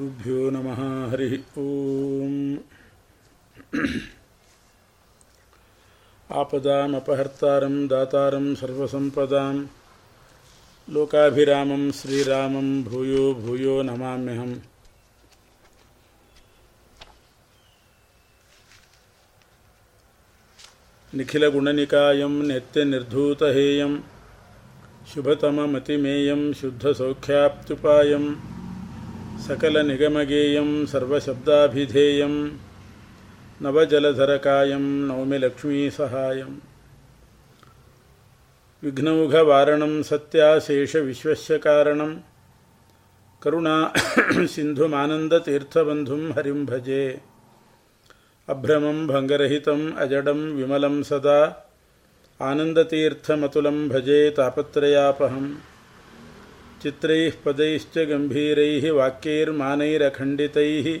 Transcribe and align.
गुरुभ्यो 0.00 0.50
नमः, 0.50 1.10
हरिः 1.10 1.38
ॐ 1.58 2.58
आपदामपहर्तारं 6.30 7.88
दातारं 7.88 8.54
सर्वसम्पदां 8.54 9.66
लोकाभिरामं 10.90 11.92
श्रीरामं 11.92 12.84
भूयो 12.84 13.34
भूयो 13.34 13.82
नमाम्यहम्। 13.82 14.56
निखिलगुणनिकायं 21.14 22.42
नित्यनिर्धूतहेयं 22.42 24.00
शुभतममतिमेयं 25.14 26.52
शुद्धसौख्याप्त्युपायं 26.52 28.55
सकलनिगमगेयं, 29.38 30.86
सर्वशब्दाभिधेयं, 30.86 32.48
नवजलधरकायं 33.62 34.80
नौमि 34.80 35.38
लक्ष्मीसहायं 35.38 36.56
विघ्नौघवारणं 38.82 40.02
सत्याशेषविश्वस्य 40.02 41.58
कारणं। 41.58 42.16
करुणा, 43.42 43.92
सिन्धुमानन्दतीर्थबन्धुं 44.46 46.32
हरिं 46.32 46.66
भजे। 46.66 47.20
अभ्रमं 48.48 49.06
भङ्गरहितम् 49.06 49.92
अजडं, 49.92 50.54
विमलं 50.54 51.02
सदा। 51.02 51.70
आनन्दतीर्थमतुलं 52.42 53.88
भजे 53.88 54.30
तापत्रयापहम्। 54.30 55.54
चित्रैः 56.82 57.32
पदैश्च 57.44 57.98
गम्भीरैः 57.98 58.92
वाक्यैर्मानैरखण्डितैः 58.92 61.00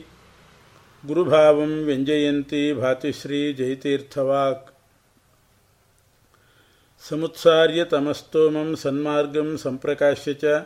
गुरुभावं 1.08 1.84
व्यञ्जयन्ती 1.84 2.74
भातिश्रीजयतीर्थवाक् 2.74 4.70
समुत्सार्य 7.10 7.84
तमस्तोमं 7.84 8.74
सन्मार्गं 8.74 9.56
सम्प्रकाश्य 9.56 10.36
च 10.44 10.62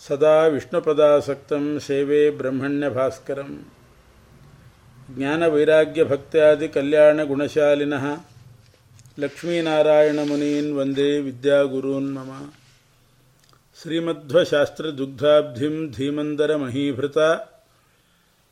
सदा 0.00 0.46
विष्णुपदासक्तं 0.46 1.78
सेवे 1.78 2.30
ब्रह्मण्यभास्करम्। 2.30 3.56
ज्ञानवैराग्यभक्त्यादिकल्याणगुणशालिनः 5.16 8.16
लक्ष्मीनारायणमुनीन् 9.18 10.72
वंदे 10.72 11.20
विद्यागुरून् 11.20 12.12
मम। 12.12 12.50
श्रीमध्वशास्त्रदुग्धाब्धिं 13.82 15.90
धीमन्दरमहीभृता। 15.90 17.62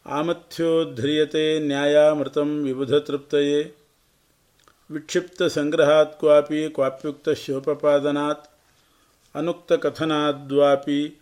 आमथ्योद्ध्रियते 0.07 1.61
न्यायामृतं 1.61 2.65
विबुधतृप्तये। 2.65 3.75
विक्षिप्तसङ्ग्रहात् 4.91 6.21
क्वापि 6.21 6.69
क्वाप्युक्तस्योपपादनात् 6.69 8.47
अनुक्तकथनाद्वापि 9.37 11.19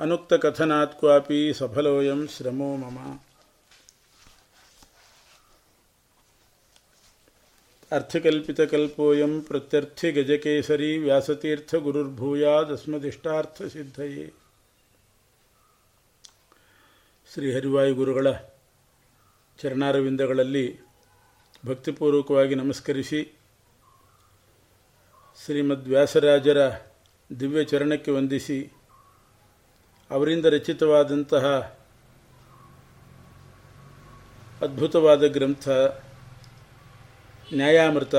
अनुक्तकथनात् 0.00 1.00
क्वापि 1.00 1.54
सफलोऽयं 1.54 2.26
श्रमो 2.26 2.76
मम। 2.76 3.18
ಅರ್ಥಕಲ್ಪಿತಕಲ್ಪೋಯಂ 7.90 9.40
ಪ್ರತ್ಯರ್ಥಿ 9.40 10.12
ಗಜಕೇಸರಿ 10.12 10.98
ವ್ಯಾಸತೀರ್ಥ 10.98 11.74
ಗುರುರ್ಭೂಯಾದಸ್ಮದಿಷ್ಟಾರ್ಥ 11.74 13.62
ಸಿದ್ಧಯೇ. 13.62 14.32
ಶ್ರೀ 17.32 17.60
ಗುರುಗಳ 17.92 18.32
ಚರಣಾರವಿಂದಗಳಲ್ಲಿ 19.62 20.80
ಭಕ್ತಿಪೂರ್ವಕವಾಗಿ 21.66 22.54
ನಮಸ್ಕರಿಸಿ 22.54 23.38
ಶ್ರೀಮದ್ 25.44 25.88
ವ್ಯಾಸರಾಜರ 25.88 26.70
ದಿವ್ಯ 27.40 27.64
ಚರಣಕ್ಕೆ 27.64 28.10
ವಂದಿಸಿ 28.10 28.72
ಅವರಿಂದ 30.10 30.46
ರಚಿತವಾದಂತಹ 30.46 31.76
ಅದ್ಭುತವಾದ 34.62 35.26
ಗ್ರಂಥ 35.26 35.68
ನ್ಯಾಯಾಮೃತ 37.52 38.14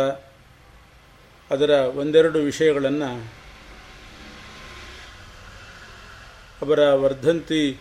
ಅದರ 1.49 1.69
ಒಂದೆರಡು 1.69 2.39
ವಿಷಯಗಳನ್ನು 2.39 3.31
ಅವರ 6.61 6.93
ವರ್ಧಂತಿ 6.93 7.79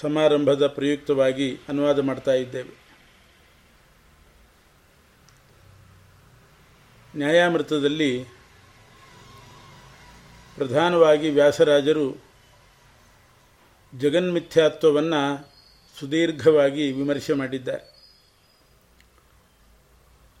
ಸಮಾರಂಭದ 0.00 0.66
ಪ್ರಯುಕ್ತವಾಗಿ 0.66 1.60
ಅನುವಾದ 1.68 1.98
ಮಾಡ್ತಾ 1.98 2.32
ಇದ್ದೇವೆ. 2.32 2.84
ನ್ಯಾಯಾಮೃತದಲ್ಲಿ 7.16 8.24
ಪ್ರಧಾನವಾಗಿ 10.54 11.30
ವ್ಯಾಸರಾಜರು 11.30 12.24
ಜಗನ್ಮಿಥ್ಯಾತ್ವವನ್ನು 13.98 15.52
ಸುದೀರ್ಘವಾಗಿ 16.00 16.92
ವಿಮರ್ಶೆ 16.92 17.32
ಮಾಡಿದ್ದಾರೆ. 17.32 17.93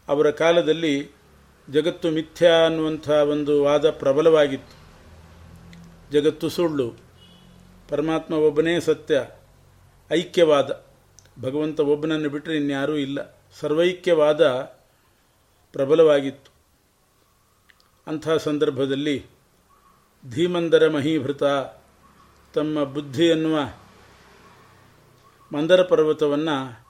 ಅವರ 0.08 0.30
ಕಾಲದಲ್ಲಿ 0.30 1.10
ಜಗತ್ತು 1.70 2.10
ಮಿಥ್ಯಾ 2.10 2.64
ಅನ್ನುವಂಥ 2.64 3.10
ಒಂದು 3.10 3.62
ವಾದ 3.62 3.90
ಪ್ರಬಲವಾಗಿತ್ತು. 3.90 4.84
ಜಗತ್ತು 6.12 6.48
ಸುಳ್ಳು, 6.48 6.94
ಪರಮಾತ್ಮ 7.88 8.34
ಒಬ್ಬನೇ 8.34 8.80
ಸತ್ಯ, 8.80 9.26
ಐಕ್ಯವಾದ. 10.12 10.84
ಭಗವಂತ 11.40 11.80
ಒಬ್ಬನನ್ನು 11.80 12.28
ಬಿಟ್ಟರೆ 12.28 12.56
ಇನ್ಯಾರೂ 12.56 12.96
ಇಲ್ಲ. 12.96 13.42
ಸರ್ವೈಕ್ಯವಾದ 13.60 14.46
ಪ್ರಬಲವಾಗಿತ್ತು. 15.72 16.50
ಅಂಥ 18.06 18.28
ಸಂದರ್ಭದಲ್ಲಿ 18.28 19.26
ಧೀಮಂದರ 20.30 20.88
ಮಹೀಭೃತ 20.88 21.42
ತಮ್ಮ 22.54 22.84
ಬುದ್ಧಿ 22.84 23.26
ಎನ್ನುವ 23.26 23.58
ಮಂದರ 25.52 25.82
ಪರ್ವತವನ್ನು 25.82 26.83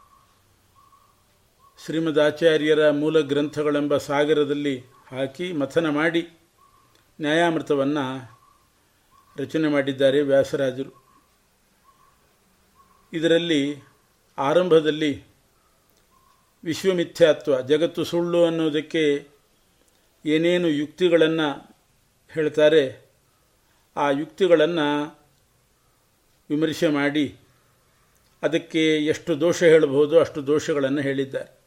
ಶ್ರೀಮದ್ 1.78 2.18
ಆಚಾರ್ಯರ 2.18 2.90
ಮೂಲ 2.90 3.20
ಗ್ರಂಥಗಳೆಂಬ 3.20 3.96
ಸಾಗರದಲ್ಲಿ 3.96 4.80
ಹಾಕಿ 5.10 5.52
ಮಥನ 5.52 5.88
ಮಾಡಿ 5.88 6.28
ನ್ಯಾಯಾಮೃತವನ್ನು 7.20 8.04
ರಚನೆ 9.36 9.68
ಮಾಡಿದ್ದಾರೆ 9.68 10.20
ವ್ಯಾಸರಾಜರು. 10.20 11.04
ಇದರಲ್ಲಿ 13.12 13.76
ಆರಂಭದಲ್ಲಿ 14.38 15.24
ವಿಶ್ವಮಿಥ್ಯಾತ್ವ, 16.64 17.60
ಜಗತ್ತು 17.60 18.04
ಸುಳ್ಳು 18.04 18.44
ಅನ್ನೋದಕ್ಕೆ 18.44 19.28
ಏನೇನು 20.26 20.68
ಯುಕ್ತಿಗಳನ್ನು 20.68 21.76
ಹೇಳ್ತಾರೆ, 22.28 23.10
ಆ 23.96 24.10
ಯುಕ್ತಿಗಳನ್ನು 24.10 25.18
ವಿಮರ್ಶೆ 26.50 26.88
ಮಾಡಿ 26.88 27.36
ಅದಕ್ಕೆ 28.42 29.06
ಎಷ್ಟು 29.06 29.40
ದೋಷ 29.40 29.62
ಹೇಳಬಹುದು 29.62 30.20
ಅಷ್ಟು 30.20 30.46
ದೋಷಗಳನ್ನು 30.46 31.00
ಹೇಳಿದ್ದಾರೆ. 31.00 31.63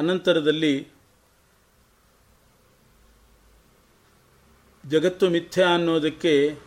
ಅನಂತರದಲ್ಲಿ 0.00 0.88
ಜಗತ್ತು 4.86 5.30
ಮಿಥ್ಯಾ 5.30 5.68
ಅನ್ನೋದಕ್ಕೆ 5.68 6.58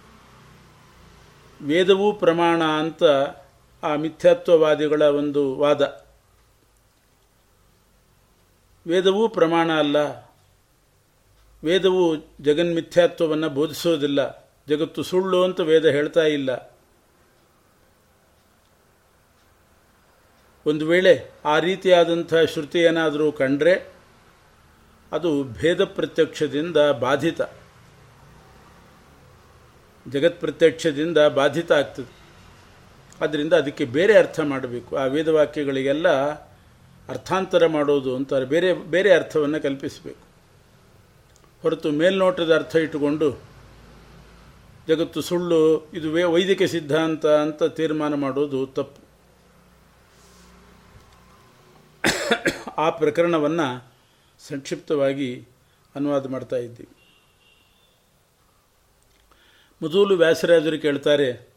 ವೇದವೂ 1.61 2.13
ಪ್ರಮಾಣ 2.13 2.63
ಅಂತ 2.63 3.03
ಆ 3.83 3.95
ಮಿಥ್ಯಾತ್ವವಾದಿಗಳ 3.95 5.01
ಒಂದು 5.01 5.55
ವಾದ. 5.55 6.05
ವೇದವೂ 8.87 9.29
ಪ್ರಮಾಣ 9.29 9.71
ಅಲ್ಲ. 9.71 9.97
ವೇದವು 11.63 12.15
ಜಗನ್ಮಿಥ್ಯಾತ್ವವನ್ನು 12.41 13.49
ಬೋಧಿಸೋದಿಲ್ಲ. 13.49 14.51
ಜಗತ್ತು 14.67 15.03
ಸುಳ್ಳು 15.03 15.43
ಅಂತ 15.43 15.59
ವೇದ 15.59 15.85
ಹೇಳ್ತಾ 15.85 16.21
ಇಲ್ಲ. 16.21 16.72
ಒಂದು 20.65 20.87
ವೇಳೆ 20.87 21.31
ಆ 21.45 21.59
ರೀತಿಯಾದಂಥ 21.59 22.33
ಶ್ರುತಿ 22.35 22.79
ಏನಾದರೂ 22.79 23.31
ಕಂಡ್ರೆ 23.31 23.93
ಅದು 25.11 25.43
ಭೇದ 25.43 25.83
ಪ್ರತ್ಯಕ್ಷದಿಂದ 25.83 26.77
ಬಾಧಿತ. 26.77 27.41
ಜಗತ್ 30.11 30.39
ಪ್ರತ್ಯಕ್ಷದಿಂದ 30.39 31.17
ಬಾಧಿತ 31.17 31.71
ಆಗ್ತದೆ. 31.71 32.11
ಆದ್ದರಿಂದ 33.21 33.53
ಅದಕ್ಕೆ 33.53 33.85
ಬೇರೆ 33.85 34.17
ಅರ್ಥ 34.17 34.39
ಮಾಡಬೇಕು. 34.39 34.97
ಆ 34.97 35.05
ವೇದವಾಕ್ಯಗಳಿಗೆಲ್ಲ 35.05 36.09
ಅರ್ಥಾಂತರ 37.09 37.67
ಮಾಡೋದು 37.67 38.15
ಅಂತಾರೆ. 38.15 38.45
ಬೇರೆ 38.45 38.73
ಬೇರೆ 38.73 39.13
ಅರ್ಥವನ್ನು 39.13 39.61
ಕಲ್ಪಿಸಬೇಕು. 39.61 40.33
ಹೊರತು 41.61 41.91
ಮೇಲ್ನೋಟದ 41.91 42.55
ಅರ್ಥ 42.55 42.75
ಇಟ್ಟುಕೊಂಡು 42.75 43.41
ಜಗತ್ತು 44.87 45.21
ಸುಳ್ಳು 45.21 45.89
ಇದು 45.93 46.31
ವೈದಿಕ 46.31 46.63
ಸಿದ್ಧಾಂತ 46.63 47.25
ಅಂತ 47.25 47.63
ತೀರ್ಮಾನ 47.63 48.13
ಮಾಡೋದು 48.13 48.65
ತಪ್ಪು. 48.67 49.02
ಆ 52.77 52.89
ಪ್ರಕರಣವನ್ನು 52.89 53.93
ಸಂಕ್ಷಿಪ್ತವಾಗಿ 54.39 55.47
ಅನುವಾದ 55.95 56.27
ಮಾಡ್ತಾ 56.27 56.55
ಇದ್ದೀವಿ. 56.55 56.89
ಮೊದಲು 59.81 60.15
ವ್ಯಾಸರಾಜರು 60.17 60.81
ಕೇಳ್ತಾರೆ, 60.81 61.53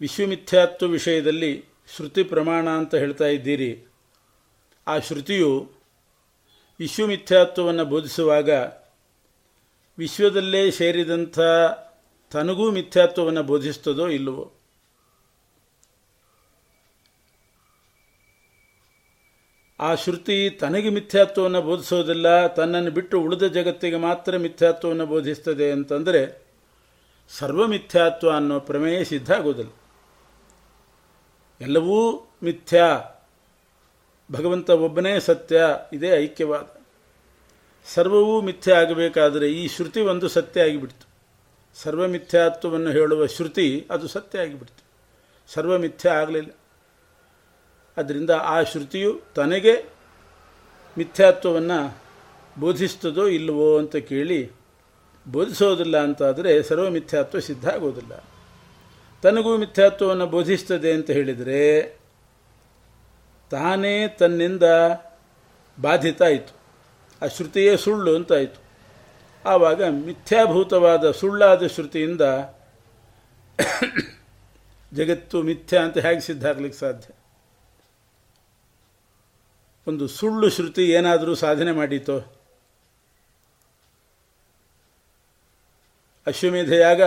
ವಿಶ್ವಮಿಥ್ಯಾತ್ವ 0.00 0.86
ವಿಷಯದಲ್ಲಿ 0.86 1.64
ಶ್ರುತಿ 1.96 2.22
ಪ್ರಮಾಣ 2.22 2.68
ಅಂತ 2.68 2.94
ಹೇಳ್ತಾ 2.94 3.24
ಇದ್ದೀರಿ. 3.24 3.86
ಆ 4.86 4.98
ಶ್ರುತಿಯು 4.98 5.70
ವಿಶ್ವಮಿಥ್ಯಾತ್ವವನ್ನು 6.78 7.84
ಬೋಧಿಸುವಾಗ 7.84 8.50
ವಿಶ್ವದಲ್ಲೇ 9.98 10.70
ಸೇರಿದಂಥ 10.70 11.38
ತನಗೂ 12.30 12.70
ಮಿಥ್ಯಾತ್ವವನ್ನು 12.70 13.42
ಬೋಧಿಸ್ತದೋ 13.42 14.08
ಇಲ್ಲವೋ? 14.08 14.57
ಆ 19.80 19.94
ಶ್ರುತಿ 19.94 20.50
ತನಗೆ 20.50 20.88
ಮಿಥ್ಯಾತ್ವವನ್ನು 20.88 21.62
ಬೋಧಿಸೋದಿಲ್ಲ, 21.62 22.46
ತನ್ನನ್ನು 22.46 22.90
ಬಿಟ್ಟು 22.90 23.20
ಉಳಿದ 23.20 23.42
ಜಗತ್ತಿಗೆ 23.42 23.96
ಮಾತ್ರ 23.96 24.36
ಮಿಥ್ಯಾತ್ವವನ್ನು 24.36 25.06
ಬೋಧಿಸ್ತದೆ 25.06 25.72
ಅಂತಂದರೆ 25.72 26.48
ಸರ್ವಮಿಥ್ಯಾತ್ವ 27.28 28.30
ಅನ್ನೋ 28.30 28.60
ಪ್ರಮೇಯ 28.60 29.04
ಸಿದ್ಧ 29.04 29.32
ಆಗೋದಿಲ್ಲ. 29.32 29.70
ಎಲ್ಲವೂ 31.60 32.28
ಮಿಥ್ಯಾ, 32.42 33.04
ಭಗವಂತ 34.32 34.70
ಒಬ್ಬನೇ 34.70 35.20
ಸತ್ಯ, 35.20 35.62
ಇದೇ 35.92 36.08
ಐಕ್ಯವಾದ. 36.08 36.66
ಸರ್ವವೂ 37.94 38.40
ಮಿಥ್ಯ 38.40 38.74
ಆಗಬೇಕಾದರೆ 38.74 39.52
ಈ 39.52 39.68
ಶ್ರುತಿ 39.68 40.00
ಒಂದು 40.00 40.28
ಸತ್ಯ 40.28 40.60
ಆಗಿಬಿಡ್ತು. 40.60 41.08
ಸರ್ವಮಿಥ್ಯಾತ್ವವನ್ನು 41.74 42.90
ಹೇಳುವ 42.90 43.26
ಶ್ರುತಿ 43.26 43.86
ಅದು 43.90 44.08
ಸತ್ಯ 44.08 44.38
ಆಗಿಬಿಡ್ತು. 44.38 44.82
ಸರ್ವಮಿಥ್ಯ 45.54 46.10
ಆಗಲಿಲ್ಲ. 46.10 46.50
ಅದರಿಂದ 47.96 48.30
ಆ 48.30 48.62
ಶ್ರುತಿಯು 48.62 49.20
ತನಗೆ 49.34 49.74
ಮಿಥ್ಯಾತ್ವವನ್ನು 50.98 51.78
ಬೋಧಿಸ್ತದೋ 52.60 53.26
ಇಲ್ಲವೋ 53.26 53.78
ಅಂತ 53.78 53.96
ಕೇಳಿ 53.96 54.50
ಬೋಧಿಸೋದಿಲ್ಲ 55.26 55.96
ಅಂತಾದರೆ 56.02 56.62
ಸರ್ವಮಿಥ್ಯಾತ್ವ 56.62 57.38
ಸಿದ್ಧ 57.38 57.68
ಆಗೋದಿಲ್ಲ. 57.68 58.24
ತನಗೂ 59.22 59.56
ಮಿಥ್ಯಾತ್ವವನ್ನು 59.56 60.26
ಬೋಧಿಸ್ತದೆ 60.26 60.92
ಅಂತ 60.92 61.10
ಹೇಳಿದರೆ 61.10 61.62
ತಾನೇ 63.50 64.08
ತನ್ನಿಂದ 64.08 64.62
ಬಾಧಿತ 65.80 66.22
ಆಯಿತು 66.22 66.54
ಆ 67.22 67.26
ಶ್ರುತಿಯೇ 67.26 67.76
ಸುಳ್ಳು 67.76 68.16
ಅಂತಾಯಿತು. 68.16 68.60
ಆವಾಗ 69.44 69.82
ಮಿಥ್ಯಾಭೂತವಾದ 69.82 71.10
ಸುಳ್ಳಾದ 71.10 71.66
ಶ್ರುತಿಯಿಂದ 71.66 72.20
ಜಗತ್ತು 74.92 75.42
ಮಿಥ್ಯಾ 75.42 75.82
ಅಂತ 75.82 75.98
ಹೇಗೆ 75.98 76.20
ಸಿದ್ಧ 76.20 76.46
ಆಗ್ಲಿಕ್ಕೆ 76.46 76.78
ಸಾಧ್ಯ? 76.78 77.08
ಒಂದು 79.88 80.08
ಸುಳ್ಳು 80.08 80.50
ಶ್ರುತಿ 80.50 80.84
ಏನಾದರೂ 80.90 81.34
ಸಾಧನೆ 81.34 81.72
ಮಾಡಿತೋ? 81.72 82.18
ಅಶ್ವಮೇಧಯಾಗ 86.26 87.02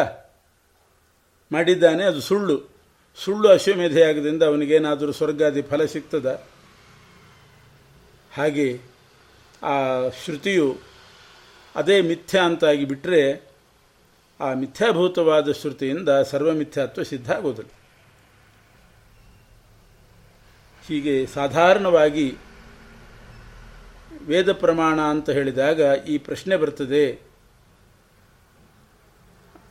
ಮಾಡಿದ್ದಾನೆ, 1.51 2.03
ಅದು 2.03 2.21
ಸುಳ್ಳು. 2.21 2.55
ಸುಳ್ಳು 3.15 3.47
ಅಶ್ವಮೇಧಯಾಗದಿಂದ 3.47 4.43
ಅವನಿಗೇನಾದರೂ 4.43 5.11
ಸ್ವರ್ಗಾದಿ 5.11 5.61
ಫಲ 5.61 5.85
ಸಿಗ್ತದ? 5.85 6.43
ಹಾಗೆ 8.33 8.79
ಆ 9.63 9.75
ಶ್ರುತಿಯು 10.23 10.79
ಅದೇ 11.75 12.01
ಮಿಥ್ಯಾ 12.01 12.43
ಅಂತಾಗಿ 12.43 12.85
ಬಿಟ್ಟರೆ 12.85 13.49
ಆ 14.39 14.53
ಮಿಥ್ಯಾಭೂತವಾದ 14.53 15.51
ಶ್ರುತಿಯಿಂದ 15.51 16.09
ಸರ್ವಮಿಥ್ಯಾತ್ವ 16.09 17.03
ಸಿದ್ಧ 17.03 17.31
ಆಗೋದಿಲ್ಲ. 17.31 17.71
ಹೀಗೆ 20.87 21.25
ಸಾಧಾರಣವಾಗಿ 21.25 22.37
ವೇದ 24.27 24.51
ಪ್ರಮಾಣ 24.51 24.99
ಅಂತ 25.01 25.29
ಹೇಳಿದಾಗ 25.29 25.81
ಈ 26.07 26.17
ಪ್ರಶ್ನೆ 26.17 26.57
ಬರ್ತದೆ 26.57 27.11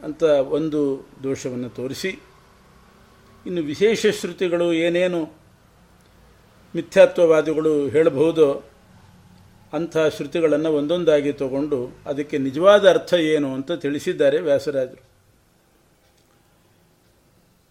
ಅಂತ 0.04 0.22
ಒಂದು 0.22 1.08
ದೋಷವನ್ನು 1.22 1.68
ತೋರಿಸಿ. 1.68 2.18
ಇನ್ನು 3.46 3.62
ವಿಶೇಷ 3.62 4.06
ಶ್ರುತಿಗಳು 4.06 4.72
ಏನೇನು 4.72 5.24
ಮಿಥ್ಯಾತ್ವವಾದಿಗಳು 6.74 7.88
ಹೇಳಬಹುದೋ 7.88 8.62
ಅಂಥ 9.72 9.96
ಶ್ರುತಿಗಳನ್ನು 9.98 10.70
ಒಂದೊಂದಾಗಿ 10.70 11.32
ತಗೊಂಡು 11.32 12.02
ಅದಕ್ಕೆ 12.06 12.38
ನಿಜವಾದ 12.38 12.88
ಅರ್ಥ 12.88 13.14
ಏನು 13.14 13.54
ಅಂತ 13.54 13.72
ತಿಳಿಸಿದ್ದಾರೆ 13.72 14.40
ವ್ಯಾಸರಾಜರು. 14.40 15.10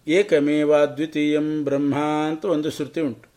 ಏಕಮೇವ 0.06 0.86
ದ್ವಿತೀಯಂ 0.86 1.64
ಬ್ರಹ್ಮ 1.64 1.94
ಅಂತ 2.28 2.44
ಒಂದು 2.44 2.70
ಶ್ರುತಿ 2.70 3.00
ಉಂಟು. 3.00 3.29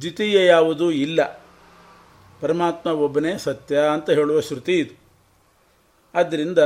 ದ್ವಿತೀಯ 0.00 0.46
ಯಾವುದೂ 0.46 0.90
ಇಲ್ಲ. 0.90 1.44
ಪರಮಾತ್ಮ 2.40 2.90
ಒಬ್ಬನೇ 2.90 3.38
ಸತ್ಯ 3.38 3.78
ಅಂತ 3.78 4.10
ಹೇಳುವ 4.10 4.40
ಶ್ರುತಿ 4.40 4.78
ಇದು. 4.78 4.98
ಆದ್ದರಿಂದ 6.14 6.58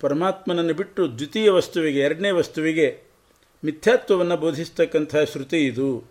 ಪರಮಾತ್ಮನನ್ನು 0.00 0.74
ಬಿಟ್ಟು 0.74 1.18
ದ್ವಿತೀಯ 1.18 1.50
ವಸ್ತುವಿಗೆ, 1.50 1.98
ಎರಡನೇ 1.98 2.30
ವಸ್ತುವಿಗೆ 2.30 3.02
ಮಿಥ್ಯಾತ್ವವನ್ನು 3.64 4.36
ಬೋಧಿಸ್ತಕ್ಕಂಥ 4.36 5.16
ಶ್ರುತಿ 5.16 5.66
ಇದು. 5.66 6.04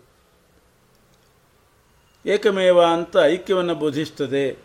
ಏಕಮೇವ 2.26 2.84
ಅಂತ 2.84 3.16
ಐಕ್ಯವನ್ನು 3.24 3.74
ಬೋಧಿಸ್ತದೆ. 3.74 4.58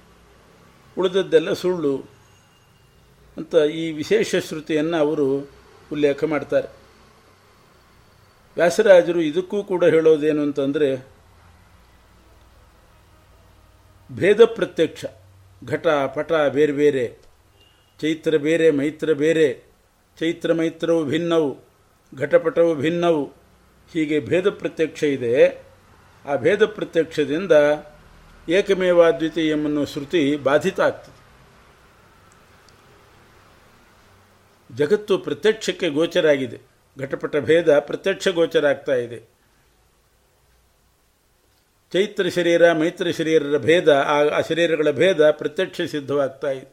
ಉಳಿದದ್ದೆಲ್ಲ 0.97 1.53
ಸುಳ್ಳು 1.53 1.97
ಅಂತ 3.37 3.55
ಈ 3.55 3.91
ವಿಶೇಷ 3.91 4.35
ಶ್ರುತಿಯನ್ನು 4.35 4.97
ಅವರು 4.97 5.49
ಉಲ್ಲೇಖ 5.91 6.23
ಮಾಡ್ತಾರೆ. 6.23 6.67
ವ್ಯಾಸರಾಜರು 8.55 9.21
ಇದಕ್ಕೂ 9.21 9.63
ಕೂಡ 9.63 9.83
ಹೇಳೋದೇನು 9.85 10.41
ಅಂತಂದರೆ 10.41 11.16
ಭೇದ 14.11 14.43
ಪ್ರತ್ಯಕ್ಷ, 14.45 15.05
ಘಟ, 15.65 15.87
ಪಟ, 15.87 16.31
ಬೇರೆ 16.31 16.71
ಬೇರೆ, 16.71 17.17
ಚೈತ್ರ 18.01 18.37
ಬೇರೆ, 18.37 18.71
ಮೈತ್ರ 18.71 19.13
ಬೇರೆ, 19.13 19.63
ಚೈತ್ರ 20.19 20.53
ಮೈತ್ರವು 20.53 21.05
ಭಿನ್ನವು 21.05 21.57
ಘಟಪಟವು 22.17 22.75
ಭಿನ್ನವು, 22.75 23.33
ಹೀಗೆ 23.93 24.19
ಭೇದ 24.19 24.49
ಪ್ರತ್ಯಕ್ಷ 24.49 25.03
ಇದೆ. 25.03 25.63
ಆ 26.25 26.35
ಭೇದ 26.35 26.65
ಪ್ರತ್ಯಕ್ಷದಿಂದ 26.65 27.51
ಏಕಮೇವಾದ್ವಿತೀಯವನ್ನು 28.49 29.85
ಶ್ರುತಿ 29.85 30.37
ಬಾಧಿತ 30.37 30.79
ಆಗ್ತದೆ 30.79 31.17
ಜಗತ್ತು 34.75 35.17
ಪ್ರತ್ಯಕ್ಷಕ್ಕೆ 35.17 35.89
ಗೋಚರ 35.89 36.27
ಆಗಿದೆ 36.27 36.59
ಘಟಪಟ 36.99 37.35
ಭೇದ 37.35 37.79
ಪ್ರತ್ಯಕ್ಷ 37.79 38.27
ಗೋಚರ 38.27 38.65
ಆಗ್ತಾ 38.65 38.95
ಇದೆ. 38.95 39.36
ಚೈತ್ರ 41.93 42.29
ಶರೀರ, 42.29 42.71
ಮೈತ್ರ 42.73 43.11
ಶರೀರರ 43.11 43.57
ಭೇದ, 43.57 43.89
ಆ 44.35 44.39
ಶರೀರಗಳ 44.41 44.91
ಭೇದ 44.91 45.29
ಪ್ರತ್ಯಕ್ಷ 45.31 45.81
ಸಿದ್ಧವಾಗ್ತಾ 45.81 46.49
ಇದೆ. 46.51 46.67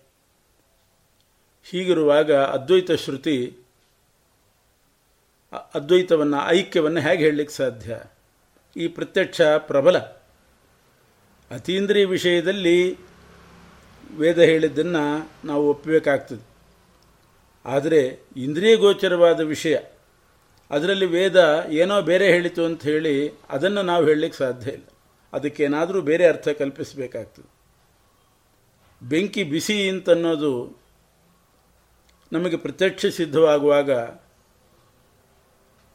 ಹೀಗಿರುವಾಗ 1.66 2.32
ಅದ್ವೈತ 2.32 2.92
ಶ್ರುತಿ 2.92 3.36
ಅದ್ವೈತವನ್ನು, 5.74 6.38
ಐಕ್ಯವನ್ನು 6.50 7.00
ಹೇಗೆ 7.00 7.24
ಹೇಳಲಿಕ್ಕೆ 7.24 7.54
ಸಾಧ್ಯ? 7.54 7.98
ಈ 8.76 8.88
ಪ್ರತ್ಯಕ್ಷ 8.88 9.40
ಪ್ರಬಲ 9.58 9.98
ಅತೀಂದ್ರಿಯ 11.50 12.04
ವಿಷಯದಲ್ಲಿ 12.06 12.78
ವೇದ 14.16 14.38
ಹೇಳಿದ್ದನ್ನು 14.38 15.04
ನಾವು 15.46 15.62
ಒಪ್ಪಬೇಕಾಗ್ತದೆ. 15.70 16.44
ಆದರೆ 17.64 18.00
ಇಂದ್ರಿಯ 18.36 18.76
ಗೋಚರವಾದ 18.76 19.40
ವಿಷಯ, 19.40 19.76
ಅದರಲ್ಲಿ 20.70 21.06
ವೇದ 21.06 21.38
ಏನೋ 21.70 22.02
ಬೇರೆ 22.02 22.26
ಹೇಳಿತು 22.26 22.64
ಅಂತ 22.64 22.82
ಹೇಳಿ 22.82 23.14
ಅದನ್ನು 23.50 23.82
ನಾವು 23.82 24.02
ಹೇಳಲಿಕ್ಕೆ 24.04 24.38
ಸಾಧ್ಯ 24.38 24.70
ಇಲ್ಲ. 24.70 24.88
ಅದಕ್ಕೇನಾದರೂ 25.34 26.00
ಬೇರೆ 26.00 26.24
ಅರ್ಥ 26.26 26.48
ಕಲ್ಪಿಸಬೇಕಾಗ್ತದೆ. 26.58 27.48
ಬೆಂಕಿ 29.02 29.42
ಬಿಸಿ 29.44 29.76
ಅಂತನ್ನೋದು 29.88 30.52
ನಮಗೆ 32.32 32.56
ಪ್ರತ್ಯಕ್ಷ 32.56 33.06
ಸಿದ್ಧವಾಗುವಾಗ 33.16 33.90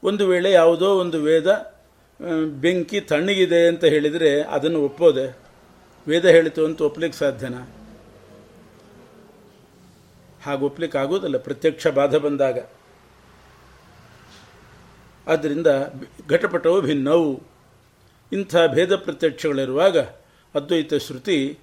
ಒಂದು 0.03 0.23
ವೇಳೆ 0.27 0.49
ಯಾವುದೋ 0.51 0.89
ಒಂದು 0.99 1.17
ವೇದ 1.23 1.49
ಬೆಂಕಿ 2.61 2.99
ತಣ್ಣಗಿದೆ 3.01 3.59
ಅಂತ 3.67 3.83
ಹೇಳಿದರೆ 3.85 4.31
ಅದನ್ನು 4.55 4.79
ಒಪ್ಪೋದೆ. 4.81 5.25
ವೇದ 6.07 6.25
ಹೇಳಿತು 6.25 6.61
ಅಂತ 6.65 6.81
ಒಪ್ಲಿಕ್ಕೆ 6.81 7.19
ಸಾಧ್ಯನಾ? 7.19 7.61
ಹಾಗೆ 10.43 10.63
ಒಪ್ಲಿಕ್ಕೆ 10.63 10.97
ಆಗೋದಲ್ಲ, 10.97 11.37
ಪ್ರತ್ಯಕ್ಷ 11.37 11.87
ಬಾಧ 11.87 12.15
ಬಂದಾಗ. 12.15 12.57
ಆದ್ದರಿಂದ 15.27 15.67
ಘಟಪಟವು 16.29 16.81
ಭಿನ್ನವು. 16.81 17.31
ಇಂಥ 18.31 18.55
ಭೇದ 18.67 18.95
ಪ್ರತ್ಯಕ್ಷಗಳಿರುವಾಗ 18.95 19.97
ಅದ್ವೈತ 20.55 20.93
ಶ್ರುತಿ 20.93 21.59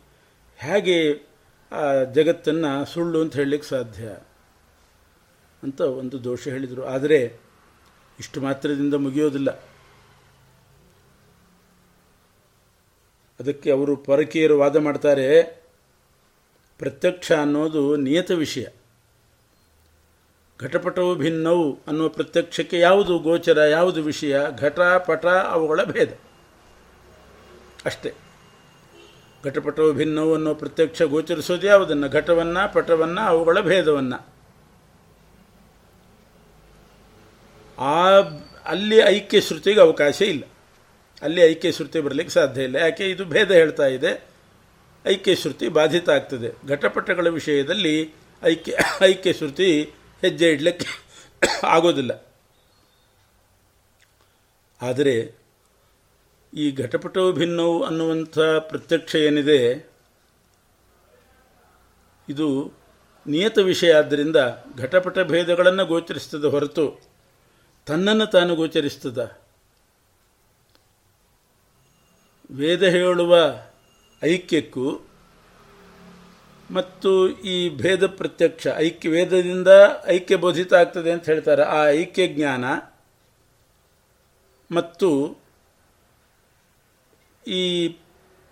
ಹೇಗೆ 0.56 1.26
ಆ 1.72 2.04
ಜಗತ್ತನ್ನು 2.14 2.84
ಸುಳ್ಳು 2.84 3.20
ಅಂತ 3.20 3.36
ಹೇಳಲಿಕ್ಕೆ 3.36 3.68
ಸಾಧ್ಯ 3.68 4.16
ಅಂತ 5.62 5.80
ಒಂದು 5.80 6.24
ದೋಷ 6.24 6.48
ಹೇಳಿದರು. 6.48 6.86
ಆದರೆ 6.86 7.40
ಇಷ್ಟು 8.18 8.40
ಮಾತ್ರದಿಂದ 8.40 8.94
ಮುಗಿಯೋದಿಲ್ಲ. 8.94 9.50
ಅದಕ್ಕೆ 13.40 13.72
ಅವರು 13.72 13.96
ಪರಕೀಯರು 13.96 14.58
ವಾದ 14.58 14.76
ಮಾಡ್ತಾರೆ. 14.76 15.42
ಪ್ರತ್ಯಕ್ಷ 16.78 17.32
ಅನ್ನೋದು 17.32 17.96
ನಿಯತ 17.96 18.30
ವಿಷಯ. 18.30 18.66
ಘಟಪಟವು 20.60 21.14
ಭಿನ್ನವು 21.14 21.78
ಅನ್ನುವ 21.86 22.08
ಪ್ರತ್ಯಕ್ಷಕ್ಕೆ 22.08 22.78
ಯಾವುದು 22.78 23.18
ಗೋಚರ, 23.18 23.58
ಯಾವುದು 23.58 24.02
ವಿಷಯ? 24.02 24.40
ಘಟ, 24.58 24.80
ಪಟ, 24.80 25.26
ಅವುಗಳ 25.26 25.82
ಭೇದ. 25.84 26.08
ಅಷ್ಟೇ. 27.86 28.12
ಘಟಪಟವು 29.44 29.92
ಭಿನ್ನವನ್ನು 29.92 30.54
ಪ್ರತ್ಯಕ್ಷ 30.54 31.02
ಗೋಚರಿಸೋದು 31.02 31.66
ಯಾವುದನ್ನು? 31.66 32.08
ಘಟವನ್ನು, 32.08 32.72
ಪಟವನ್ನು, 32.72 33.20
ಅವುಗಳ 33.20 33.60
ಭೇದವನ್ನು. 33.60 34.36
ಆ, 37.78 38.08
ಅಲ್ಲಿ 38.64 38.96
ಐಕ್ಯ 38.96 39.40
ಶ್ರುತಿಗೆ 39.40 39.80
ಅವಕಾಶ 39.80 40.22
ಇಲ್ಲ. 40.22 40.42
ಅಲ್ಲಿ 41.22 41.40
ಐಕ್ಯ 41.40 41.72
ಶ್ರುತಿ 41.72 42.00
ಬರಲಿಕ್ಕೆ 42.00 42.34
ಸಾಧ್ಯ 42.34 42.62
ಇಲ್ಲ. 42.62 42.76
ಯಾಕೆ? 42.76 43.10
ಇದು 43.10 43.24
ಭೇದ 43.24 43.50
ಹೇಳ್ತಾ 43.50 43.86
ಇದೆ. 43.86 44.24
ಐಕ್ಯ 45.06 45.34
ಶ್ರುತಿ 45.34 45.68
ಬಾಧಿತ 45.68 46.10
ಆಗ್ತದೆ. 46.10 46.68
ಘಟಪಟಗಳ 46.68 47.26
ವಿಷಯದಲ್ಲಿ 47.26 48.14
ಐಕ್ಯ 48.44 48.78
ಐಕ್ಯ 49.02 49.32
ಶ್ರುತಿ 49.32 49.82
ಹೆಜ್ಜೆ 50.22 50.52
ಇಡಲಿಕ್ಕೆ 50.52 50.86
ಆಗೋದಿಲ್ಲ. 51.66 52.34
ಆದರೆ 54.82 55.35
ಈ 56.56 56.66
ಘಟಪಟವು 56.72 57.32
ಭಿನ್ನವು 57.32 57.82
ಅನ್ನುವಂಥ 57.82 58.38
ಪ್ರತ್ಯಕ್ಷ 58.38 59.14
ಏನಿದೆ, 59.14 59.60
ಇದು 62.28 62.46
ನಿಯತ 63.26 63.58
ವಿಷಯ 63.58 63.90
ಆದ್ದರಿಂದ 63.94 64.36
ಘಟಪಟ 64.76 65.18
ಭೇದಗಳನ್ನು 65.18 65.84
ಗೋಚರಿಸ್ತದ 65.86 66.44
ಹೊರತು 66.44 66.86
ತನ್ನನ್ನು 67.86 68.26
ತಾನು 68.26 68.52
ಗೋಚರಿಸ್ತದ. 68.54 69.18
ವೇದ 72.50 72.82
ಹೇಳುವ 72.82 73.34
ಐಕ್ಯಕ್ಕೂ 74.22 74.88
ಮತ್ತು 76.70 77.10
ಈ 77.28 77.56
ಭೇದ 77.76 78.06
ಪ್ರತ್ಯಕ್ಷ, 78.06 78.66
ಐಕ್ಯ 78.76 79.08
ವೇದದಿಂದ 79.08 79.68
ಐಕ್ಯ 80.06 80.36
ಬೋಧಿತ 80.36 80.74
ಆಗ್ತದೆ 80.74 81.10
ಅಂತ 81.12 81.24
ಹೇಳ್ತಾರೆ. 81.24 81.62
ಆ 81.62 81.80
ಐಕ್ಯ 81.88 82.26
ಜ್ಞಾನ 82.28 82.64
ಮತ್ತು 84.70 85.10
ಈ 87.46 87.96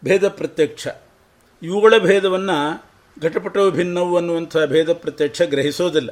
ಭೇದ 0.04 0.28
ಪ್ರತ್ಯಕ್ಷ. 0.28 0.88
ಇವುಗಳ 1.62 1.94
ಭೇದವನ್ನು 1.98 2.84
ಘಟಪಟವು 3.20 3.70
ಭಿನ್ನವು 3.70 4.16
ಅನ್ನುವಂಥ 4.16 4.56
ಭೇದ 4.66 4.92
ಪ್ರತ್ಯಕ್ಷ 4.92 5.42
ಗ್ರಹಿಸೋದಿಲ್ಲ. 5.42 6.10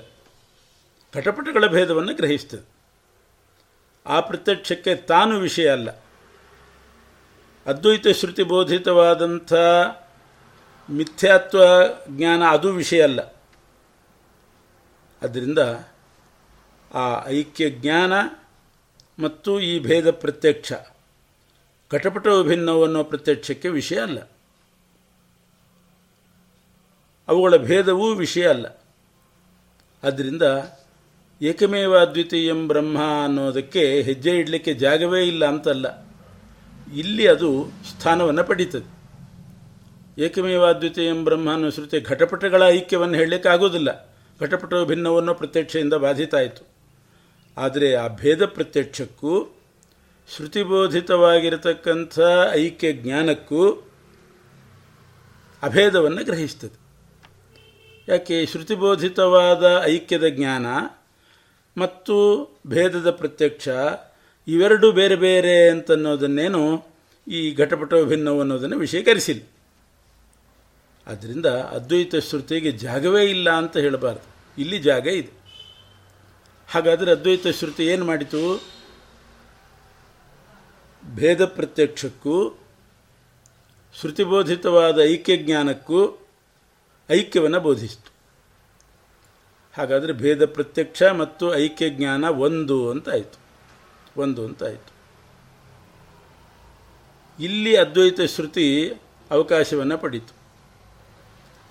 ಘಟಪಟಗಳ 1.15 1.67
ಭೇದವನ್ನು 1.67 2.15
ಗ್ರಹಿಸ್ತದೆ. 2.15 2.69
ಆ 4.07 4.21
ಪ್ರತ್ಯಕ್ಷಕ್ಕೆ 4.21 4.95
ತಾನು 4.95 5.39
ವಿಷಯ 5.39 5.73
ಅಲ್ಲ. 5.73 5.91
ಅದ್ವೈತ 7.67 8.09
ಶ್ರುತಿ 8.09 8.43
ಬೋಧಿತವಾದಂಥ 8.43 9.53
ಮಿಥ್ಯಾತ್ವ 10.91 11.59
ಜ್ಞಾನ 12.09 12.43
ಅದು 12.43 12.73
ವಿಷಯ 12.73 13.03
ಅಲ್ಲ. 13.03 13.21
ಅದರಿಂದ 15.23 15.59
ಆ 16.95 17.27
ಐಕ್ಯ 17.27 17.71
ಜ್ಞಾನ 17.71 18.13
ಮತ್ತು 19.23 19.61
ಈ 19.61 19.79
ಭೇದ 19.79 20.11
ಪ್ರತ್ಯಕ್ಷ 20.11 20.73
ಘಟಪಟ 21.93 22.27
ವಿಭಿನ್ನವು 22.27 22.85
ಅನ್ನೋ 22.85 23.05
ಪ್ರತ್ಯಕ್ಷಕ್ಕೆ 23.05 23.69
ವಿಷಯ 23.69 24.01
ಅಲ್ಲ. 24.01 24.19
ಅವುಗಳ 27.29 27.57
ಭೇದವೂ 27.57 28.15
ವಿಷಯ 28.15 28.49
ಅಲ್ಲ. 28.49 28.67
ಆದ್ದರಿಂದ 30.05 30.43
ಏಕಮೇವ 31.43 31.99
ಅದ್ವಿತೀಯಂ 31.99 32.69
ಬ್ರಹ್ಮ 32.69 32.99
ಅನ್ನೋದಕ್ಕೆ 33.25 34.03
ಹೆಜ್ಜೆ 34.03 34.31
ಇಡಲಿಕ್ಕೆ 34.31 34.75
ಜಾಗವೇ 34.75 35.27
ಇಲ್ಲ 35.27 35.45
ಅಂತಲ್ಲ. 35.45 36.07
ಇಲ್ಲಿ 36.97 37.27
ಅದು 37.27 37.65
ಸ್ಥಾನವನ್ನು 37.91 38.45
ಪಡೀತದೆ. 38.45 39.03
ಏಕಮೇವ 40.23 40.67
ಅದ್ವಿತೀಯಂ 40.67 41.25
ಬ್ರಹ್ಮ 41.25 41.53
ಅನ್ನೋ 41.53 41.71
ಶ್ರುತಿ 41.71 42.01
ಘಟಪಟಗಳ 42.01 42.69
ಐಕ್ಯವನ್ನು 42.69 43.15
ಹೇಳಲಿಕ್ಕೆ 43.15 43.49
ಆಗೋದಿಲ್ಲ 43.49 44.17
ಘಟಪಟ 44.41 44.75
ಭಿನ್ನವನ್ನು 44.89 45.35
ಪ್ರತ್ಯಕ್ಷದಿಂದ 45.35 45.95
ಬಾಧಿತ 45.95 46.35
ಆಯಿತು 46.35 46.67
ಆದರೆ 47.57 47.95
ಆ 47.95 48.09
ಭೇದ 48.09 48.45
ಪ್ರತ್ಯಕ್ಷಕ್ಕೂ 48.45 49.62
ಶ್ರುತಿಬೋಧಿತವಾಗಿರತಕ್ಕಂಥ 50.29 52.19
ಐಕ್ಯ 52.53 52.93
ಜ್ಞಾನಕ್ಕೂ 52.93 53.71
ಅಭೇದವನ್ನು 55.63 56.25
ಗ್ರಹಿಸ್ತದೆ. 56.25 56.83
ಯಾಕೆ? 58.09 58.47
ಶ್ರುತಿಬೋಧಿತವಾದ 58.47 59.83
ಐಕ್ಯದ 59.85 60.27
ಜ್ಞಾನ 60.29 60.67
ಮತ್ತು 61.81 62.17
ಭೇದದ 62.67 63.11
ಪ್ರತ್ಯಕ್ಷ 63.11 63.69
ಇವೆರಡು 64.49 64.93
ಬೇರೆ 64.93 65.17
ಬೇರೆ 65.17 65.71
ಅಂತನ್ನೋದನ್ನೇನು 65.71 66.87
ಈ 67.29 67.55
ಘಟಪಟ 67.55 67.95
ಭಿನ್ನವು 68.05 68.41
ಅನ್ನೋದನ್ನು 68.41 68.79
ವಿಷಯೀಕರಿಸಿಲ್ಲ 68.79 69.43
ಆದ್ದರಿಂದ 71.07 71.47
ಅದ್ವೈತ 71.47 72.17
ಶ್ರುತಿಗೆ 72.17 72.71
ಜಾಗವೇ 72.71 73.25
ಇಲ್ಲ 73.25 73.51
ಅಂತ 73.51 73.77
ಹೇಳಬಾರ್ದು. 73.77 74.27
ಇಲ್ಲಿ 74.63 74.79
ಜಾಗ 74.79 75.07
ಇದೆ. 75.07 75.33
ಹಾಗಾದರೆ 76.69 77.11
ಅದ್ವೈತ 77.11 77.47
ಶ್ರುತಿ 77.47 77.87
ಏನು 77.87 78.05
ಮಾಡಿತು? 78.05 78.63
ಭೇದ 81.07 81.45
ಪ್ರತ್ಯಕ್ಷಕ್ಕೂ, 81.45 82.59
ಶ್ರುತಿಬೋಧಿತವಾದ 84.01 85.01
ಐಕ್ಯ 85.01 85.37
ಜ್ಞಾನಕ್ಕೂ 85.37 86.29
ಐಕ್ಯವನ್ನು 87.11 87.61
ಬೋಧಿಸಿತು. 87.61 88.13
ಹಾಗಾದರೆ 89.77 90.13
ಭೇದ 90.13 90.45
ಪ್ರತ್ಯಕ್ಷ 90.45 91.03
ಮತ್ತು 91.03 91.57
ಐಕ್ಯ 91.57 91.91
ಜ್ಞಾನ 91.91 92.25
ಒಂದು 92.25 92.91
ಅಂತ 92.91 93.09
ಆಯಿತು 93.09 93.39
ಒಂದು 94.21 94.45
ಅಂತ 94.45 94.65
ಆಯಿತು 94.65 94.93
ಇಲ್ಲಿ 97.43 97.77
ಅದ್ವೈತ 97.77 98.21
ಶ್ರುತಿ 98.21 98.89
ಅವಕಾಶವನ್ನು 99.31 99.99
ಪಡೀತು. 99.99 100.35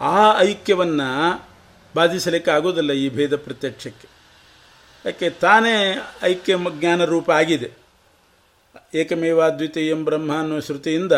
ಆ 0.03 0.41
ಐಕ್ಯವನ್ನು 0.41 1.49
ಬಾಧಿಸಲಿಕ್ಕೆ 1.95 2.51
ಆಗೋದಿಲ್ಲ 2.51 2.91
ಈ 2.91 3.09
ಭೇದ 3.09 3.35
ಪ್ರತ್ಯಕ್ಷಕ್ಕೆ. 3.35 4.07
ಯಾಕೆ, 5.05 5.29
ತಾನೇ 5.29 6.01
ಐಕ್ಯ 6.23 6.55
ಜ್ಞಾನ 6.79 7.05
ರೂಪ 7.05 7.31
ಆಗಿದೆ 8.75 8.99
ಏಕಮೇವಾದ್ವಿತೀಯಂ 8.99 10.05
ಬ್ರಹ್ಮ 10.05 10.39
ಅನ್ನೋ 10.39 10.59
ಶ್ರುತಿಯಿಂದ 10.59 11.11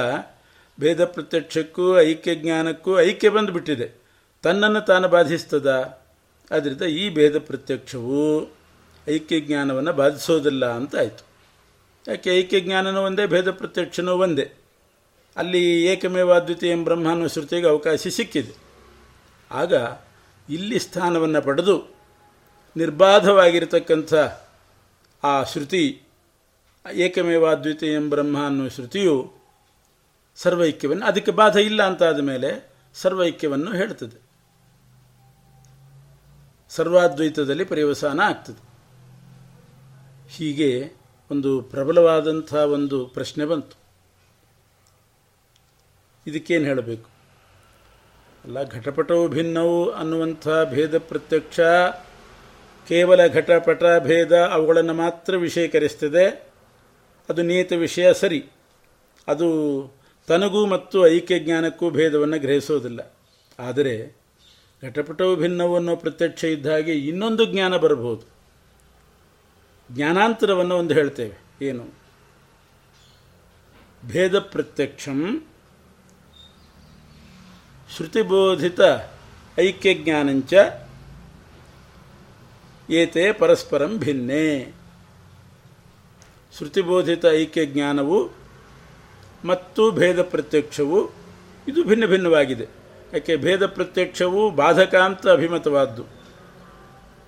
ಭೇದ 0.79 1.05
ಪ್ರತ್ಯಕ್ಷಕ್ಕೂ 1.05 2.00
ಐಕ್ಯ 2.00 2.36
ಜ್ಞಾನಕ್ಕೂ 2.36 3.00
ಐಕ್ಯ 3.00 3.29
ಬಂದುಬಿಟ್ಟಿದೆ. 3.29 3.91
ತನ್ನನ್ನು 4.41 4.81
ತಾನು 4.81 5.07
ಬಾಧಿಸ್ತದ? 5.07 6.00
ಆದ್ದರಿಂದ 6.51 6.81
ಈ 6.81 7.10
ಭೇದ 7.10 7.38
ಪ್ರತ್ಯಕ್ಷವು 7.38 8.51
ಐಕ್ಯ 9.10 9.39
ಜ್ಞಾನವನ್ನು 9.39 9.93
ಬಾಧಿಸೋದಿಲ್ಲ 9.93 10.65
ಅಂತ 10.65 10.95
ಆಯಿತು. 10.95 11.27
ಯಾಕೆ 12.07 12.39
ಐಕ್ಯ 12.39 12.60
ಜ್ಞಾನನೂ 12.60 13.01
ಒಂದೇ, 13.01 13.25
ಭೇದ 13.25 13.51
ಪ್ರತ್ಯಕ್ಷನೂ 13.51 14.12
ಒಂದೇ? 14.12 14.51
ಅಲ್ಲಿ 15.38 15.86
ಏಕಮೇವಾದ್ವಿತೀಯಂ 15.86 16.83
ಬ್ರಹ್ಮ 16.83 17.12
ಅನ್ನೋ 17.12 17.27
ಶ್ರುತಿಗೆ 17.27 17.67
ಅವಕಾಶ 17.67 18.07
ಸಿಕ್ಕಿದೆ. 18.07 18.55
ಆಗ 19.51 19.74
ಇಲ್ಲಿ 20.50 20.79
ಸ್ಥಾನವನ್ನು 20.79 21.41
ಪಡೆದು 21.41 21.95
ನಿರ್ಬಾಧವಾಗಿರತಕ್ಕಂಥ 22.77 24.13
ಆ 25.24 25.43
ಶ್ರುತಿ 25.43 26.01
ಏಕಮೇವಾದ್ವಿತೀಯಂ 26.92 28.10
ಬ್ರಹ್ಮ 28.10 28.46
ಅನ್ನುವ 28.46 28.68
ಶ್ರುತಿಯು 28.68 29.34
ಸರ್ವೈಕ್ಯವನ್ನು, 30.36 31.06
ಅದಕ್ಕೆ 31.06 31.32
ಬಾಧ 31.32 31.56
ಇಲ್ಲ 31.56 31.84
ಅಂತಾದ 31.84 32.20
ಮೇಲೆ 32.20 32.74
ಸರ್ವೈಕ್ಯವನ್ನು 32.94 33.74
ಹೇಳ್ತದೆ 33.74 34.22
ಸರ್ವಾದ್ವೈತದಲ್ಲಿ 36.70 37.66
ಪರ್ಯವಸಾನ 37.66 38.20
ಆಗ್ತದೆ. 38.20 38.74
ಹೀಗೆ 40.30 40.92
ಒಂದು 41.32 41.62
ಪ್ರಬಲವಾದಂಥ 41.62 42.54
ಒಂದು 42.54 43.06
ಪ್ರಶ್ನೆ 43.06 43.46
ಬಂತು. 43.46 43.78
ಇದಕ್ಕೇನು 46.28 46.66
ಹೇಳಬೇಕು? 46.66 47.10
ಅಲ್ಲ 48.44 48.63
ಘಟಪಟವು 48.63 49.28
ಭಿನ್ನವು 49.28 49.90
ಅನ್ನುವಂಥ 49.90 50.48
ಭೇದ 50.70 50.98
ಪ್ರತ್ಯಕ್ಷ 50.98 51.60
ಕೇವಲ 52.88 53.28
ಘಟಪಟ 53.28 53.84
ಭೇದ 54.00 54.38
ಅವುಗಳನ್ನು 54.38 54.94
ಮಾತ್ರ 54.94 55.38
ವಿಷಯೀಕರಿಸ್ತದೆ. 55.38 56.52
ಅದು 57.30 57.42
ನಿಯತ 57.42 57.72
ವಿಷಯ 57.72 58.13
ಸರಿ. 58.13 58.46
ಅದು 59.27 59.48
ತನಗೂ 60.27 60.65
ಮತ್ತು 60.65 61.08
ಐಕ್ಯ 61.08 61.39
ಜ್ಞಾನಕ್ಕೂ 61.39 61.89
ಭೇದವನ್ನು 61.89 62.39
ಗ್ರಹಿಸೋದಿಲ್ಲ. 62.39 63.18
ಆದರೆ 63.60 64.18
ಘಟಪಟವು 64.84 65.36
ಭಿನ್ನವು 65.36 65.75
ಅನ್ನೋ 65.75 65.96
ಪ್ರತ್ಯಕ್ಷ 65.96 66.44
ಇದ್ದ 66.44 66.65
ಹಾಗೆ 66.65 66.94
ಇನ್ನೊಂದು 66.94 67.46
ಜ್ಞಾನ 67.46 67.77
ಬರಬಹುದು. 67.77 68.34
ಜ್ಞಾನಾಂತರವನ್ನು 69.92 70.75
ಒಂದು 70.75 70.94
ಹೇಳ್ತೇವೆ. 70.94 71.65
ಏನು? 71.65 71.88
ಭೇದ 74.08 74.39
ಪ್ರತ್ಯಕ್ಷಂ 74.39 75.46
ಶ್ರುತಿಬೋಧಿತ 77.96 78.80
ಐಕ್ಯಜ್ಞಾನಂಚ 79.60 80.53
ಏತೆ 82.89 83.32
ಪರಸ್ಪರಂ 83.32 83.98
ಭಿನ್ನೆ. 83.98 84.74
ಶ್ರುತಿಬೋಧಿತ 86.57 87.25
ಐಕ್ಯ 87.31 87.65
ಜ್ಞಾನವು 87.65 88.29
ಮತ್ತು 89.45 89.91
ಭೇದ 89.91 90.22
ಪ್ರತ್ಯಕ್ಷವು 90.22 91.12
ಇದು 91.67 91.83
ಭಿನ್ನ 91.83 92.05
ಭಿನ್ನವಾಗಿದೆ. 92.05 92.67
ಯಾಕೆ 93.13 93.36
ಭೇದ 93.36 93.65
ಪ್ರತ್ಯಕ್ಷವು 93.65 94.51
ಬಾಧಕ 94.51 94.95
ಅಂತ 94.95 95.27
ಅಭಿಮತವಾದ್ದು. 95.27 96.03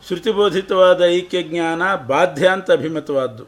ಶ್ರುತಿಬೋಧಿತವಾದ 0.07 1.01
ಐಕ್ಯಜ್ಞಾನ 1.01 1.95
ಬಾಧ್ಯ 1.95 2.47
ಅಂತ 2.47 2.71
ಅಭಿಮತವಾದ್ದು. 2.71 3.45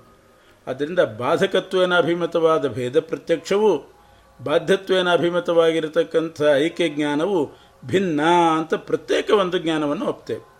ಆದ್ದರಿಂದ 0.68 1.00
ಬಾಧಕತ್ವೇನ 1.00 1.98
ಅಭಿಮತವಾದ 1.98 2.68
ಭೇದ 2.68 3.00
ಪ್ರತ್ಯಕ್ಷವು 3.00 3.98
ಬಾಧ್ಯತ್ವೇನ 4.44 5.14
ಅಭಿಮತವಾಗಿರತಕ್ಕಂಥ 5.14 6.42
ಐಕ್ಯಜ್ಞಾನವು 6.56 7.52
ಭಿನ್ನ 7.86 8.22
ಅಂತ 8.58 8.74
ಪ್ರತ್ಯೇಕ 8.74 9.30
ಒಂದು 9.30 9.58
ಜ್ಞಾನವನ್ನು 9.58 10.06
ಒಪ್ತೇವೆ 10.06 10.58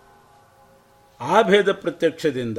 ಆ 1.20 1.42
ಭೇದ 1.42 1.72
ಪ್ರತ್ಯಕ್ಷದಿಂದ 1.72 2.58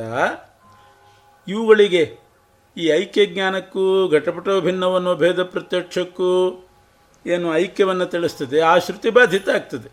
ಇವುಗಳಿಗೆ 1.48 2.29
ಈ 2.78 2.86
ಐಕ್ಯ 3.02 3.26
ಜ್ಞಾನಕ್ಕೂ 3.26 3.84
ಘಟಪಟೋ 4.18 4.54
ಭಿನ್ನವನ್ನು 4.68 5.14
ಭೇದ 5.24 5.44
ಪ್ರತ್ಯಕ್ಷಕ್ಕೂ 5.54 6.32
ಏನು 7.26 7.48
ಐಕ್ಯವನ್ನು 7.64 8.06
ತಿಳಿಸ್ತದೆ, 8.14 8.60
ಆ 8.72 8.74
ಶ್ರುತಿ 8.86 9.10
ಬಾಧಿತ 9.18 9.50
ಆಗ್ತದೆ. 9.58 9.90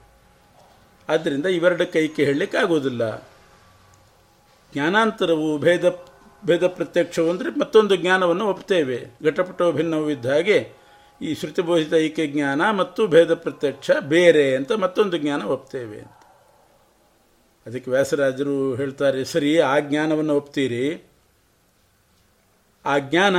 ಆದ್ದರಿಂದ 1.08 1.46
ಇವೆರಡಕ್ಕೆ 1.58 1.98
ಐಕ್ಯ 2.06 2.26
ಹೇಳಲಿಕ್ಕೆ 2.28 2.58
ಆಗೋದಿಲ್ಲ 2.64 3.02
ಜ್ಞಾನಾಂತರವು 4.72 5.48
ಭೇದ 5.64 5.84
ಭೇದ 6.48 6.64
ಪ್ರತ್ಯಕ್ಷವು 6.78 7.28
ಅಂದರೆ 7.32 7.48
ಮತ್ತೊಂದು 7.60 7.94
ಜ್ಞಾನವನ್ನು 8.02 8.46
ಒಪ್ತೇವೆ. 8.52 8.98
ಘಟಪಟೋ 9.28 9.66
ಭಿನ್ನವೂ 9.78 10.08
ಇದ್ದ 10.14 10.26
ಹಾಗೆ 10.34 10.58
ಈ 11.20 11.30
ಶ್ರುತಿಬೋಧಿತ 11.40 11.94
ಐಕ್ಯ 12.06 12.24
ಜ್ಞಾನ 12.26 12.62
ಮತ್ತು 12.80 13.02
ಭೇದ 13.14 13.34
ಪ್ರತ್ಯಕ್ಷ 13.44 13.90
ಬೇರೆ 14.14 14.44
ಅಂತ 14.56 14.72
ಮತ್ತೊಂದು 14.84 15.16
ಜ್ಞಾನ 15.22 15.42
ಒಪ್ತೇವೆ 15.56 16.00
ಅದಕ್ಕೆ 17.66 17.88
ವ್ಯಾಸರಾಜರು 17.90 18.56
ಹೇಳ್ತಾರೆ, 18.80 19.20
ಸರಿ, 19.24 19.52
ಆ 19.70 19.74
ಜ್ಞಾನವನ್ನು 19.86 20.34
ಒಪ್ತೀರಿ. 20.40 20.84
ಆ 22.86 22.98
ಜ್ಞಾನ 22.98 23.36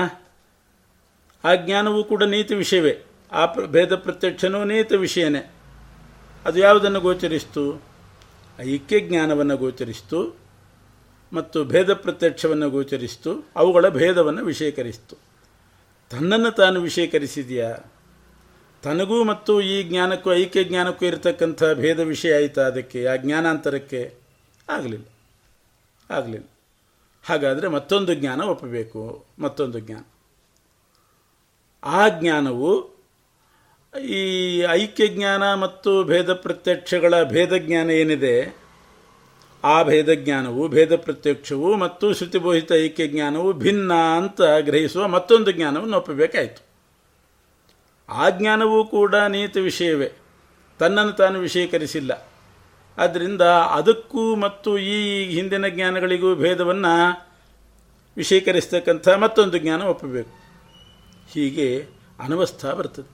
ಆ 1.43 1.55
ಜ್ಞಾನವೂ 1.55 2.03
ಕೂಡ 2.03 2.23
ನೀತಿ 2.23 2.55
ವಿಷಯವೇ. 2.55 3.03
ಆ 3.31 3.45
ಪ್ರ- 3.45 3.67
ಭೇದ 3.67 3.95
ಪ್ರತ್ಯಕ್ಷನೂ 3.95 4.63
ನೀತ 4.63 4.93
ವಿಷಯನೇ. 4.93 5.51
ಅದು 6.45 6.59
ಯಾವುದನ್ನು 6.59 6.99
ಗೋಚರಿಸ್ತು? 6.99 7.81
ಐಕ್ಯ 8.59 8.99
ಜ್ಞಾನವನ್ನು 8.99 9.57
ಗೋಚರಿಸ್ತು 9.57 10.37
ಮತ್ತು 11.33 11.65
ಭೇದ 11.65 11.93
ಪ್ರತ್ಯಕ್ಷವನ್ನು 11.93 12.69
ಗೋಚರಿಸ್ತು. 12.69 13.47
ಅವುಗಳ 13.55 13.89
ಭೇದವನ್ನು 13.89 14.45
ವಿಷಯೀಕರಿಸ್ತು. 14.45 15.17
ತನ್ನನ್ನು 16.09 16.51
ತಾನು 16.51 16.81
ವಿಷಯೀಕರಿಸಿದೆಯಾ? 16.81 17.77
ತನಗೂ 18.83 19.23
ಮತ್ತು 19.23 19.61
ಈ 19.61 19.83
ಜ್ಞಾನಕ್ಕೂ, 19.83 20.33
ಐಕ್ಯ 20.33 20.63
ಜ್ಞಾನಕ್ಕೂ 20.63 21.05
ಇರತಕ್ಕಂಥ 21.05 21.63
ಭೇದ 21.73 21.99
ವಿಷಯ 21.99 22.35
ಆಯಿತಾ 22.35 22.61
ಅದಕ್ಕೆ? 22.61 23.05
ಆ 23.05 23.15
ಜ್ಞಾನಾಂತರಕ್ಕೆ? 23.15 24.13
ಆಗಲಿಲ್ಲ. 24.69 25.05
ಆಗಲಿಲ್ಲ. 26.13 26.56
ಹಾಗಾದರೆ 27.27 27.67
ಮತ್ತೊಂದು 27.67 28.13
ಜ್ಞಾನ 28.13 28.41
ಒಪ್ಪಬೇಕು, 28.41 29.25
ಮತ್ತೊಂದು 29.39 29.79
ಜ್ಞಾನ. 29.79 30.03
ಆ 31.83 32.07
ಜ್ಞಾನವು 32.09 32.97
ಈ 34.03 34.59
ಐಕ್ಯ 34.59 35.07
ಜ್ಞಾನ 35.07 35.53
ಮತ್ತು 35.53 36.03
ಭೇದ 36.03 36.33
ಪ್ರತ್ಯಕ್ಷಗಳ 36.33 37.23
ಭೇದ 37.23 37.53
ಜ್ಞಾನ 37.57 37.89
ಏನಿದೆ, 37.89 38.57
ಆ 39.63 39.83
ಭೇದ 39.83 40.13
ಜ್ಞಾನವು, 40.13 40.67
ಭೇದ 40.67 40.95
ಪ್ರತ್ಯಕ್ಷವು 40.95 41.75
ಮತ್ತು 41.75 42.13
ಶ್ರುತಿಬೋಹಿತ 42.13 42.71
ಐಕ್ಯ 42.71 43.07
ಜ್ಞಾನವು 43.07 43.53
ಭಿನ್ನ 43.53 43.93
ಅಂತ 43.93 44.41
ಗ್ರಹಿಸುವ 44.41 45.07
ಮತ್ತೊಂದು 45.07 45.51
ಜ್ಞಾನವನ್ನು 45.51 45.97
ಒಪ್ಪಬೇಕಾಯಿತು. 45.97 46.67
ಆ 48.09 48.29
ಜ್ಞಾನವೂ 48.29 48.85
ಕೂಡ 48.85 49.15
ನಿಯತ 49.15 49.57
ವಿಷಯವೇ. 49.57 50.11
ತನ್ನನ್ನು 50.79 51.11
ತಾನು 51.11 51.39
ವಿಷಯೀಕರಿಸಿಲ್ಲ. 51.39 52.27
ಆದ್ದರಿಂದ 52.97 53.41
ಅದಕ್ಕೂ 53.41 54.35
ಮತ್ತು 54.35 54.77
ಈ 54.77 55.25
ಹಿಂದಿನ 55.25 55.67
ಜ್ಞಾನಗಳಿಗೂ 55.67 56.35
ಭೇದವನ್ನು 56.35 57.27
ವಿಷೀಕರಿಸ್ತಕ್ಕಂಥ 58.17 59.09
ಮತ್ತೊಂದು 59.09 59.57
ಜ್ಞಾನ 59.57 59.81
ಒಪ್ಪಬೇಕು. 59.81 60.29
ಹೀಗೆ 61.31 61.87
ಅನವಸ್ಥಾ 62.19 62.73
ಬರ್ತದೆ. 62.73 63.09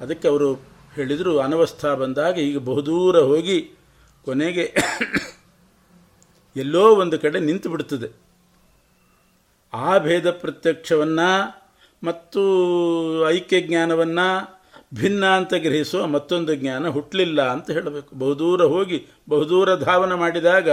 ಅದಕ್ಕೆ 0.00 0.28
ಅವರು 0.28 0.54
ಹೇಳಿದರು, 0.94 1.38
ಅನವಸ್ಥಾ 1.38 1.94
ಬಂದಾಗ 1.94 2.38
ಈಗ 2.38 2.58
ಬಹುದೂರ 2.58 3.18
ಹೋಗಿ 3.18 3.72
ಕೊನೆಗೆ 4.24 4.74
ಎಲ್ಲೋ 6.56 6.96
ಒಂದು 6.96 7.18
ಕಡೆ 7.18 7.40
ನಿಂತು 7.40 7.68
ಬಿಡ್ತದೆ. 7.68 8.24
ಆ 9.74 9.98
ಭೇದ 9.98 10.30
ಪ್ರತ್ಯಕ್ಷವನ್ನು 10.30 11.64
ಮತ್ತು 12.04 12.42
ಐಕ್ಯ 13.28 13.60
ಜ್ಞಾನವನ್ನು 13.60 14.63
ಭಿನ್ನ 14.94 15.26
ಅಂತ 15.26 15.54
ಗ್ರಹಿಸುವ 15.54 16.06
ಮತ್ತೊಂದು 16.06 16.54
ಜ್ಞಾನ 16.54 16.88
ಹುಟ್ಟಲಿಲ್ಲ 16.88 17.42
ಅಂತ 17.42 17.70
ಹೇಳಬೇಕು. 17.70 18.16
ಬಹುದೂರ 18.16 18.62
ಹೋಗಿ, 18.62 19.06
ಬಹುದೂರ 19.28 19.76
ಧಾವನ 19.76 20.14
ಮಾಡಿದಾಗ 20.14 20.70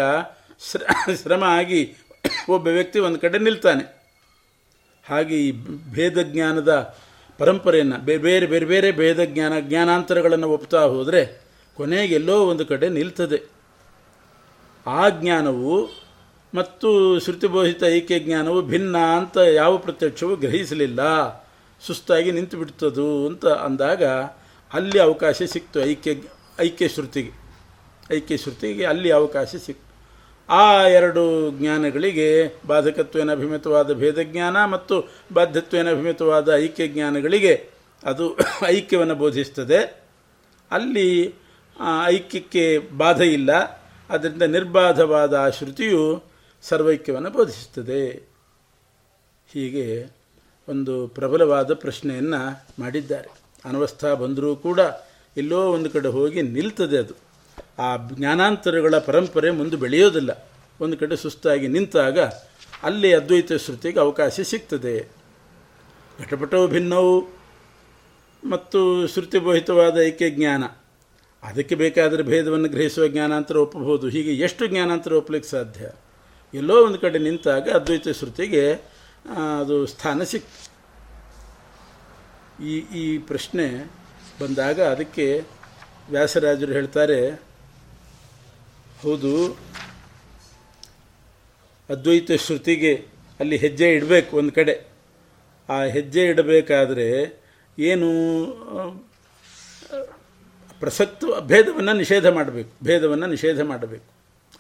ಶ್ರ, 0.72 0.82
ಶ್ರಮ 1.22 1.44
ಆಗಿ 1.44 1.96
ಒಬ್ಬ 2.50 2.68
ವ್ಯಕ್ತಿ 2.68 3.00
ಒಂದು 3.00 3.20
ಕಡೆ 3.20 3.40
ನಿಲ್ತಾನೆ. 3.40 4.02
ಹಾಗೆ 5.10 5.36
ಈ 5.48 5.52
ಭೇದ 5.92 6.22
ಜ್ಞಾನದ 6.22 6.96
ಪರಂಪರೆಯನ್ನು 7.38 7.98
ಬೇರೆ 7.98 8.22
ಬೇರೆ 8.22 8.46
ಬೇರೆ 8.46 8.66
ಬೇರೆ 8.66 8.92
ಭೇದ 8.92 9.24
ಜ್ಞಾನ, 9.24 9.54
ಜ್ಞಾನಾಂತರಗಳನ್ನು 9.60 10.50
ಒಪ್ತಾ 10.50 10.82
ಹೋದರೆ 10.82 11.42
ಕೊನೆಗೆ 11.76 12.16
ಎಲ್ಲೋ 12.16 12.46
ಒಂದು 12.46 12.66
ಕಡೆ 12.66 12.90
ನಿಲ್ತದೆ. 12.90 13.42
ಆ 14.88 15.10
ಜ್ಞಾನವು 15.10 15.90
ಮತ್ತು 16.56 17.20
ಶ್ರುತಿಬೋಹಿತ 17.20 17.84
ಐಕ್ಯ 17.84 18.20
ಜ್ಞಾನವು 18.20 18.62
ಭಿನ್ನ 18.62 18.98
ಅಂತ 18.98 19.38
ಯಾವ 19.38 19.78
ಪ್ರತ್ಯಕ್ಷವೂ 19.78 20.36
ಗ್ರಹಿಸಲಿಲ್ಲ. 20.36 21.02
ಸುಸ್ತಾಗಿ 21.88 22.32
ನಿಂತು 22.32 22.58
ಬಿಡ್ತದು 22.58 23.28
ಅಂತ 23.28 23.46
ಅಂದಾಗ 23.46 24.04
ಅಲ್ಲಿ 24.74 25.00
ಅವಕಾಶ 25.00 25.44
ಸಿಕ್ತು 25.44 25.82
ಐಕ್ಯ 25.82 26.12
ಐಕ್ಯ 26.60 26.88
ಶ್ರುತಿಗೆ. 26.88 27.32
ಐಕ್ಯ 28.14 28.38
ಶ್ರುತಿಗೆ 28.38 28.86
ಅಲ್ಲಿ 28.86 29.12
ಅವಕಾಶ 29.12 29.56
ಸಿಕ್ತು. 29.56 29.92
ಆ 30.54 30.88
ಎರಡು 30.88 31.52
ಜ್ಞಾನಗಳಿಗೆ 31.52 32.54
ಬಾಧಕತ್ವೇನ 32.68 33.32
ಅಭಿಮಿತವಾದ 33.32 33.94
ಭೇದಜ್ಞಾನ 33.94 34.66
ಮತ್ತು 34.66 35.12
ಬಾಧ್ಯತ್ವೇನ 35.34 35.90
ಅಭಿಮಿತವಾದ 35.90 36.54
ಐಕ್ಯ 36.56 36.88
ಜ್ಞಾನಗಳಿಗೆ 36.88 37.70
ಅದು 38.04 38.38
ಐಕ್ಯವನ್ನು 38.66 39.16
ಬೋಧಿಸ್ತದೆ. 39.16 40.04
ಅಲ್ಲಿ 40.72 41.36
ಐಕ್ಯಕ್ಕೆ 42.06 42.78
ಬಾಧ 42.78 43.22
ಇಲ್ಲ. 43.22 43.52
ಅದರಿಂದ 44.10 44.42
ನಿರ್ಬಾಧವಾದ 44.42 45.34
ಆ 45.34 45.50
ಶ್ರುತಿಯು 45.50 46.24
ಸರ್ವೈಕ್ಯವನ್ನು 46.62 47.30
ಬೋಧಿಸುತ್ತದೆ. 47.30 48.32
ಹೀಗೆ 49.54 50.21
ಒಂದು 50.72 51.08
ಪ್ರಬಲವಾದ 51.08 51.74
ಪ್ರಶ್ನೆಯನ್ನು 51.74 52.66
ಮಾಡಿದ್ದಾರೆ. 52.80 53.30
ಅನವಸ್ಥಾ 53.66 54.14
ಬಂದರೂ 54.14 54.56
ಕೂಡ 54.56 54.80
ಎಲ್ಲೋ 55.38 55.72
ಒಂದು 55.72 55.90
ಕಡೆ 55.90 56.08
ಹೋಗಿ 56.08 56.42
ನಿಲ್ತದೆ 56.42 56.98
ಅದು. 56.98 57.14
ಆ 57.80 57.98
ಜ್ಞಾನಾಂತರಗಳ 58.12 58.98
ಪರಂಪರೆ 58.98 59.52
ಮುಂದೆ 59.52 59.76
ಬೆಳೆಯೋದಿಲ್ಲ. 59.76 60.50
ಒಂದು 60.82 60.98
ಕಡೆ 60.98 61.16
ಸುಸ್ತಾಗಿ 61.16 61.68
ನಿಂತಾಗ 61.68 62.20
ಅಲ್ಲಿ 62.84 63.14
ಅದ್ವೈತ 63.14 63.54
ಶ್ರುತಿಗೆ 63.54 64.00
ಅವಕಾಶ 64.00 64.40
ಸಿಗ್ತದೆ. 64.40 65.12
ಘಟಪಟವು 66.20 66.68
ಭಿನ್ನವು 66.68 67.30
ಮತ್ತು 68.50 69.08
ಶ್ರುತಿಬೋಹಿತವಾದ 69.08 69.98
ಐಕ್ಯ 70.08 70.30
ಜ್ಞಾನ? 70.30 70.64
ಅದಕ್ಕೆ 71.44 71.76
ಬೇಕಾದರೆ 71.76 72.24
ಭೇದವನ್ನು 72.24 72.70
ಗ್ರಹಿಸುವ 72.70 73.08
ಜ್ಞಾನಾಂತರ 73.08 73.58
ಒಪ್ಪಬಹುದು. 73.58 74.10
ಹೀಗೆ 74.10 74.34
ಎಷ್ಟು 74.34 74.68
ಜ್ಞಾನಾಂತರ 74.68 75.14
ಒಪ್ಪಲಿಕ್ಕೆ 75.14 75.50
ಸಾಧ್ಯ? 75.50 75.90
ಎಲ್ಲೋ 76.54 76.86
ಒಂದು 76.86 77.00
ಕಡೆ 77.00 77.20
ನಿಂತಾಗ 77.20 77.70
ಅದ್ವೈತ 77.70 78.10
ಶ್ರುತಿಗೆ 78.10 78.64
ಅದು 79.60 79.86
ಸ್ಥಾನ 79.86 80.24
ಸಿಕ್ 80.24 80.46
ಈ 82.70 82.74
ಈ 83.02 83.04
ಪ್ರಶ್ನೆ 83.30 83.66
ಬಂದಾಗ 84.40 84.80
ಅದಕ್ಕೆ 84.94 85.26
ವ್ಯಾಸರಾಜರು 86.14 86.74
ಹೇಳ್ತಾರೆ, 86.78 87.20
ಹೌದು, 89.04 89.34
ಅದ್ವೈತ 91.90 92.32
ಶ್ರುತಿಗೆ 92.46 92.94
ಅಲ್ಲಿ 93.40 93.58
ಹೆಜ್ಜೆ 93.64 93.88
ಇಡಬೇಕು 93.98 94.32
ಒಂದು 94.42 94.54
ಕಡೆ. 94.58 94.76
ಆ 95.70 95.78
ಹೆಜ್ಜೆ 95.96 96.24
ಇಡಬೇಕಾದ್ರೆ 96.32 97.08
ಏನು, 97.78 98.10
ಪ್ರಸಕ್ತ 100.82 101.24
ಭೇದವನ್ನು 101.52 101.94
ನಿಷೇಧ 102.04 102.28
ಮಾಡಬೇಕು, 102.38 102.72
ಭೇದವನ್ನು 102.88 103.28
ನಿಷೇಧ 103.36 103.62
ಮಾಡಬೇಕು. 103.72 104.08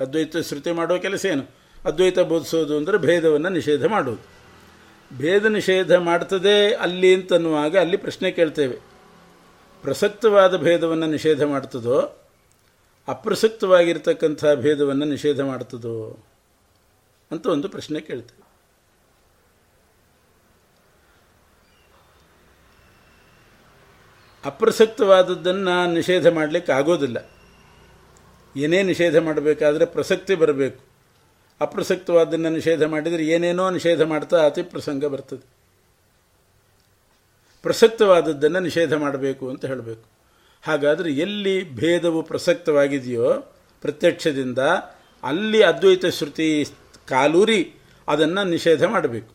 ಅದ್ವೈತ 0.03 0.43
ಶ್ರುತಿ 0.49 0.71
ಮಾಡೋ 0.79 0.95
ಕೆಲಸ 1.07 1.23
ಏನು? 1.33 1.45
ಅದ್ವೈತ 1.89 2.19
ಬೋಧಿಸೋದು 2.31 2.73
ಅಂದರೆ 2.79 2.97
ಭೇದವನ್ನು 3.07 3.49
ನಿಷೇಧ 3.59 3.85
ಮಾಡೋದು. 3.95 4.21
ಭೇದ 5.17 5.45
ನಿಷೇಧ 5.45 5.93
ಮಾಡ್ತದೆ 5.93 6.73
ಅಲ್ಲಿ 6.73 7.15
ಅಂತನ್ನುವಾಗ 7.15 7.77
ಅಲ್ಲಿ 7.77 7.97
ಪ್ರಶ್ನೆ 7.97 8.31
ಕೇಳ್ತೇವೆ. 8.31 8.77
ಪ್ರಸಕ್ತವಾದ 9.81 10.57
ಭೇದವನ್ನು 10.57 11.05
ನಿಷೇಧ 11.05 11.43
ಮಾಡ್ತದೋ, 11.43 12.17
ಅಪ್ರಸಕ್ತವಾಗಿರ್ತಕ್ಕಂಥ 13.07 14.45
ಭೇದವನ್ನು 14.55 15.05
ನಿಷೇಧ 15.05 15.41
ಮಾಡ್ತದೋ 15.41 16.25
ಅಂತ 17.31 17.47
ಒಂದು 17.47 17.69
ಪ್ರಶ್ನೆ 17.69 18.01
ಕೇಳ್ತೇವೆ. 18.01 18.51
ಅಪ್ರಸಕ್ತವಾದದ್ದನ್ನು 24.45 25.93
ನಿಷೇಧ 25.93 26.27
ಮಾಡಲಿಕ್ಕೆ 26.27 26.71
ಆಗೋದಿಲ್ಲ 26.71 27.29
ಏನೇ 28.55 28.83
ನಿಷೇಧ 28.83 29.17
ಮಾಡಬೇಕಾದ್ರೆ 29.17 29.85
ಪ್ರಸಕ್ತಿ 29.85 30.35
ಬರಬೇಕು. 30.35 30.90
ಅಪ್ರಸಕ್ತವಾದನ್ನು 31.61 32.49
ನಿಷೇಧ 32.49 32.83
ಮಾಡಿದರೆ 32.83 33.23
ಏನೇನೋ 33.23 33.69
ನಿಷೇಧ 33.69 34.01
ಮಾಡ್ತಾ 34.01 34.45
ಅತಿ 34.45 34.63
ಪ್ರಸಂಗ 34.63 35.05
ಬರ್ತದೆ. 35.05 35.45
ಪ್ರಸಕ್ತವಾದದ್ದನ್ನು 37.61 38.59
ನಿಷೇಧ 38.59 38.93
ಮಾಡಬೇಕು 38.93 39.49
ಅಂತ 39.49 39.65
ಹೇಳಬೇಕು. 39.65 40.03
ಹಾಗಾದರೆ 40.63 41.11
ಎಲ್ಲಿ 41.11 41.75
ಭೇದವು 41.75 42.23
ಪ್ರಸಕ್ತವಾಗಿದೆಯೋ 42.23 43.55
ಪ್ರತ್ಯಕ್ಷದಿಂದ 43.81 44.59
ಅಲ್ಲಿ 45.23 45.63
ಅದ್ವೈತ 45.63 46.05
ಶ್ರುತಿ 46.05 46.65
ಕಾಲೂರಿ 47.07 47.73
ಅದನ್ನು 48.07 48.43
ನಿಷೇಧ 48.43 48.83
ಮಾಡಬೇಕು. 48.83 49.33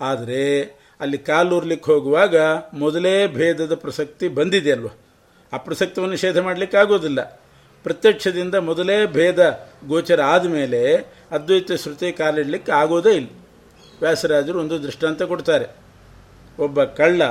ಆದರೆ 0.00 0.62
ಅಲ್ಲಿ 1.00 1.18
ಕಾಲೂರ್ಲಿಕ್ಕೆ 1.18 1.92
ಹೋಗುವಾಗ 1.92 2.36
ಮೊದಲೇ 2.74 3.26
ಭೇದದ 3.26 3.74
ಪ್ರಸಕ್ತಿ 3.74 4.28
ಬಂದಿದೆ 4.28 4.72
ಅಲ್ವ? 4.72 4.86
ಅಪ್ರಸಕ್ತವನ್ನು 5.52 6.12
ನಿಷೇಧ 6.12 6.38
ಮಾಡಲಿಕ್ಕೆ 6.38 6.76
ಆಗೋದಿಲ್ಲ 6.76 7.41
ಪ್ರತ್ಯಕ್ಷದಿಂದ 7.82 8.54
ಮೊದಲೇ 8.54 9.06
ಭೇದ 9.06 9.68
ಗೋಚರ 9.86 10.20
ಆದಮೇಲೆ 10.20 10.96
ಅದ್ವೈತ 11.30 11.72
ಶ್ರುತಿ 11.72 12.12
ಕಾಲಿಡಲಿಕ್ಕೆ 12.12 12.72
ಆಗೋದೇ 12.72 13.10
ಇಲ್ಲ. 13.10 13.28
ವ್ಯಾಸರಾಜರು 14.00 14.60
ಒಂದು 14.60 14.82
ದೃಷ್ಟಾಂತ 14.82 15.22
ಕೊಡ್ತಾರೆ. 15.22 15.66
ಒಬ್ಬ 16.58 16.84
ಕಳ್ಳ 16.84 17.22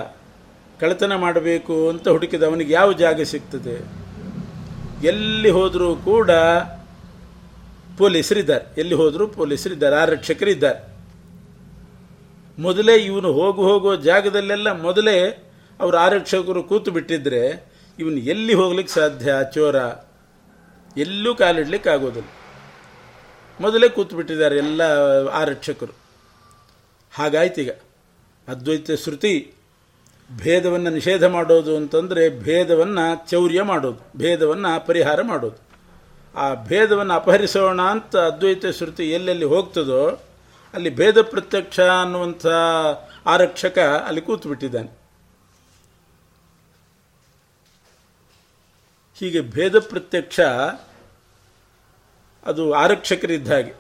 ಕಳ್ಳತನ 0.79 1.15
ಮಾಡಬೇಕು 1.15 1.89
ಅಂತ 1.89 2.07
ಹುಡುಕಿದ 2.07 2.43
ಅವನಿಗೆ 2.43 2.73
ಯಾವ 2.73 2.93
ಜಾಗ 2.93 3.21
ಸಿಗ್ತದೆ? 3.21 4.01
ಎಲ್ಲಿ 5.07 5.49
ಹೋದರೂ 5.49 5.95
ಕೂಡ 5.95 6.31
ಪೊಲೀಸರಿದ್ದಾರೆ. 7.97 8.65
ಎಲ್ಲಿ 8.77 8.95
ಹೋದರೂ 8.95 9.27
ಪೊಲೀಸರಿದ್ದಾರೆ. 9.27 9.95
ಆರಕ್ಷಕರಿದ್ದಾರೆ. 9.95 10.91
ಮೊದಲೇ 12.61 12.95
ಇವನು 12.95 13.31
ಹೋಗು 13.31 13.61
ಹೋಗೋ 13.61 13.95
ಜಾಗದಲ್ಲೆಲ್ಲ 13.95 14.81
ಮೊದಲೇ 14.81 15.51
ಅವರು 15.79 15.97
ಆರಕ್ಷಕರು 15.97 16.63
ಕೂತು 16.63 16.91
ಬಿಟ್ಟಿದ್ರೆ 16.91 17.65
ಇವನು 17.99 18.17
ಎಲ್ಲಿ 18.17 18.53
ಹೋಗ್ಲಿಕ್ಕೆ 18.53 18.93
ಸಾಧ್ಯ? 18.93 19.33
ಚೋರ 19.53 19.75
ಎಲ್ಲೂ 20.97 21.36
ಕಾಲಿಡ್ಲಿಕ್ಕೆ 21.36 21.89
ಆಗೋದಿಲ್ಲ 21.89 22.27
ಮೊದಲೇ 23.62 23.89
ಕೂತ್ಬಿಟ್ಟಿದ್ದಾರೆ 23.89 24.58
ಎಲ್ಲ 24.58 24.82
ಆರಕ್ಷಕರು. 25.30 25.93
ಹಾಗಾಯ್ತೀಗ. 27.13 27.69
ಅದ್ವೈತ 28.47 28.91
ಶ್ರುತಿ 28.91 29.54
ಭೇದವನ್ನು 30.38 30.89
ನಿಷೇಧ 30.89 31.23
ಮಾಡೋದು 31.23 31.77
ಅಂತಂದರೆ 31.77 32.30
ಭೇದವನ್ನು 32.30 33.30
ಚೌರ್ಯ 33.30 33.62
ಮಾಡೋದು, 33.62 33.99
ಭೇದವನ್ನು 34.17 34.88
ಪರಿಹಾರ 34.88 35.21
ಮಾಡೋದು. 35.21 35.71
ಆ 36.36 36.54
ಭೇದವನ್ನು 36.54 37.13
ಅಪಹರಿಸೋಣ 37.13 37.82
ಅಂತ 37.82 38.17
ಅದ್ವೈತ 38.17 38.65
ಶ್ರುತಿ 38.65 39.12
ಎಲ್ಲೆಲ್ಲಿ 39.12 39.45
ಹೋಗ್ತದೋ 39.45 40.19
ಅಲ್ಲಿ 40.73 40.95
ಭೇದ 40.95 41.21
ಪ್ರತ್ಯಕ್ಷ 41.21 41.80
ಅನ್ನುವಂಥ 41.80 42.47
ಆರಕ್ಷಕ 43.25 43.80
ಅಲ್ಲಿ 44.08 44.21
ಕೂತು 44.21 44.49
ಹೀಗೆ 49.21 49.41
ಭೇದ 49.55 49.79
ಪ್ರತ್ಯಕ್ಷ 49.79 50.39
ಅದು 52.45 52.63
ಆರಕ್ಷಕರಿದ್ದ 52.73 53.49
ಹಾಗೆ. 53.51 53.73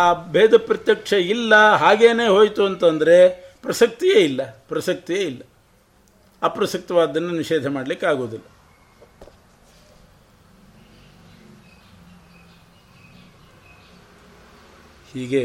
ಆ 0.00 0.02
ಭೇದ 0.32 0.54
ಪ್ರತ್ಯಕ್ಷ 0.66 1.12
ಇಲ್ಲ, 1.12 1.54
ಹಾಗೇನೆ 1.82 2.26
ಹೋಯಿತು 2.26 2.62
ಅಂತಂದರೆ 2.66 3.16
ಪ್ರಸಕ್ತಿಯೇ 3.62 4.20
ಇಲ್ಲ 4.24 4.42
ಪ್ರಸಕ್ತಿಯೇ 4.68 5.22
ಇಲ್ಲ. 5.30 5.42
ಅಪ್ರಸಕ್ತವಾದ್ದನ್ನು 6.42 7.32
ನಿಷೇಧ 7.40 7.66
ಮಾಡಲಿಕ್ಕೆ 7.76 8.06
ಆಗೋದಿಲ್ಲ 8.06 8.46
ಹೀಗೆ 15.12 15.42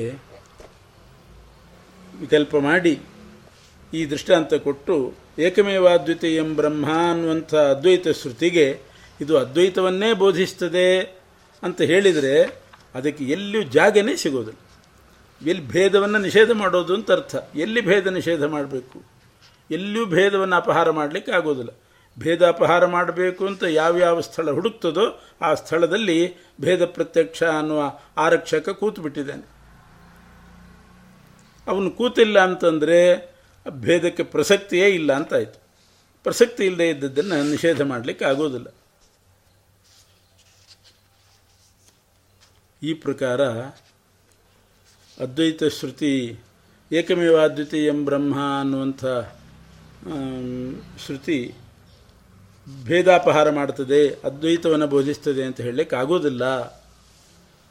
ವಿಕಲ್ಪ 2.20 2.56
ಮಾಡಿ 2.70 2.94
ಈ 3.94 4.06
ದೃಷ್ಟಾಂತ 4.06 4.54
ಕೊಟ್ಟು 4.54 5.14
ಏಕಮೇವಾದ್ವಿತೀಯಂ 5.40 6.56
ಬ್ರಹ್ಮ 6.56 6.86
ಅನ್ನುವಂಥ 7.12 7.56
ಅದ್ವೈತ 7.56 8.08
ಶ್ರುತಿಗೆ 8.08 8.80
ಇದು 9.22 9.38
ಅದ್ವೈತವನ್ನೇ 9.38 10.14
ಬೋಧಿಸ್ತದೆ 10.14 11.02
ಅಂತ 11.64 11.82
ಹೇಳಿದರೆ 11.82 12.64
ಅದಕ್ಕೆ 12.96 13.24
ಎಲ್ಲಿಯೂ 13.24 13.64
ಜಾಗನೇ 13.64 14.16
ಸಿಗೋದಿಲ್ಲ. 14.16 14.60
ಎಲ್ಲಿ 15.50 15.68
ಭೇದವನ್ನು 15.68 16.18
ನಿಷೇಧ 16.18 16.52
ಮಾಡೋದು 16.52 16.94
ಅಂತ 16.94 17.12
ಅರ್ಥ. 17.12 17.36
ಎಲ್ಲಿ 17.56 17.82
ಭೇದ 17.82 18.08
ನಿಷೇಧ 18.08 18.44
ಮಾಡಬೇಕು? 18.44 19.04
ಎಲ್ಲಿಯೂ 19.72 20.06
ಭೇದವನ್ನು 20.06 20.56
ಅಪಹಾರ 20.56 20.90
ಮಾಡಲಿಕ್ಕೆ 20.90 21.32
ಆಗೋದಿಲ್ಲ. 21.32 21.70
ಭೇದ 22.20 22.48
ಅಪಹಾರ 22.48 22.86
ಮಾಡಬೇಕು 22.86 23.48
ಅಂತ 23.48 23.64
ಯಾವ್ಯಾವ 23.64 24.22
ಸ್ಥಳ 24.22 24.52
ಹುಡುಕ್ತದೋ 24.52 25.22
ಆ 25.42 25.54
ಸ್ಥಳದಲ್ಲಿ 25.54 26.36
ಭೇದ 26.62 26.86
ಪ್ರತ್ಯಕ್ಷ 26.86 27.44
ಅನ್ನುವ 27.44 28.00
ಆರಕ್ಷಕ 28.18 28.70
ಕೂತು 28.70 29.02
ಬಿಟ್ಟಿದ್ದಾನೆ 29.02 29.46
ಅವನು 31.68 31.92
ಕೂತಿಲ್ಲ 31.92 32.40
ಅಂತಂದರೆ 32.40 33.33
ಭೇದಕ್ಕೆ 33.70 34.24
ಪ್ರಸಕ್ತಿಯೇ 34.24 34.90
ಇಲ್ಲ 34.90 35.14
ಅಂತಾಯಿತು. 35.14 35.64
ಪ್ರಸಕ್ತಿ 36.24 36.66
ಇಲ್ಲದೆ 36.66 36.90
ಇದ್ದದ್ದನ್ನು 36.90 37.50
ನಿಷೇಧ 37.50 37.82
ಮಾಡಲಿಕ್ಕೆ 37.82 38.26
ಆಗೋದಿಲ್ಲ. 38.26 38.68
ಈ 42.84 42.94
ಪ್ರಕಾರ 42.94 43.42
ಅದ್ವೈತ 45.20 45.64
ಶ್ರುತಿ 45.64 46.40
ಏಕಮೇವಾದ್ವಿತೀಯಂ 46.92 48.06
ಬ್ರಹ್ಮ 48.06 48.60
ಅನ್ನುವಂಥ 48.60 49.06
ಶ್ರುತಿ 51.06 51.54
ಭೇದಾಪಹಾರ 52.84 53.50
ಮಾಡ್ತದೆ 53.50 54.10
ಅದ್ವೈತವನ್ನು 54.10 54.88
ಬೋಧಿಸ್ತದೆ 54.88 55.44
ಅಂತ 55.44 55.62
ಹೇಳಲಿಕ್ಕೆ 55.62 55.96
ಆಗೋದಿಲ್ಲ 55.96 56.46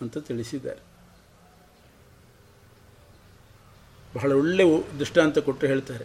ಅಂತ 0.01 0.19
ತಿಳಿಸಿದ್ದಾರೆ. 0.19 0.92
ಬಹಳ 4.17 4.33
ಒಳ್ಳೆಯ 4.33 4.67
ದೃಷ್ಟಾಂತ 4.99 5.39
ಕೊಟ್ಟು 5.39 5.67
ಹೇಳ್ತಾರೆ. 5.67 6.05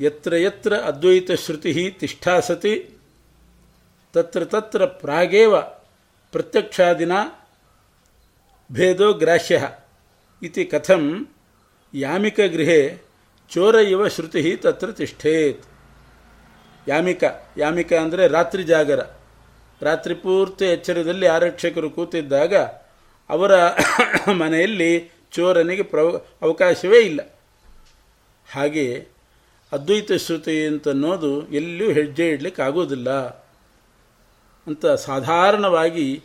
ಯತ್ರ 0.00 0.36
ಯತ್ರ 0.36 0.72
ಅದ್ವೈತ 0.76 1.30
ಶ್ರುತಿ 1.32 1.90
ತಿಷ್ಠಾಸತಿ 1.90 2.74
ತತ್ರ 4.14 4.44
ತತ್ರ 4.44 4.84
ಪ್ರಾಗೇವ 4.84 5.60
ಪ್ರತ್ಯಕ್ಷಾದಿನ 6.32 7.12
ಭೇದೋ 8.72 9.12
ಗ್ರಾಹ್ಯ 9.12 9.68
ಇತಿ 10.42 10.64
ಕಥಂ 10.64 11.02
ಯಾಮಿಕಗೃಹೆ 11.94 12.80
ಚೋರ 13.50 13.74
ಇವ 13.74 14.08
ಶ್ರುತಿ 14.08 14.56
ತತ್ರ 14.56 14.88
ತಿಷ್ಠೇತ್. 14.92 15.64
ಯಾಮಿಕ 16.88 17.24
ಯಾಮಿಕ 17.56 17.92
ಅಂದರೆ 17.92 18.28
ರಾತ್ರಿ 18.28 18.62
ಜಾಗರ. 18.62 19.00
ರಾತ್ರಿ 19.82 20.14
ಪೂರ್ತಿ 20.14 20.64
ಎಚ್ಚರದಲ್ಲಿ 20.64 21.26
ಆರಕ್ಷಕರು 21.26 21.90
ಕೂತಿದ್ದಾಗ 21.90 22.54
ಅವರ 23.30 23.52
ಮನೆಯಲ್ಲಿ 24.32 25.12
ಚೋರನಿಗೆ 25.30 25.82
ಪ್ರವ, 25.82 26.16
ಅವಕಾಶವೇ 26.42 27.00
ಇಲ್ಲ. 27.00 27.20
ಹಾಗೆ 28.52 29.06
ಅದ್ವೈತ 29.72 30.12
ಶ್ರುತಿ 30.12 30.66
ಅಂತನ್ನೋದು 30.66 31.46
ಎಲ್ಲಿಯೂ 31.46 31.92
ಹೆಜ್ಜೆ 31.92 32.28
ಇಡಲಿಕ್ಕೆ 32.28 32.62
ಆಗೋದಿಲ್ಲ 32.62 33.10
ಅಂತ 34.66 34.86
ಸಾಧಾರಣವಾಗಿ 34.86 36.22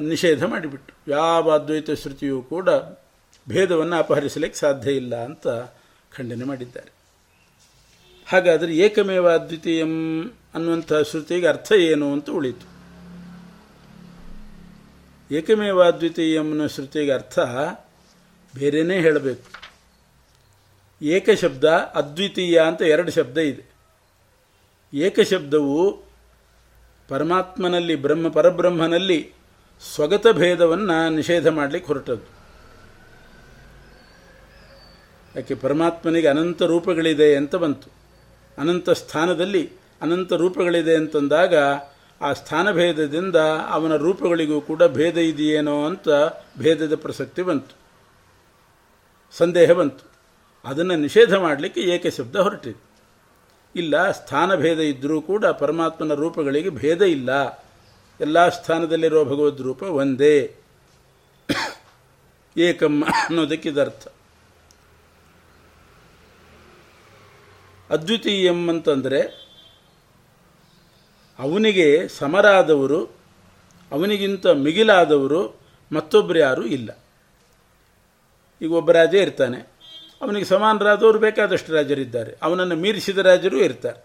ನಿಷೇಧ 0.00 0.44
ಮಾಡಿಬಿಟ್ಟು. 0.44 1.10
ಯಾವ 1.10 1.50
ಅದ್ವೈತ 1.50 1.90
ಶ್ರುತಿಯೂ 1.90 2.42
ಕೂಡ 2.42 2.68
ಭೇದವನ್ನು 3.48 3.96
ಅಪಹರಿಸಲಿಕ್ಕೆ 3.96 4.58
ಸಾಧ್ಯ 4.58 4.92
ಇಲ್ಲ 4.92 5.24
ಅಂತ 5.24 5.48
ಖಂಡನೆ 6.16 6.44
ಮಾಡಿದ್ದಾರೆ. 6.44 6.95
ಹಾಗಾದರೆ 8.28 8.76
ಏಕಮೇವ 8.76 9.30
ಅದ್ವಿತೀಯಂ 9.30 10.24
ಅನ್ನುವಂಥ 10.54 10.92
ಶ್ರುತಿಗೆ 10.92 11.46
ಅರ್ಥ 11.46 11.72
ಏನು 11.72 12.12
ಅಂತ 12.12 12.30
ಉಳಿತು. 12.30 12.76
ಏಕಮೇವ 15.34 15.82
ಅದ್ವಿತೀಯ 15.82 16.38
ಅನ್ನೋ 16.38 16.66
ಶ್ರುತಿಗೆ 16.66 17.12
ಅರ್ಥ 17.12 17.38
ಬೇರೆಯೇ 18.56 19.00
ಹೇಳಬೇಕು. 19.00 19.60
ಏಕಶಬ್ದ 21.02 21.64
ಅದ್ವಿತೀಯ 21.64 22.60
ಅಂತ 22.60 22.82
ಎರಡು 22.82 23.10
ಶಬ್ದ 23.10 23.38
ಇದೆ. 23.38 23.64
ಏಕಶಬ್ದವು 24.94 26.04
ಪರಮಾತ್ಮನಲ್ಲಿ 27.08 27.96
ಬ್ರಹ್ಮ 27.96 28.28
ಪರಬ್ರಹ್ಮನಲ್ಲಿ 28.28 29.32
ಸ್ವಗತ 29.94 30.26
ಭೇದವನ್ನು 30.32 31.10
ನಿಷೇಧ 31.10 31.46
ಮಾಡಲಿಕ್ಕೆ 31.46 31.86
ಹೊರಟದ್ದು. 31.86 32.36
ಯಾಕೆ 35.36 35.54
ಪರಮಾತ್ಮನಿಗೆ 35.54 36.26
ಅನಂತ 36.26 36.62
ರೂಪಗಳಿದೆ 36.62 37.36
ಅಂತ 37.36 37.56
ಬಂತು. 37.56 37.95
ಅನಂತ 38.58 38.90
ಸ್ಥಾನದಲ್ಲಿ 38.90 39.62
ಅನಂತ 40.02 40.32
ರೂಪಗಳಿದೆ 40.32 40.94
ಅಂತಂದಾಗ 40.94 41.54
ಆ 42.20 42.32
ಸ್ಥಾನಭೇದದಿಂದ 42.32 43.36
ಅವನ 43.68 43.96
ರೂಪಗಳಿಗೂ 43.96 44.60
ಕೂಡ 44.60 44.82
ಭೇದ 44.84 45.16
ಇದೆಯೇನೋ 45.16 45.84
ಅಂತ 45.84 46.08
ಭೇದದ 46.58 46.94
ಪ್ರಸಕ್ತಿ 46.96 47.42
ಬಂತು. 47.42 47.74
ಸಂದೇಹ 49.32 49.70
ಬಂತು. 49.72 50.04
ಅದನ್ನು 50.64 50.96
ನಿಷೇಧ 50.96 51.34
ಮಾಡಲಿಕ್ಕೆ 51.34 51.80
ಏಕೆ 51.80 52.10
ಶಬ್ದ 52.10 52.36
ಹೊರಟಿದೆ 52.36 52.80
ಇಲ್ಲ, 53.76 54.10
ಸ್ಥಾನಭೇದ 54.10 54.78
ಇದ್ದರೂ 54.78 55.20
ಕೂಡ 55.20 55.46
ಪರಮಾತ್ಮನ 55.46 56.14
ರೂಪಗಳಿಗೆ 56.14 56.70
ಭೇದ 56.70 57.02
ಇಲ್ಲ. 57.02 57.30
ಎಲ್ಲ 58.20 58.48
ಸ್ಥಾನದಲ್ಲಿರುವ 58.48 59.24
ಭಗವದ್ 59.24 59.60
ರೂಪ 59.60 59.82
ಒಂದೇ 59.82 60.54
ಏಕಮ್ಮ 62.56 63.04
ಅನ್ನೋದಕ್ಕಿದರ್ಥ 63.04 64.08
ಅದ್ವಿತೀಯಂ 67.90 68.68
ಅಂತಂದರೆ 68.68 69.46
ಅವನಿಗೆ 71.38 72.08
ಸಮರಾದವರು, 72.08 73.04
ಅವನಿಗಿಂತ 73.92 74.46
ಮಿಗಿಲಾದವರು 74.46 75.60
ಮತ್ತೊಬ್ಬರು 75.92 76.38
ಯಾರೂ 76.38 76.62
ಇಲ್ಲ. 76.62 76.98
ಈಗ 78.62 78.72
ಒಬ್ಬ 78.72 78.90
ರಾಜ 78.90 79.14
ಇರ್ತಾನೆ. 79.14 79.58
ಅವನಿಗೆ 80.22 80.44
ಸಮಾನರಾದವರು 80.44 81.18
ಬೇಕಾದಷ್ಟು 81.18 81.72
ರಾಜರಿದ್ದಾರೆ. 81.72 82.36
ಅವನನ್ನು 82.42 82.76
ಮೀರಿಸಿದ 82.76 83.18
ರಾಜರು 83.18 83.58
ಇರ್ತಾರೆ. 83.58 84.04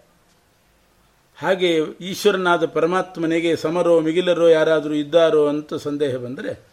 ಹಾಗೆ 1.38 1.76
ಈಶ್ವರನಾದ 2.00 2.66
ಪರಮಾತ್ಮನಿಗೆ 2.66 3.56
ಸಮರೋ, 3.56 4.00
ಮಿಗಿಲರೋ 4.00 4.48
ಯಾರಾದರೂ 4.48 4.94
ಇದ್ದಾರೋ 4.94 5.48
ಅಂತ 5.48 5.74
ಸಂದೇಹ 5.74 6.16
ಬಂದರೆ 6.16 6.66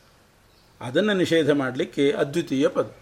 ಅದನ್ನು 0.82 1.14
ನಿಷೇಧ 1.14 1.50
ಮಾಡಲಿಕ್ಕೆ 1.50 2.12
ಅದ್ವಿತೀಯ 2.12 2.68
ಪದ. 2.68 2.96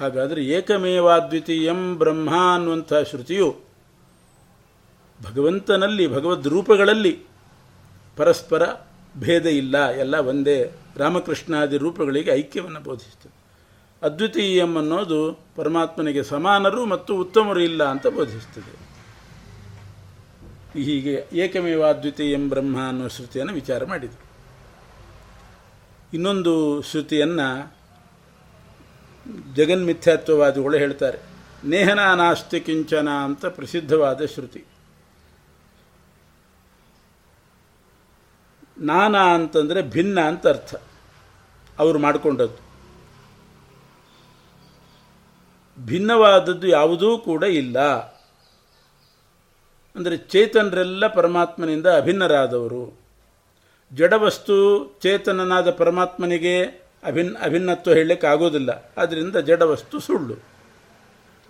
ಹಾಗಾದರೆ 0.00 0.44
ಏಕಮೇವಾದ್ವಿತೀಯಂ 0.46 1.98
ಬ್ರಹ್ಮ 1.98 2.30
ಅನ್ನುವಂಥ 2.54 2.92
ಶ್ರುತಿಯು 3.10 3.48
ಭಗವಂತನಲ್ಲಿ, 5.22 6.06
ಭಗವದ್ 6.06 6.46
ರೂಪಗಳಲ್ಲಿ 6.46 7.12
ಪರಸ್ಪರ 8.16 8.62
ಭೇದ 9.18 9.46
ಇಲ್ಲ, 9.46 9.76
ಎಲ್ಲ 9.90 10.14
ಒಂದೇ 10.14 10.72
ರಾಮಕೃಷ್ಣಾದಿ 10.96 11.76
ರೂಪಗಳಿಗೆ 11.76 12.30
ಐಕ್ಯವನ್ನು 12.30 12.80
ಬೋಧಿಸ್ತದೆ 12.80 13.34
ಅದ್ವಿತೀಯಂ 14.02 14.76
ಅನ್ನೋದು 14.76 15.18
ಪರಮಾತ್ಮನಿಗೆ 15.56 16.22
ಸಮಾನರು 16.22 16.86
ಮತ್ತು 16.86 17.16
ಉತ್ತಮರು 17.16 17.60
ಇಲ್ಲ 17.60 17.82
ಅಂತ 17.84 18.06
ಬೋಧಿಸ್ತದೆ 18.06 18.72
ಹೀಗೆ 20.82 21.26
ಏಕಮೇವ 21.32 21.82
ಅದ್ವಿತೀಯಂ 21.84 22.48
ಬ್ರಹ್ಮ 22.48 22.76
ಅನ್ನೋ 22.88 23.08
ಶ್ರುತಿಯನ್ನು 23.08 23.54
ವಿಚಾರ 23.54 23.84
ಮಾಡಿದರು. 23.84 24.24
ಇನ್ನೊಂದು 26.12 26.82
ಶ್ರುತಿಯನ್ನು 26.82 27.48
ಜಗನ್ಮಿಥ್ಯಾತ್ವವಾದಿಗಳು 29.54 30.76
ಹೇಳ್ತಾರೆ. 30.76 31.18
ನೇಹನ 31.64 32.14
ನಾಸ್ತಿ 32.14 32.60
ಕಿಂಚನ 32.60 33.08
ಅಂತ 33.08 33.46
ಪ್ರಸಿದ್ಧವಾದ 33.46 34.24
ಶ್ರುತಿ. 34.24 34.64
ನಾನಾ 38.78 39.34
ಅಂತಂದರೆ 39.34 39.82
ಭಿನ್ನ 39.82 40.20
ಅಂತ 40.20 40.46
ಅರ್ಥ. 40.46 40.74
ಅವರು 41.78 41.98
ಮಾಡಿಕೊಂಡದ್ದು. 41.98 42.70
ಭಿನ್ನವಾದದ್ದು 45.86 46.68
ಯಾವುದೂ 46.68 47.18
ಕೂಡ 47.18 47.44
ಇಲ್ಲ. 47.44 47.78
ಅಂದರೆ 49.96 50.16
ಚೇತನರೆಲ್ಲ 50.16 51.06
ಪರಮಾತ್ಮನಿಂದ 51.06 51.86
ಅಭಿನ್ನರಾದವರು. 51.86 53.00
ಜಡವಸ್ತು 53.94 54.86
ಚೇತನನಾದ 55.02 55.70
ಪರಮಾತ್ಮನಿಗೆ 55.70 56.82
ಅಭಿನ್ 57.04 57.36
ಅಭಿನ್ನತ್ವ 57.36 57.92
ಹೇಳಲಿಕ್ಕೆ 57.92 58.26
ಆಗೋದಿಲ್ಲ 58.26 58.92
ಆದ್ದರಿಂದ 58.98 59.36
ಜಡವಸ್ತು 59.36 60.00
ಸುಳ್ಳು. 60.00 60.34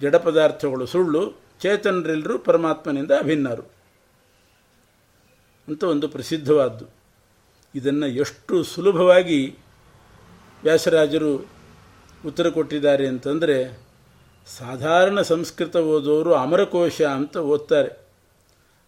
ಜಡ 0.01 0.17
ಪದಾರ್ಥಗಳು 0.17 0.87
ಸುಳ್ಳು, 0.87 1.41
ಚೇತನರೆಲ್ಲರೂ 1.61 2.39
ಪರಮಾತ್ಮನಿಂದ 2.39 3.11
ಅಭಿನ್ನರು. 3.11 3.63
ಅಂತ 5.69 5.85
ಒಂದು 5.85 6.09
ಪ್ರಸಿದ್ಧವಾದ್ದು. 6.09 6.85
ಇದನ್ನು 7.75 8.07
ಎಷ್ಟು 8.07 8.63
ಸುಲಭವಾಗಿ 8.63 9.59
ವ್ಯಾಸರಾಜರು 10.63 11.37
ಉತ್ತರ 12.27 12.49
ಕೊಟ್ಟಿದ್ದಾರೆ 12.49 13.07
ಅಂತಂದರೆ, 13.07 13.81
ಸಾಧಾರಣ 14.59 15.21
ಸಂಸ್ಕೃತ 15.21 15.77
ಓದೋರು 15.77 16.35
ಅಮರಕೋಶ 16.35 17.03
ಅಂತ 17.03 17.37
ಓದ್ತಾರೆ. 17.37 17.89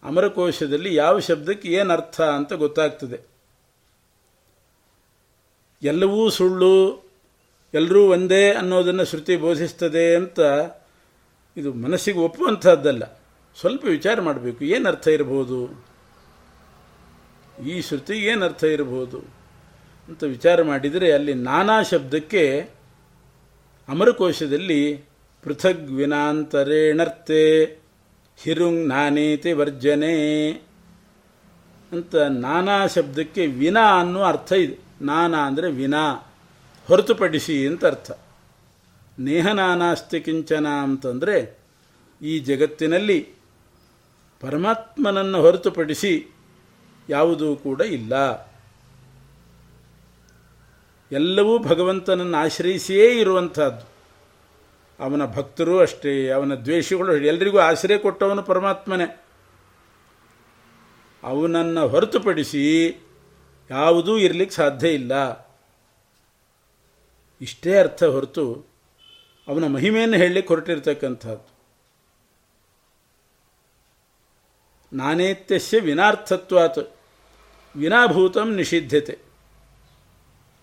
ಅಮರಕೋಶದಲ್ಲಿ 0.03 0.95
ಯಾವ 0.95 1.19
ಶಬ್ದಕ್ಕೆ 1.19 1.69
ಏನು 1.69 1.93
ಅರ್ಥ 1.93 2.21
ಅಂತ 2.21 2.53
ಗೊತ್ತಾಗ್ತದೆ. 2.53 3.32
ಎಲ್ಲವೂ 5.83 6.29
ಸುಳ್ಳು 6.29 7.03
ಎಲ್ಲರೂ 7.73 8.01
ಒಂದೇ 8.07 8.51
ಅನ್ನೋದನ್ನು 8.51 9.05
ಶ್ರುತಿ 9.05 9.35
ಬೋಧಿಸ್ತದೆ 9.35 10.15
ಅಂತ 10.15 10.39
ಇದು 11.57 11.73
ಮನಸ್ಸಿಗೆ 11.73 12.19
ಒಪ್ಪುವಂಥದ್ದಲ್ಲ 12.19 13.03
ಸ್ವಲ್ಪ 13.59 13.85
ವಿಚಾರ 13.85 14.21
ಮಾಡಬೇಕು. 14.21 14.65
ಏನು 14.65 14.89
ಅರ್ಥ 14.89 15.07
ಇರಬಹುದು 15.07 15.59
ಈ 17.65 17.81
ಶ್ರುತಿ 17.81 18.13
ಏನು 18.13 18.45
ಅರ್ಥ 18.45 18.63
ಇರಬಹುದು 18.63 19.17
ಅಂತ 20.07 20.23
ವಿಚಾರ 20.23 20.63
ಮಾಡಿದರೆ 20.63 21.11
ಅಲ್ಲಿ 21.11 21.33
ನಾನಾ 21.33 21.83
ಶಬ್ದಕ್ಕೆ 21.83 22.69
ಅಮರಕೋಶದಲ್ಲಿ 23.87 24.97
ಪೃಥಗ್ 25.43 25.91
ವಿನಾಂತರೇಣರ್ತೆ 25.91 27.63
ಹಿರುಂಗ್ 28.43 28.87
ನಾನೇತಿ 28.87 29.51
ವರ್ಜನೆ 29.51 30.51
ಅಂತ 31.91 32.15
ನಾನಾ 32.15 32.87
ಶಬ್ದಕ್ಕೆ 32.87 33.45
ವಿನಾ 33.45 33.99
ಅನ್ನೋ 33.99 34.21
ಅರ್ಥ 34.21 34.51
ಇದೆ. 34.51 34.77
ನಾನಾ 35.03 35.37
ಅಂದರೆ 35.37 35.71
ವಿನಾ, 35.71 36.03
ಹೊರತುಪಡಿಸಿ 36.87 37.67
ಅಂತ 37.67 37.85
ಅರ್ಥ 37.85 38.11
ನೇಹ 39.19 39.47
ನಾನಾಸ್ತಿ 39.47 40.19
ಕಿಂಚನ 40.19 40.67
ಅಂತಂದರೆ 40.67 41.63
ಈ 42.21 42.39
ಜಗತ್ತಿನಲ್ಲಿ 42.39 43.33
ಪರಮಾತ್ಮನನ್ನು 44.41 45.41
ಹೊರತುಪಡಿಸಿ 45.41 46.35
ಯಾವುದೂ 47.09 47.55
ಕೂಡ 47.55 47.81
ಇಲ್ಲ. 47.81 48.13
ಎಲ್ಲವೂ 51.11 51.59
ಭಗವಂತನನ್ನು 51.59 52.37
ಆಶ್ರಯಿಸಿಯೇ 52.37 53.19
ಇರುವಂಥದ್ದು. 53.19 53.85
ಅವನ 55.03 55.25
ಭಕ್ತರು 55.25 55.79
ಅಷ್ಟೇ, 55.79 56.29
ಅವನ 56.29 56.55
ದ್ವೇಷಗಳು 56.55 57.17
ಎಲ್ರಿಗೂ 57.17 57.59
ಆಶ್ರಯ 57.59 57.97
ಕೊಟ್ಟವನು 57.97 58.43
ಪರಮಾತ್ಮನೇ. 58.43 59.07
ಅವನನ್ನು 61.23 61.87
ಹೊರತುಪಡಿಸಿ 61.87 62.63
ಯಾವುದೂ 63.69 64.17
ಇರಲಿಕ್ಕೆ 64.17 64.55
ಸಾಧ್ಯ 64.55 64.89
ಇಲ್ಲ. 64.89 65.13
ಇಷ್ಟೇ 67.41 67.79
ಅರ್ಥ 67.79 68.03
ಹೊರತು 68.03 68.45
ಅವನ 69.47 69.67
ಮಹಿಮೆಯನ್ನು 69.67 70.17
ಹೇಳಲಿಕ್ಕೆ 70.17 70.53
ಹೊರಟಿರ್ತಕ್ಕಂಥದ್ದು. 70.53 71.49
ನಾನೇತ್ಯಸ್ಯ 74.93 75.79
ವಿನಾರ್ಥತ್ವಾತ್ 75.79 76.81
ವಿನಾಭೂತಂ 77.75 78.55
ನಿಷಿದ್ಧತೆ 78.55 79.15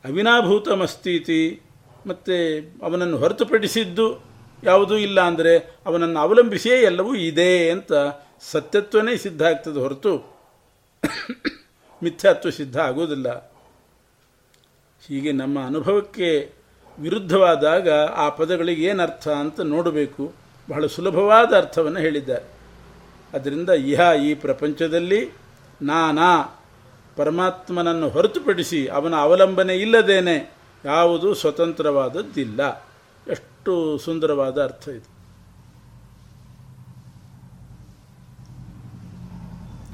ಅವಿನಾಭೂತಮಸ್ತೀತಿ 0.04 1.60
ಮತ್ತು 2.06 2.36
ಅವನನ್ನು 2.82 3.16
ಹೊರತುಪಡಿಸಿದ್ದು 3.18 4.06
ಯಾವುದೂ 4.64 4.96
ಇಲ್ಲ 4.96 5.20
ಅಂದರೆ 5.20 5.58
ಅವನನ್ನು 5.86 6.20
ಅವಲಂಬಿಸಿಯೇ 6.20 6.76
ಎಲ್ಲವೂ 6.82 7.14
ಇದೆ 7.14 7.70
ಅಂತ 7.70 7.92
ಸತ್ಯತ್ವನೇ 8.40 9.16
ಸಿದ್ಧ 9.16 9.42
ಆಗ್ತದೆ 9.42 9.80
ಹೊರತು. 9.80 10.12
ಮಿಥ್ಯಾತ್ವ 12.02 12.50
ಸಿದ್ಧ 12.50 12.78
ಆಗೋದಿಲ್ಲ 12.78 13.52
ಹೀಗೆ 15.06 15.32
ನಮ್ಮ 15.32 15.66
ಅನುಭವಕ್ಕೆ 15.66 16.52
ವಿರುದ್ಧವಾದಾಗ 17.00 17.90
ಆ 17.92 18.28
ಪದಗಳಿಗೆ 18.28 18.82
ಏನು 18.82 19.02
ಅರ್ಥ 19.02 19.28
ಅಂತ 19.28 19.60
ನೋಡಬೇಕು. 19.60 20.32
ಬಹಳ 20.70 20.86
ಸುಲಭವಾದ 20.86 21.56
ಅರ್ಥವನ್ನು 21.56 21.98
ಹೇಳಿದ್ದಾರೆ. 21.98 22.44
ಅದರಿಂದ 23.34 23.70
ಇಹ 23.70 24.00
ಈ 24.24 24.34
ಪ್ರಪಂಚದಲ್ಲಿ 24.34 25.28
ನಾನಾ 25.82 26.62
ಪರಮಾತ್ಮನನ್ನು 27.16 28.08
ಹೊರತುಪಡಿಸಿ 28.08 28.86
ಅವನ 28.86 29.14
ಅವಲಂಬನೆ 29.14 29.76
ಇಲ್ಲದೇನೆ 29.76 30.54
ಯಾವುದು 30.84 31.34
ಸ್ವತಂತ್ರವಾದದ್ದಿಲ್ಲ. 31.34 32.90
ಎಷ್ಟು 33.30 33.98
ಸುಂದರವಾದ 33.98 34.64
ಅರ್ಥ 34.64 34.88
ಇದು. 34.88 35.19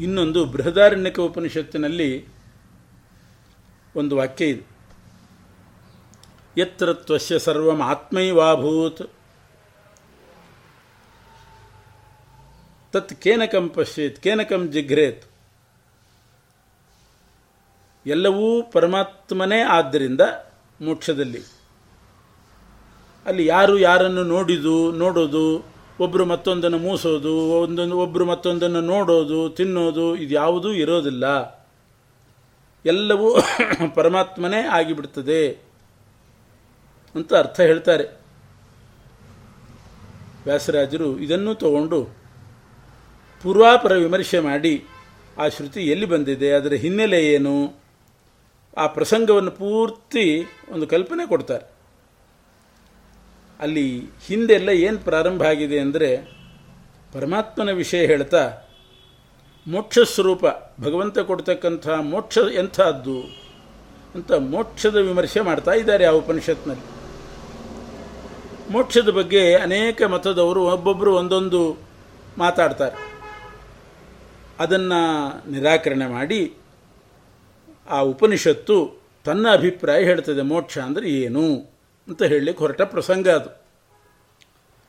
ಇನ್ನೊಂದು 0.00 0.44
ಬೃಹದಾರಣ್ಯಕ 0.44 1.20
ಉಪನಿಷತ್ತಿನಲ್ಲಿ 1.20 2.28
ಒಂದು 3.96 4.16
ವಾಕ್ಯ 4.16 4.46
ಇದೆ. 4.46 4.76
ಯತ್ರ 6.60 6.92
ತ್ವಶ್ಯ 6.92 7.38
ಸರ್ವಂ 7.38 7.82
ಆತ್ಮೈವಾಭೂತ್. 7.82 9.10
ತತ್ 12.92 13.14
ಕೇನಕಂ 13.22 13.68
ಪಶ್ಯೇತ್ 13.68 14.22
ಕೇನಕಂ 14.22 14.72
ಜಿಘ್ರೇತ್. 14.72 15.24
ಎಲ್ಲವೂ 18.06 18.62
ಪರಮಾತ್ಮನೇ 18.62 19.60
ಆದ್ದರಿಂದ 19.60 20.20
ಮೋಕ್ಷದಲ್ಲಿ. 20.80 21.42
ಅಲ್ಲಿ 23.26 23.46
ಯಾರು 23.46 23.78
ಯಾರನ್ನು 23.78 24.24
ನೋಡಿದು, 24.24 24.92
ನೋಡೋದು 24.92 25.75
ಒಬ್ಬರು 26.00 26.24
ಮತ್ತೊಂದನ್ನು 26.24 26.78
ಮೂಸೋದು, 26.78 27.36
ಒಂದೊಂದು 27.36 27.98
ಒಬ್ಬರು 27.98 28.24
ಮತ್ತೊಂದನ್ನು 28.24 28.80
ನೋಡೋದು, 28.80 29.50
ತಿನ್ನೋದು, 29.50 30.16
ಇದು 30.16 30.34
ಯಾವುದೂ 30.34 30.72
ಇರೋದಿಲ್ಲ. 30.72 31.56
ಎಲ್ಲವೂ 32.86 33.36
ಪರಮಾತ್ಮನೇ 33.94 34.60
ಆಗಿಬಿಡ್ತದೆ 34.60 35.48
ಅಂತ 37.14 37.34
ಅರ್ಥ 37.34 37.60
ಹೇಳ್ತಾರೆ. 37.60 38.04
ವ್ಯಾಸರಾಜರು 40.44 41.18
ಇದನ್ನು 41.18 41.54
ತಗೊಂಡು 41.54 42.04
ಪೂರ್ವಾಪರ 43.42 43.92
ವಿಮರ್ಶೆ 43.92 44.40
ಮಾಡಿ, 44.40 44.84
ಆ 45.38 45.48
ಶ್ರುತಿ 45.48 45.80
ಎಲ್ಲಿ 45.80 46.06
ಬಂದಿದೆ, 46.06 46.52
ಅದರ 46.52 46.72
ಹಿನ್ನೆಲೆ 46.72 47.26
ಏನು, 47.26 47.72
ಆ 48.76 48.86
ಪ್ರಸಂಗವನ್ನು 48.86 49.50
ಪೂರ್ತಿ 49.50 50.44
ಒಂದು 50.72 50.86
ಕಲ್ಪನೆ 50.86 51.28
ಕೊಡ್ತಾರೆ. 51.28 51.75
ಅಲ್ಲಿ 53.60 53.98
ಹಿಂದೆಲ್ಲ 53.98 54.68
ಏನು 54.68 54.98
ಪ್ರಾರಂಭ 54.98 55.42
ಆಗಿದೆ 55.42 55.78
ಅಂದರೆ 55.78 56.10
ಪರಮಾತ್ಮನ 57.12 57.70
ವಿಷಯ 57.70 58.06
ಹೇಳ್ತಾ, 58.06 58.42
ಮೋಕ್ಷ 59.66 59.98
ಸ್ವರೂಪ, 59.98 60.44
ಭಗವಂತ 60.80 61.18
ಕೊಡ್ತಕ್ಕಂಥ 61.18 61.86
ಮೋಕ್ಷ 61.88 62.38
ಎಂಥದ್ದು 62.54 63.20
ಅಂತ 64.14 64.32
ಮೋಕ್ಷದ 64.32 64.96
ವಿಮರ್ಶೆ 64.96 65.40
ಮಾಡ್ತಾ 65.40 65.72
ಇದ್ದಾರೆ 65.72 66.04
ಆ 66.04 66.10
ಉಪನಿಷತ್ನಲ್ಲಿ. 66.10 66.86
ಮೋಕ್ಷದ 68.72 69.10
ಬಗ್ಗೆ 69.10 69.54
ಅನೇಕ 69.54 70.02
ಮತದವರು 70.02 70.62
ಒಬ್ಬೊಬ್ಬರು 70.64 71.14
ಒಂದೊಂದು 71.16 71.60
ಮಾತಾಡ್ತಾರೆ. 72.38 72.96
ಅದನ್ನು 74.58 75.00
ನಿರಾಕರಣೆ 75.50 76.06
ಮಾಡಿ 76.06 76.40
ಆ 77.88 78.00
ಉಪನಿಷತ್ತು 78.00 78.76
ತನ್ನ 79.24 79.46
ಅಭಿಪ್ರಾಯ 79.52 80.04
ಹೇಳ್ತದೆ 80.04 80.42
ಮೋಕ್ಷ 80.42 80.78
ಅಂದರೆ 80.78 81.08
ಏನು? 81.10 81.75
ಅಂತ 82.08 82.22
ಹೇಳಲಿಕ್ಕೆ 82.22 82.64
ಹೊರಟ 82.64 82.82
ಪ್ರಸಂಗ 82.82 83.28
ಅದು. 83.28 83.66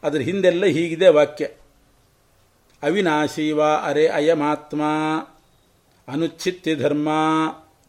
ಅದರ 0.03 0.19
ಹಿಂದೆಲ್ಲ 0.19 0.65
ಹೀಗಿದೆ 0.65 1.07
ವಾಕ್ಯ. 1.07 1.47
ಅವಿನಾಶಿ 2.83 3.51
ವಾ 3.51 3.75
ಅರೆ 3.75 4.07
ಅಯಮಾತ್ಮ 4.07 4.81
ಅನುಚ್ಛಿತ್ತಿ 6.07 6.75
ಧರ್ಮ 6.75 7.09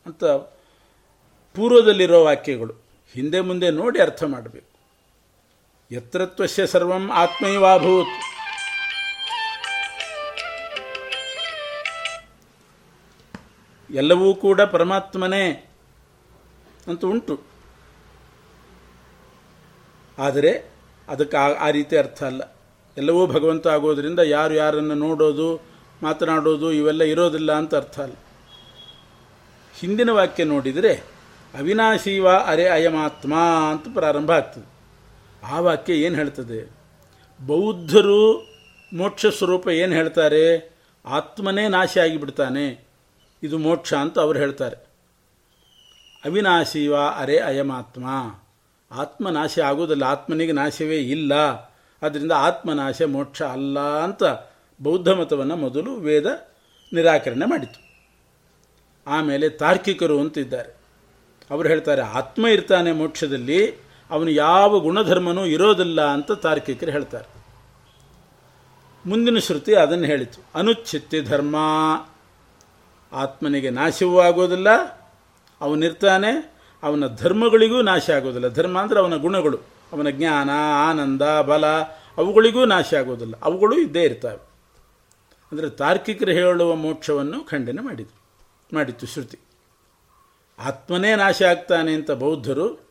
ಅಂತ 0.06 0.24
ಪೂರ್ವದಲ್ಲಿರೋ 1.54 2.24
ವಾಕ್ಯಗಳು. 2.24 2.74
ಹಿಂದೆ 3.12 3.40
ಮುಂದೆ 3.40 3.70
ನೋಡಿ 3.70 4.02
ಅರ್ಥ 4.02 4.24
ಮಾಡಬೇಕು. 4.24 4.68
ಯತ್ರತ್ವಸ್ಯ 5.94 6.66
ಸರ್ವಂ 6.66 7.10
ಆತ್ಮೈವಾಭೂತ್. 7.10 8.08
ಎಲ್ಲವೂ 13.94 14.34
ಕೂಡ 14.34 14.60
ಪರಮಾತ್ಮನೇ 14.60 15.70
ಅಂತ 16.86 17.04
ಉಂಟು. 17.04 17.57
ಆದರೆ 20.18 20.70
ಅದಕ್ಕೆ 21.08 21.36
ಆ 21.36 21.70
ರೀತಿ 21.70 21.96
ಅರ್ಥ 21.96 22.22
ಅಲ್ಲ. 22.22 22.42
ಎಲ್ಲವೂ 22.96 23.26
ಭಗವಂತ 23.26 23.66
ಆಗೋದರಿಂದ 23.66 24.18
ಯಾರು 24.18 24.54
ಯಾರನ್ನು 24.54 24.94
ನೋಡೋದು, 24.94 25.60
ಮಾತನಾಡೋದು 26.02 26.72
ಇವೆಲ್ಲ 26.72 27.02
ಇರೋದಿಲ್ಲ 27.02 27.52
ಅಂತ 27.52 27.74
ಅರ್ಥ 27.74 28.00
ಅಲ್ಲ. 28.00 28.14
ಹಿಂದಿನ 29.80 30.10
ವಾಕ್ಯ 30.10 30.44
ನೋಡಿದರೆ, 30.44 30.94
ಅವಿನಾಶೀವ 31.58 32.28
ಅರೆ 32.28 32.68
ಅಯಮಾತ್ಮ 32.68 33.34
ಅಂತ 33.70 33.86
ಪ್ರಾರಂಭ 33.94 34.30
ಆಗ್ತದೆ. 34.30 34.78
ಆ 35.46 35.60
ವಾಕ್ಯ 35.60 35.94
ಏನು 35.94 36.14
ಹೇಳ್ತದೆ? 36.14 36.70
ಬೌದ್ಧರು 37.46 38.48
ಮೋಕ್ಷ 38.92 39.26
ಸ್ವರೂಪ 39.26 39.68
ಏನು 39.68 39.94
ಹೇಳ್ತಾರೆ? 39.94 40.78
ಆತ್ಮನೇ 41.06 41.68
ನಾಶ 41.68 41.98
ಆಗಿಬಿಡ್ತಾನೆ. 41.98 42.88
ಇದು 43.42 43.58
ಮೋಕ್ಷ 43.58 43.94
ಅಂತ 43.94 44.18
ಅವ್ರು 44.18 44.38
ಹೇಳ್ತಾರೆ. 44.38 44.76
ಅವಿನಾಶೀವ 46.24 46.96
ಅರೆ 46.96 47.38
ಅಯಮಾತ್ಮ. 47.38 48.06
ಆತ್ಮ 48.92 49.28
ನಾಶ 49.28 49.58
ಆಗುವುದಿಲ್ಲ 49.58 50.02
ಆತ್ಮನಿಗೆ 50.02 50.52
ನಾಶವೇ 50.52 50.96
ಇಲ್ಲ. 50.96 51.34
ಅದರಿಂದ 52.02 52.32
ಆತ್ಮನಾಶ 52.32 53.02
ಮೋಕ್ಷ 53.02 53.42
ಅಲ್ಲ 53.42 53.80
ಅಂತ 53.80 54.24
ಬೌದ್ಧ 54.82 55.08
ಮತವನ್ನು 55.08 55.56
ಮೊದಲು 55.56 55.96
ವೇದ 55.96 56.26
ನಿರಾಕರಣೆ 56.92 57.46
ಮಾಡಿತು. 57.46 57.88
ಆಮೇಲೆ 59.06 59.48
ತಾರ್ಕಿಕರು 59.48 60.20
ಅಂತಿದ್ದಾರೆ. 60.20 60.76
ಅವರು 61.50 61.68
ಹೇಳ್ತಾರೆ, 61.68 62.02
ಆತ್ಮ 62.02 62.46
ಇರ್ತಾನೆ 62.46 62.92
ಮೋಕ್ಷದಲ್ಲಿ, 62.92 63.72
ಅವನು 64.10 64.30
ಯಾವ 64.30 64.80
ಗುಣಧರ್ಮನೂ 64.80 65.44
ಇರೋದಿಲ್ಲ 65.44 66.06
ಅಂತ 66.06 66.32
ತಾರ್ಕಿಕರು 66.32 66.90
ಹೇಳ್ತಾರೆ. 66.90 67.38
ಮುಂದಿನ 69.08 69.38
ಶ್ರುತಿ 69.38 69.74
ಅದನ್ನು 69.74 70.04
ಹೇಳಿತು. 70.04 70.44
ಅನುಚ್ಛಿತ್ತಿ 70.54 71.20
ಧರ್ಮ. 71.20 71.56
ಆತ್ಮನಿಗೆ 73.12 73.70
ನಾಶವೂ 73.70 74.20
ಆಗೋದಿಲ್ಲ. 74.20 74.70
ಅವನಿರ್ತಾನೆ 75.60 76.57
ಅವನ 76.82 77.04
ಧರ್ಮಗಳಿಗೂ 77.06 77.82
ನಾಶ 77.82 78.10
ಆಗೋದಿಲ್ಲ. 78.10 78.48
ಧರ್ಮ 78.48 78.80
ಅಂದರೆ 78.80 79.00
ಅವನ 79.00 79.16
ಗುಣಗಳು. 79.16 79.58
ಅವನ 79.92 80.10
ಜ್ಞಾನ, 80.10 80.50
ಆನಂದ, 80.88 81.22
ಬಲ, 81.22 81.66
ಅವುಗಳಿಗೂ 82.18 82.64
ನಾಶ 82.64 82.94
ಆಗೋದಿಲ್ಲ. 82.94 83.34
ಅವುಗಳು 83.42 83.78
ಇದ್ದೇ 83.78 84.02
ಇರ್ತವೆ. 84.02 84.48
ಅಂದರೆ 85.52 85.70
ತಾರ್ಕಿಕರು 85.70 86.30
ಹೇಳುವ 86.30 86.74
ಮೋಕ್ಷವನ್ನು 86.74 87.44
ಖಂಡನೆ 87.44 87.80
ಮಾಡಿದರು. 87.80 88.18
ಮಾಡಿತ್ತು 88.74 89.06
ಶ್ರುತಿ. 89.06 89.38
ಆತ್ಮನೇ 90.58 91.16
ನಾಶ 91.16 91.42
ಆಗ್ತಾನೆ 91.42 91.92
ಅಂತ 91.92 92.10
ಬೌದ್ಧರು, 92.10 92.88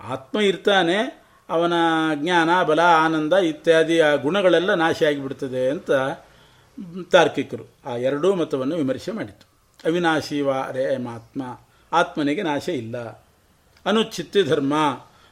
ಆತ್ಮ 0.00 0.40
ಇರ್ತಾನೆ, 0.40 1.24
ಅವನ 1.48 1.72
ಜ್ಞಾನ, 2.14 2.62
ಬಲ, 2.62 2.80
ಆನಂದ 2.80 3.32
ಇತ್ಯಾದಿ 3.32 4.00
ಆ 4.00 4.14
ಗುಣಗಳೆಲ್ಲ 4.14 4.74
ನಾಶ 4.74 5.02
ಆಗಿಬಿಡ್ತದೆ 5.02 5.70
ಅಂತ 5.70 5.90
ತಾರ್ಕಿಕರು 7.10 7.64
ಆ 7.86 7.96
ಎರಡೂ 7.96 8.34
ಮತವನ್ನು 8.34 8.76
ವಿಮರ್ಶೆ 8.76 9.12
ಮಾಡಿತು 9.12 9.48
ಅವಿನಾಶಿ 9.84 10.40
ರೇ 10.72 10.96
ಮಾತ್ಮ. 10.96 11.42
ಆತ್ಮನಿಗೆ 11.92 12.42
ನಾಶ 12.42 12.68
ಇಲ್ಲ. 12.68 13.21
ಅನುಚ್ಛಿತ್ಯ 13.86 14.42
ಧರ್ಮ, 14.42 14.74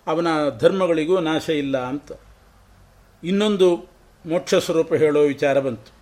ಅವನ 0.06 0.26
ಧರ್ಮಗಳಿಗೂ 0.58 1.20
ನಾಶ 1.20 1.48
ಇಲ್ಲ 1.48 1.78
ಅಂತ. 1.78 2.12
ಇನ್ನೊಂದು 3.24 3.76
ಮೋಕ್ಷ 4.26 4.54
ಸ್ವರೂಪ 4.54 4.94
ಹೇಳೋ 4.94 5.20
ವಿಚಾರ 5.20 5.60
ಬಂತು. 5.60 6.00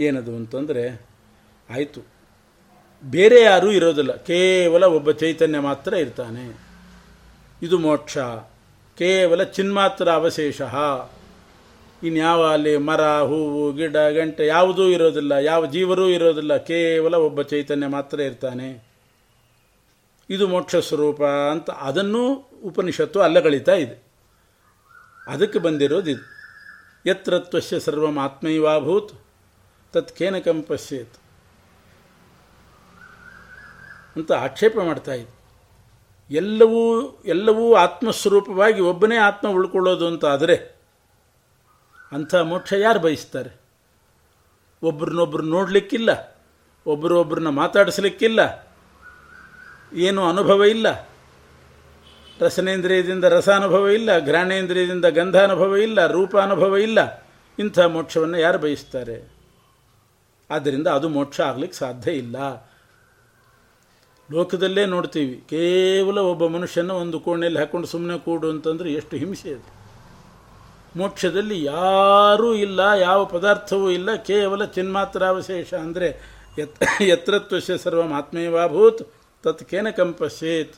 ಏನದು 0.00 0.36
ಅಂತಂದರೆ, 0.36 1.06
ಆಯಿತು. 1.70 2.00
ಬೇರೆ 3.02 3.40
ಯಾರೂ 3.40 3.70
ಇರೋದಿಲ್ಲ. 3.70 4.12
ಕೇವಲ 4.12 4.84
ಒಬ್ಬ 4.84 5.10
ಚೈತನ್ಯ 5.10 5.58
ಮಾತ್ರ 5.58 5.94
ಇರ್ತಾನೆ. 5.94 6.60
ಇದು 7.62 7.78
ಮೋಕ್ಷ. 7.78 8.18
ಕೇವಲ 8.98 9.42
ಚಿನ್ಮಾತ್ರ 9.42 10.12
ಅವಶೇಷ. 10.12 10.62
ಇನ್ಯಾವ 12.02 12.46
ಅಲ್ಲಿ 12.46 12.76
ಮರ, 12.76 13.20
ಹೂವು, 13.20 13.72
ಗಿಡ, 13.72 13.96
ಗಂಟೆ 13.96 14.46
ಯಾವುದೂ 14.46 14.88
ಇರೋದಿಲ್ಲ. 14.88 15.32
ಯಾವ 15.32 15.66
ಜೀವರೂ 15.66 16.08
ಇರೋದಿಲ್ಲ. 16.08 16.56
ಕೇವಲ 16.56 17.14
ಒಬ್ಬ 17.14 17.42
ಚೈತನ್ಯ 17.42 17.86
ಮಾತ್ರ 17.86 18.20
ಇರ್ತಾನೆ. 18.20 18.87
ಇದು 20.30 20.48
ಮೋಕ್ಷ 20.48 20.76
ಸ್ವರೂಪ 20.76 21.22
ಅಂತ 21.24 21.70
ಅದನ್ನು 21.70 22.50
ಉಪನಿಷತ್ತು 22.64 23.20
ಅಲ್ಲಗಳಿತಾ 23.20 23.72
ಇದೆ. 23.72 24.02
ಅದಕ್ಕೆ 25.28 25.58
ಬಂದಿರೋದು 25.58 26.10
ಇದು. 26.10 26.38
ಯತ್ರತ್ವಶ್ಯ 27.06 27.80
ಸರ್ವಂ 27.80 28.18
ಆತ್ಮೈವಾಭೂತ್ 28.18 29.12
ತತ್ಕೇನ 29.92 30.38
ಕಂಪಶ್ಯೇತ್ 30.38 30.68
ಪಶ್ಯೇತ್ 30.68 31.16
ಅಂತ 34.16 34.32
ಆಕ್ಷೇಪ 34.32 34.76
ಮಾಡ್ತಾ 34.84 35.12
ಇದೆ. 35.12 35.38
ಎಲ್ಲವೂ 36.30 37.12
ಎಲ್ಲವೂ 37.24 37.74
ಆತ್ಮಸ್ವರೂಪವಾಗಿ 37.74 38.80
ಒಬ್ಬನೇ 38.80 39.16
ಆತ್ಮ 39.16 39.48
ಉಳ್ಕೊಳ್ಳೋದು 39.48 40.06
ಅಂತ 40.06 40.24
ಆದರೆ 40.24 40.78
ಅಂಥ 42.12 42.34
ಮೋಕ್ಷ 42.34 42.72
ಯಾರು 42.72 42.98
ಬಯಸ್ತಾರೆ? 42.98 43.60
ಒಬ್ರನ್ನೊಬ್ರು 44.82 45.42
ನೋಡಲಿಕ್ಕಿಲ್ಲ 45.42 46.38
ಒಬ್ಬರೊಬ್ಬರನ್ನ 46.86 47.48
ಮಾತಾಡಿಸ್ಲಿಕ್ಕಿಲ್ಲ 47.48 48.67
ಏನು 49.92 50.28
ಅನುಭವ 50.28 50.64
ಇಲ್ಲ. 50.64 51.08
ರಸನೇಂದ್ರಿಯದಿಂದ 52.40 53.24
ರಸ 53.24 53.48
ಅನುಭವ 53.48 53.88
ಇಲ್ಲ, 53.88 54.18
ಘ್ರಾಣೇಂದ್ರಿಯದಿಂದ 54.18 55.04
ಗಂಧಾನುಭವ 55.04 55.76
ಇಲ್ಲ 55.76 56.06
ರೂಪ 56.06 56.36
ಅನುಭವ 56.36 56.76
ಇಲ್ಲ. 56.76 57.28
ಇಂಥ 57.58 57.78
ಮೋಕ್ಷವನ್ನು 57.78 58.38
ಯಾರು 58.38 58.58
ಬಯಸ್ತಾರೆ? 58.58 59.38
ಆದ್ದರಿಂದ 60.50 60.86
ಅದು 60.86 61.08
ಮೋಕ್ಷ 61.08 61.40
ಆಗ್ಲಿಕ್ಕೆ 61.40 61.78
ಸಾಧ್ಯ 61.78 62.12
ಇಲ್ಲ. 62.12 62.36
ಲೋಕದಲ್ಲೇ 64.32 64.86
ನೋಡ್ತೀವಿ, 64.86 65.42
ಕೇವಲ 65.50 66.18
ಒಬ್ಬ 66.18 66.46
ಮನುಷ್ಯನ 66.46 66.90
ಒಂದು 66.90 67.20
ಕೋಣೆಯಲ್ಲಿ 67.20 67.58
ಹಾಕೊಂಡು 67.58 67.86
ಸುಮ್ಮನೆ 67.86 68.18
ಕೂಡು 68.18 68.50
ಅಂತಂದರೆ 68.50 68.92
ಎಷ್ಟು 68.92 69.16
ಹಿಂಸೆ 69.16 69.50
ಅದು. 69.50 69.78
ಮೋಕ್ಷದಲ್ಲಿ 70.98 71.64
ಯಾರೂ 71.64 72.54
ಇಲ್ಲ, 72.54 72.80
ಯಾವ 72.80 73.24
ಪದಾರ್ಥವೂ 73.24 73.90
ಇಲ್ಲ, 73.90 74.14
ಕೇವಲ 74.14 74.64
ಚಿನ್ಮಾತ್ರಾವಶೇಷ 74.64 75.74
ಅಂದರೆ 75.74 76.08
ಯತ್ 76.58 77.02
ಯತ್ರತ್ವಶ 77.02 77.70
ಸರ್ವ 77.70 78.16
ಆತ್ಮೇವಾಭೂತ್ 78.16 79.02
ತತ್ 79.42 79.64
ಕೇನ 79.64 79.90
ಕಂಪಶ್ಯೇತ್ 79.90 80.76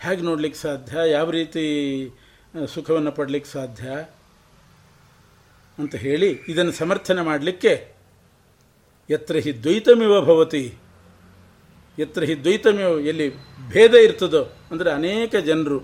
ಹೇಗೆ 0.00 0.22
ನೋಡ್ಲಿಕ್ಕೆ 0.22 0.60
ಸಾಧ್ಯ? 0.60 0.96
ಯಾವ 1.10 1.30
ರೀತಿ 1.30 1.64
ಸುಖವನ್ನು 2.74 3.12
ಪಡಲಿಕ್ಕೆ 3.12 3.50
ಸಾಧ್ಯ? 3.50 3.90
ಅಂತ 5.78 5.94
ಹೇಳಿ 5.94 6.40
ಇದನ್ನು 6.48 6.72
ಸಮರ್ಥನೆ 6.72 7.22
ಮಾಡಲಿಕ್ಕೆ 7.22 7.94
ಎತ್ರ 9.10 9.36
ಹಿ 9.36 9.62
ದ್ವೈತಮಿವ 9.62 10.20
ಭವತಿ. 10.20 10.74
ಎತ್ರ 11.98 12.22
ಹಿ 12.22 12.44
ದ್ವೈತಮಿವ, 12.44 13.00
ಎಲ್ಲಿ 13.00 13.26
ಭೇದ 13.68 13.94
ಇರ್ತದೋ, 13.94 14.44
ಅಂದರೆ 14.70 14.90
ಅನೇಕ 14.90 15.36
ಜನರು, 15.36 15.78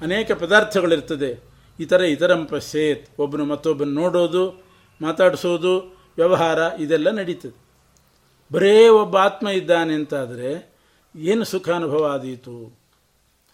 ಅನೇಕ 0.00 0.32
ಪದಾರ್ಥಗಳಿರ್ತದೆ. 0.32 1.44
ಇತರ 1.80 2.00
ಇತರಂ 2.00 2.46
ಪಶ್ಯೇತ್. 2.46 3.08
ಒಬ್ಬನು 3.18 3.44
ಮತ್ತೊಬ್ಬನ 3.44 3.88
ನೋಡೋದು, 3.88 4.64
ಮಾತಾಡಿಸೋದು, 5.02 5.78
ವ್ಯವಹಾರ, 6.16 6.58
ಇದೆಲ್ಲ 6.80 7.10
ನಡೀತದೆ. 7.10 7.65
ಬರೇ 8.52 8.88
ಒಬ್ಬ 8.88 9.16
ಆತ್ಮ 9.16 9.48
ಇದ್ದಾನೆ 9.48 9.94
ಅಂತಾದರೆ 9.94 10.76
ಏನು 11.16 11.44
ಸುಖ 11.44 11.68
ಅನುಭವ 11.68 12.04
ಆದೀತು? 12.04 12.78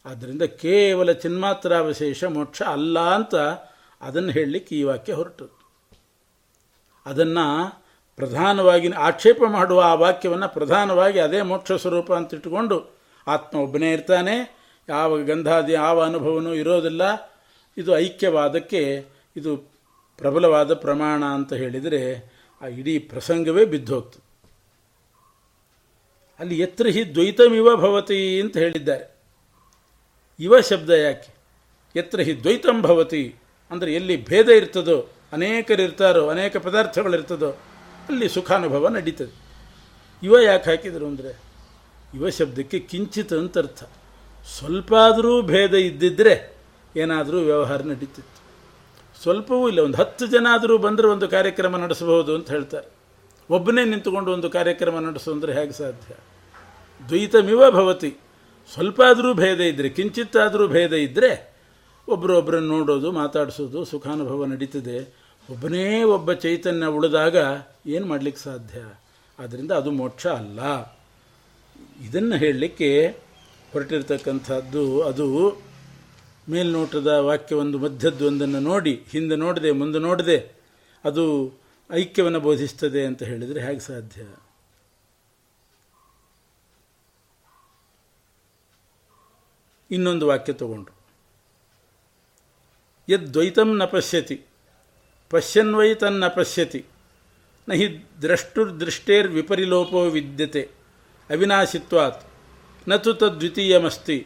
ಆದ್ದರಿಂದ 0.06 0.42
ಕೇವಲ 0.42 1.12
ಚಿನ್ಮಾತ್ರಾವಶೇಷ 1.12 2.24
ಮೋಕ್ಷ 2.24 2.62
ಅಲ್ಲ 2.62 3.00
ಅಂತ 3.00 3.34
ಅದನ್ನು 4.00 4.30
ಹೇಳಲಿಕ್ಕೆ 4.30 4.74
ಈ 4.74 4.82
ವಾಕ್ಯ 4.82 5.12
ಹೊರಟದ್ದು 5.12 5.62
ಅದನ್ನು 7.06 7.46
ಪ್ರಧಾನವಾಗಿ 8.16 8.88
ಆಕ್ಷೇಪ 8.88 9.42
ಮಾಡುವ 9.48 9.80
ಆ 9.80 9.94
ವಾಕ್ಯವನ್ನು 9.94 10.48
ಪ್ರಧಾನವಾಗಿ 10.48 11.18
ಅದೇ 11.18 11.42
ಮೋಕ್ಷ 11.42 11.72
ಸ್ವರೂಪ 11.72 12.12
ಅಂತ 12.12 12.34
ಇಟ್ಟುಕೊಂಡು 12.34 12.98
ಆತ್ಮ 13.26 13.58
ಒಬ್ಬನೇ 13.58 13.92
ಇರ್ತಾನೆ. 13.92 14.62
ಯಾವ 14.88 15.22
ಗಂಧಾದಿ 15.22 15.72
ಯಾವ 15.72 16.02
ಅನುಭವನೂ 16.02 16.54
ಇರೋದಿಲ್ಲ. 16.54 17.02
ಇದು 17.76 17.98
ಐಕ್ಯವಾದಕ್ಕೆ 17.98 19.06
ಇದು 19.36 19.56
ಪ್ರಬಲವಾದ 20.18 20.74
ಪ್ರಮಾಣ 20.74 21.24
ಅಂತ 21.24 21.52
ಹೇಳಿದರೆ 21.52 22.32
ಆ 22.62 22.66
ಇಡೀ 22.66 22.98
ಪ್ರಸಂಗವೇ 22.98 23.64
ಬಿದ್ದು 23.64 23.94
ಹೋಗ್ತದೆ 23.94 24.21
ಅಲ್ಲಿ 26.42 26.58
ಎತ್ರ 26.58 26.86
ಹಿ 26.86 27.14
ದ್ವೈತಮಿವ 27.14 27.76
ಭವತಿ 27.76 28.40
ಅಂತ 28.40 28.56
ಹೇಳಿದ್ದಾರೆ. 28.56 29.04
ಇವ 30.40 30.60
ಶಬ್ದ 30.60 30.90
ಯಾಕೆ? 30.90 31.30
ಎತ್ರ 31.96 32.20
ಹಿ 32.20 32.32
ದ್ವೈತಂ 32.44 32.82
ಭವತಿ. 32.82 33.34
ಅಂದರೆ 33.70 33.94
ಎಲ್ಲಿ 33.94 34.24
ಭೇದ 34.24 34.48
ಇರ್ತದೋ, 34.48 34.96
ಅನೇಕರಿರ್ತಾರೋ, 35.32 36.28
ಅನೇಕ 36.28 36.56
ಪದಾರ್ಥಗಳಿರ್ತದೋ, 36.56 37.50
ಅಲ್ಲಿ 38.08 38.28
ಸುಖಾನುಭವ 38.28 38.88
ನಡೀತದೆ. 38.88 39.34
ಇವ 40.22 40.40
ಯಾಕೆ 40.40 40.70
ಹಾಕಿದರು 40.70 41.06
ಅಂದರೆ, 41.06 41.32
ಇವ 42.14 42.30
ಶಬ್ದಕ್ಕೆ 42.30 42.78
ಕಿಂಚಿತ್ 42.78 43.32
ಅಂತ 43.32 43.58
ಅರ್ಥ. 43.58 43.82
ಸ್ವಲ್ಪ 44.58 44.94
ಆದರೂ 44.94 45.42
ಭೇದ 45.42 45.74
ಇದ್ದಿದ್ದರೆ 45.74 46.34
ಏನಾದರೂ 46.96 47.38
ವ್ಯವಹಾರ 47.40 47.82
ನಡೀತಿತ್ತು. 47.82 48.40
ಸ್ವಲ್ಪವೂ 49.22 49.68
ಇಲ್ಲ, 49.68 49.80
ಒಂದು 49.80 49.96
ಹತ್ತು 49.96 50.26
ಜನ 50.26 50.46
ಆದರೂ 50.50 50.78
ಬಂದರೆ 50.78 51.08
ಒಂದು 51.08 51.28
ಕಾರ್ಯಕ್ರಮ 51.28 51.76
ನಡೆಸಬಹುದು 51.76 52.34
ಅಂತ 52.34 52.50
ಹೇಳ್ತಾರೆ. 52.50 52.88
ಒಬ್ಬನೇ 53.50 53.84
ನಿಂತುಕೊಂಡು 53.84 54.32
ಒಂದು 54.32 54.50
ಕಾರ್ಯಕ್ರಮ 54.50 54.98
ನಡೆಸು 54.98 55.32
ಅಂದರೆ 55.32 55.52
ಹೇಗೆ 55.52 55.72
ಸಾಧ್ಯ? 55.72 56.14
ದ್ವೈತಮಿವ 57.08 57.70
ಭವತಿ. 57.70 58.16
ಸ್ವಲ್ಪ 58.72 59.02
ಆದರೂ 59.02 59.34
ಭೇದ 59.34 59.60
ಇದ್ದರೆ 59.60 59.88
ಕಿಂಚಿತ್ತಾದರೂ 59.88 60.68
ಭೇದ 60.68 60.92
ಇದ್ದರೆ 60.92 61.52
ಒಬ್ಬರೊಬ್ಬರನ್ನು 62.08 62.68
ನೋಡೋದು, 62.68 63.12
ಮಾತಾಡಿಸೋದು, 63.12 63.84
ಸುಖಾನುಭವ 63.84 64.44
ನಡೀತದೆ. 64.44 65.22
ಒಬ್ಬನೇ 65.50 66.02
ಒಬ್ಬ 66.02 66.32
ಚೈತನ್ಯ 66.32 66.86
ಉಳಿದಾಗ 66.86 67.36
ಏನು 67.86 68.06
ಮಾಡಲಿಕ್ಕೆ 68.06 68.42
ಸಾಧ್ಯ? 68.42 68.94
ಆದ್ದರಿಂದ 69.38 69.70
ಅದು 69.70 69.90
ಮೋಕ್ಷ 69.90 70.26
ಅಲ್ಲ. 70.26 70.60
ಇದನ್ನು 72.08 72.36
ಹೇಳಲಿಕ್ಕೆ 72.36 73.06
ಹೊರಟಿರ್ತಕ್ಕಂಥದ್ದು 73.72 75.02
ಅದು 75.02 75.26
ಮೇಲ್ನೋಟದ 76.48 77.06
ವಾಕ್ಯವೊಂದು 77.06 77.78
ಮಧ್ಯದ್ದೊಂದನ್ನು 77.78 78.60
ನೋಡಿ, 78.60 79.02
ಹಿಂದೆ 79.10 79.36
ನೋಡದೆ, 79.36 79.70
ಮುಂದೆ 79.70 79.98
ನೋಡದೆ, 79.98 80.52
ಅದು 81.04 81.52
ಐಕ್ಯವನ್ನು 81.92 82.40
ಬೋಧಿಸ್ತದೆ 82.40 83.06
ಅಂತ 83.06 83.22
ಹೇಳಿದರೆ 83.22 83.60
ಹೇಗೆ 83.66 83.80
ಸಾಧ್ಯ? 83.80 84.41
ಇನ್ನೊಂದು 89.92 90.26
ವಾಕ್ಯ 90.26 90.52
ತಗೊಂಡ್ರು. 90.52 90.94
ಯದ್ವೈತಂ 93.08 93.70
ನ 93.76 93.84
ಪಶ್ಯತಿ 93.84 94.36
ಪಶ್ಯನ್ವೈ 95.30 95.94
ತನ್ನ 95.94 96.28
ಪಶ್ಯತಿ 96.28 96.80
ನ 97.68 97.72
ಹಿ 97.72 97.86
ದ್ರಷ್ಟುರ್ದೃಷ್ಟೇರ್ 98.22 99.28
ವಿಪರಿಲೋಪೋ 99.28 100.00
ವಿದ್ಯತೆ, 100.08 100.62
ಅವಿನಾಶಿತ್ವಾತ್ 101.30 102.22
ನು 102.88 103.14
ತದ್ವಿತೀಯಮಸ್ತಿ 103.14 104.18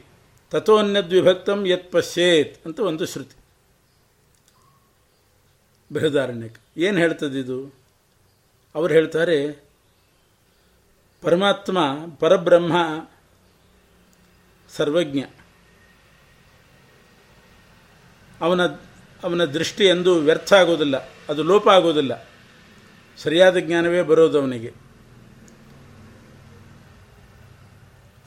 ತಥೋನ್ಯದ್ವಿಭಕ್ತಂ 0.50 1.60
ಯತ್ 1.66 1.88
ಪಶ್ಯೇತ್ 1.92 2.54
ಅಂತ 2.66 2.78
ಒಂದು 2.80 3.06
ಶ್ರುತಿ. 3.06 3.36
ಬೃಹದಾರಣ್ಯಕ್ಕೆ 5.90 6.60
ಏನು 6.82 6.98
ಹೇಳ್ತದಿದು 6.98 7.58
ಅವರು 8.74 8.92
ಹೇಳ್ತಾರೆ, 8.94 9.38
ಪರಮಾತ್ಮ 11.22 11.78
ಪರಬ್ರಹ್ಮ 12.20 12.74
ಸರ್ವಜ್ಞ 14.70 15.20
ಅವನ 18.40 18.66
ಅವನ 19.24 19.44
ದೃಷ್ಟಿ 19.44 19.84
ಎಂದು 19.84 20.14
ವ್ಯರ್ಥ 20.14 20.52
ಆಗೋದಿಲ್ಲ, 20.52 20.96
ಅದು 21.28 21.42
ಲೋಪ 21.42 21.68
ಆಗೋದಿಲ್ಲ. 21.68 22.28
ಸರಿಯಾದ 23.16 23.56
ಜ್ಞಾನವೇ 23.56 24.02
ಬರೋದು 24.02 24.40
ಅವನಿಗೆ. 24.40 24.72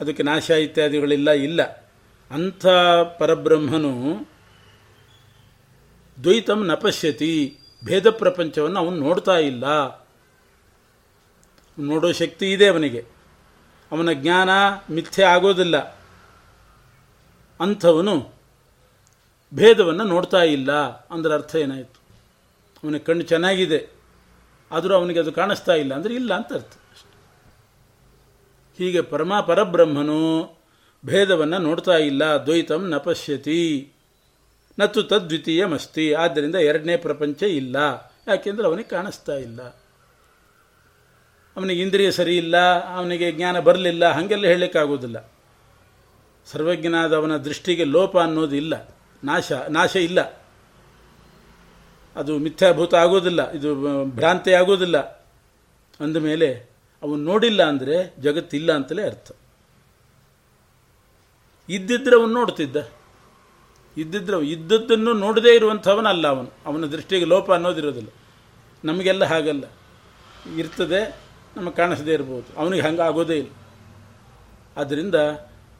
ಅದಕ್ಕೆ 0.00 0.22
ನಾಶ 0.22 0.50
ಇತ್ಯಾದಿಗಳಿಲ್ಲ, 0.50 1.30
ಇಲ್ಲ. 1.30 1.62
ಅಂಥ 2.30 2.66
ಪರಬ್ರಹ್ಮನು 3.18 3.92
ದ್ವೈತಂ 6.22 6.66
ನಪಶ್ಯತಿ 6.66 7.58
ಭೇದ 7.84 8.10
ಪ್ರಪಂಚವನ್ನು 8.10 8.78
ಅವನು 8.78 8.96
ನೋಡ್ತಾ 8.96 9.36
ಇಲ್ಲ. 9.38 9.64
ನೋಡೋ 11.78 12.12
ಶಕ್ತಿ 12.12 12.52
ಇದೆ 12.52 12.66
ಅವನಿಗೆ. 12.66 13.04
ಅವನ 13.92 14.12
ಜ್ಞಾನ 14.12 14.48
ಮಿಥ್ಯೆ 14.90 15.24
ಆಗೋದಿಲ್ಲ. 15.24 15.76
ಅಂಥವನು 17.60 18.39
ಭೇದವನ್ನು 19.52 20.04
ನೋಡ್ತಾ 20.14 20.42
ಇಲ್ಲ 20.56 20.72
ಅಂದ್ರೆ 21.14 21.32
ಅರ್ಥ 21.34 21.54
ಏನಾಯಿತು? 21.64 21.98
ಅವನಿಗೆ 22.82 23.04
ಕಣ್ಣು 23.08 23.24
ಚೆನ್ನಾಗಿದೆ, 23.32 23.80
ಆದರೂ 24.70 24.92
ಅವನಿಗೆ 24.98 25.20
ಅದು 25.22 25.32
ಕಾಣಿಸ್ತಾ 25.38 25.74
ಇಲ್ಲ 25.82 25.92
ಅಂದರೆ 25.98 26.12
ಇಲ್ಲ 26.20 26.30
ಅಂತ 26.40 26.52
ಅರ್ಥ 26.58 26.74
ಹೀಗೆ 28.78 29.00
ಪರಮ 29.12 29.32
ಪರಬ್ರಹ್ಮನು 29.48 30.20
ಭೇದವನ್ನು 31.04 31.58
ನೋಡ್ತಾ 31.66 31.96
ಇಲ್ಲ, 32.10 32.22
ದ್ವೈತಂ 32.46 32.82
ನ 32.92 32.96
ಪಶ್ಯತಿ 33.06 33.60
ನತ್ತು 34.78 35.00
ತದ್ವಿತೀಯಮಸ್ತಿ, 35.10 36.06
ಆದ್ದರಿಂದ 36.22 36.56
ಎರಡನೇ 36.70 36.94
ಪ್ರಪಂಚ 37.06 37.40
ಇಲ್ಲ. 37.60 37.76
ಯಾಕೆಂದರೆ 38.28 38.66
ಅವನಿಗೆ 38.70 38.90
ಕಾಣಿಸ್ತಾ 38.96 39.34
ಇಲ್ಲ. 39.46 39.60
ಅವನಿಗೆ 41.56 41.80
ಇಂದ್ರಿಯ 41.84 42.10
ಸರಿ 42.18 42.34
ಇಲ್ಲ, 42.36 42.56
ಅವನಿಗೆ 42.98 43.28
ಜ್ಞಾನ 43.38 43.56
ಬರಲಿಲ್ಲ, 43.68 44.04
ಹಾಗೆಲ್ಲ 44.16 44.46
ಹೇಳಲಿಕ್ಕಾಗೋದಿಲ್ಲ 44.52 45.18
ಸರ್ವಜ್ಞನಾದ 46.46 47.12
ಅವನ 47.20 47.34
ದೃಷ್ಟಿಗೆ 47.48 47.84
ಲೋಪ 47.96 48.14
ಅನ್ನೋದು 48.26 48.56
ಇಲ್ಲ. 48.62 48.74
ನಾಶ 49.24 49.52
ನಾಶ 49.52 49.96
ಇಲ್ಲ. 49.96 50.20
ಅದು 52.16 52.38
ಮಿಥ್ಯಾಭೂತ 52.38 52.94
ಆಗೋದಿಲ್ಲ, 52.94 53.50
ಇದು 53.50 54.04
ಭ್ರಾಂತಿ 54.04 54.52
ಆಗೋದಿಲ್ಲ. 54.52 54.98
ಅಂದಮೇಲೆ 56.00 56.54
ಅವನು 57.02 57.16
ನೋಡಿಲ್ಲ 57.16 57.62
ಅಂದರೆ 57.68 58.14
ಜಗತ್ತಿಲ್ಲ 58.20 58.72
ಅಂತಲೇ 58.72 59.02
ಅರ್ಥ. 59.02 59.32
ಇದ್ದಿದ್ರೆ 61.68 62.16
ಅವನು 62.20 62.32
ನೋಡ್ತಿದ್ದ. 62.32 62.76
ಇದ್ದಿದ್ರೆ 63.96 64.46
ಇದ್ದದ್ದನ್ನು 64.46 65.12
ನೋಡದೇ 65.12 65.54
ಇರುವಂಥವನಲ್ಲ 65.54 66.28
ಅವನು. 66.28 66.52
ಅವನ 66.66 66.84
ದೃಷ್ಟಿಗೆ 66.84 67.24
ಲೋಪ 67.24 67.52
ಅನ್ನೋದಿರೋದಿಲ್ಲ. 67.52 68.08
ನಮಗೆಲ್ಲ 68.84 69.24
ಹಾಗಲ್ಲ. 69.24 69.64
ಇರ್ತದೆ, 70.56 71.16
ನಮಗೆ 71.56 71.74
ಕಾಣಿಸದೇ 71.74 72.12
ಇರ್ಬೋದು. 72.12 72.60
ಅವನಿಗೆ 72.60 72.82
ಹಂಗೆ 72.82 73.02
ಆಗೋದೇ 73.02 73.36
ಇಲ್ಲ. 73.36 73.50
ಆದ್ದರಿಂದ 74.76 75.14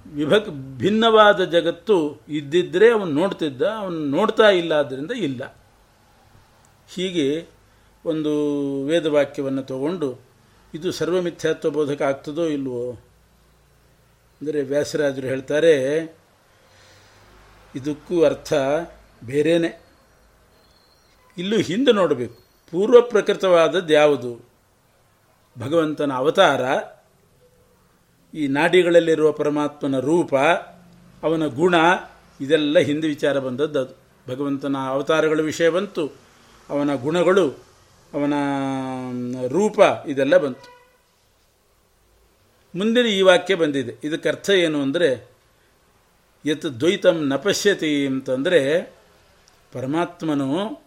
ವಿಭಕ್ 0.07 0.49
ಭಿನ್ನವಾದ 0.81 1.41
ಜಗತ್ತು 1.55 1.97
ಇದ್ದಿದ್ದರೆ 2.39 2.87
ಅವನು 2.91 3.13
ನೋಡ್ತಿದ್ದ, 3.21 3.63
ಅವನು 3.83 3.99
ನೋಡ್ತಾ 4.17 4.49
ಇಲ್ಲ 4.61 4.73
ಆದ್ದರಿಂದ 4.83 5.13
ಇಲ್ಲ. 5.29 5.43
ಹೀಗೆ 6.95 7.27
ಒಂದು 8.05 8.33
ವೇದವಾಕ್ಯವನ್ನು 8.89 9.63
ತಗೊಂಡು, 9.63 10.09
ಇದು 10.75 10.89
ಸರ್ವಮಿಥ್ಯಾತ್ವ 10.93 11.71
ಬೋಧಕ 11.71 12.03
ಆಗ್ತದೋ 12.03 12.45
ಇಲ್ವೋ? 12.57 12.83
ಅಂದರೆ 14.41 14.61
ವ್ಯಾಸರಾಜರು 14.63 15.27
ಹೇಳ್ತಾರೆ, 15.27 15.75
ಇದಕ್ಕೂ 17.75 18.17
ಅರ್ಥ 18.25 18.53
ಬೇರೆಯೇ 19.25 19.71
ಇಲ್ಲೂ 21.39 21.59
ಹಿಂದೆ 21.61 21.93
ನೋಡಬೇಕು 21.93 22.37
ಪೂರ್ವ 22.73 22.99
ಪ್ರಕೃತವಾದದ್ದು 23.13 23.93
ಯಾವುದು 23.93 24.33
ಭಗವಂತನ 25.57 26.13
ಅವತಾರ 26.13 26.63
ಈ 28.35 28.49
ನಾಡಿಗಳಲ್ಲಿರುವ 28.49 29.33
ಪರಮಾತ್ಮನ 29.33 29.99
ರೂಪ, 29.99 30.37
ಅವನ 31.23 31.47
ಗುಣ, 31.47 31.75
ಇದೆಲ್ಲ 32.41 32.79
ಹಿಂದೆ 32.79 33.09
ವಿಚಾರ 33.09 33.39
ಬಂದದ್ದು 33.39 33.81
ಅದು. 33.81 34.01
ಭಗವಂತನ 34.29 34.77
ಅವತಾರಗಳ 34.89 35.41
ವಿಷಯ 35.41 35.69
ಬಂತು, 35.69 36.13
ಅವನ 36.71 36.95
ಗುಣಗಳು, 36.95 37.51
ಅವನ 38.13 38.35
ರೂಪ 39.49 39.81
ಇದೆಲ್ಲ 40.07 40.37
ಬಂತು. 40.37 40.81
ಮುಂದಿನ 42.79 43.07
ಈ 43.07 43.23
ವಾಕ್ಯ 43.23 43.55
ಬಂದಿದೆ. 43.55 43.95
ಇದಕ್ಕೆ 44.05 44.29
ಅರ್ಥ 44.29 44.51
ಏನು 44.51 44.83
ಅಂದರೆ, 44.83 45.29
ಯತ್ 46.47 46.81
ದ್ವೈತಂ 46.81 47.29
ನಪಶ್ಯತಿ 47.29 48.07
ಅಂತಂದರೆ, 48.07 48.95
ಪರಮಾತ್ಮನು 49.73 50.83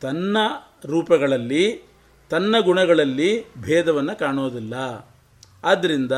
ತನ್ನ 0.00 0.36
ರೂಪಗಳಲ್ಲಿ, 0.84 1.88
ತನ್ನ 2.30 2.56
ಗುಣಗಳಲ್ಲಿ 2.60 3.54
ಭೇದವನ್ನು 3.54 4.18
ಕಾಣೋದಿಲ್ಲ. 4.18 4.74
ಆದ್ದರಿಂದ 5.64 6.12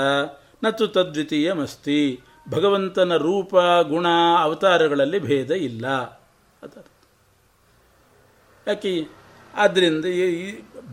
ನತ್ತು 0.65 0.89
ತದ್ವಿತೀಯಮಸ್ತಿ. 0.89 2.21
ಭಗವಂತನ 2.51 3.17
ರೂಪ, 3.17 3.57
ಗುಣ, 3.83 4.07
ಅವತಾರಗಳಲ್ಲಿ 4.39 5.19
ಭೇದ 5.19 5.51
ಇಲ್ಲ. 5.51 5.87
ಅದರ್ಥ. 6.63 6.87
ಯಾಕೆ? 8.69 9.07
ಆದ್ದರಿಂದ 9.55 10.05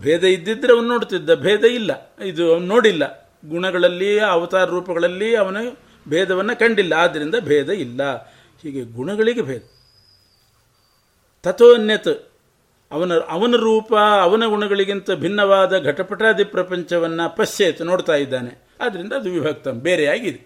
ಭೇದ 0.01 0.23
ಇದ್ದಿದ್ದರೆ 0.23 0.73
ಅವನು 0.73 0.87
ನೋಡ್ತಿದ್ದ. 0.87 1.35
ಭೇದ 1.35 1.63
ಇಲ್ಲ. 1.63 2.13
ಇದು 2.23 2.53
ಅವನು 2.53 2.65
ನೋಡಿಲ್ಲ. 2.65 3.31
ಗುಣಗಳಲ್ಲಿ, 3.49 4.19
ಅವತಾರ 4.19 4.65
ರೂಪಗಳಲ್ಲಿ 4.65 5.35
ಅವನು 5.35 5.79
ಭೇದವನ್ನು 6.09 6.59
ಕಂಡಿಲ್ಲ. 6.59 6.93
ಆದ್ದರಿಂದ 6.93 7.35
ಭೇದ 7.39 7.69
ಇಲ್ಲ. 7.69 8.15
ಹೀಗೆ 8.61 8.81
ಗುಣಗಳಿಗೆ 8.81 9.41
ಭೇದ. 9.41 9.61
ತಥೋನ್ಯತ್ 11.43 12.31
ಅವನ 12.91 13.13
ಅವನ 13.19 13.55
ರೂಪ, 13.55 13.95
ಅವನ 13.95 14.45
ಗುಣಗಳಿಗಿಂತ 14.45 15.11
ಭಿನ್ನವಾದ 15.11 15.83
ಘಟಪಟಾದಿ 15.83 16.43
ಪ್ರಪಂಚವನ್ನು 16.43 17.35
ಪಶ್ಚೇತ್ 17.35 17.81
ನೋಡ್ತಾ 17.81 18.15
ಇದ್ದಾನೆ. 18.15 18.64
ಆದ್ದರಿಂದ 18.81 19.13
ಅದು 19.13 19.31
ವಿಭಕ್ತ. 19.31 19.67
ಬೇರೆಯಾಗಿದೆ. 19.67 20.41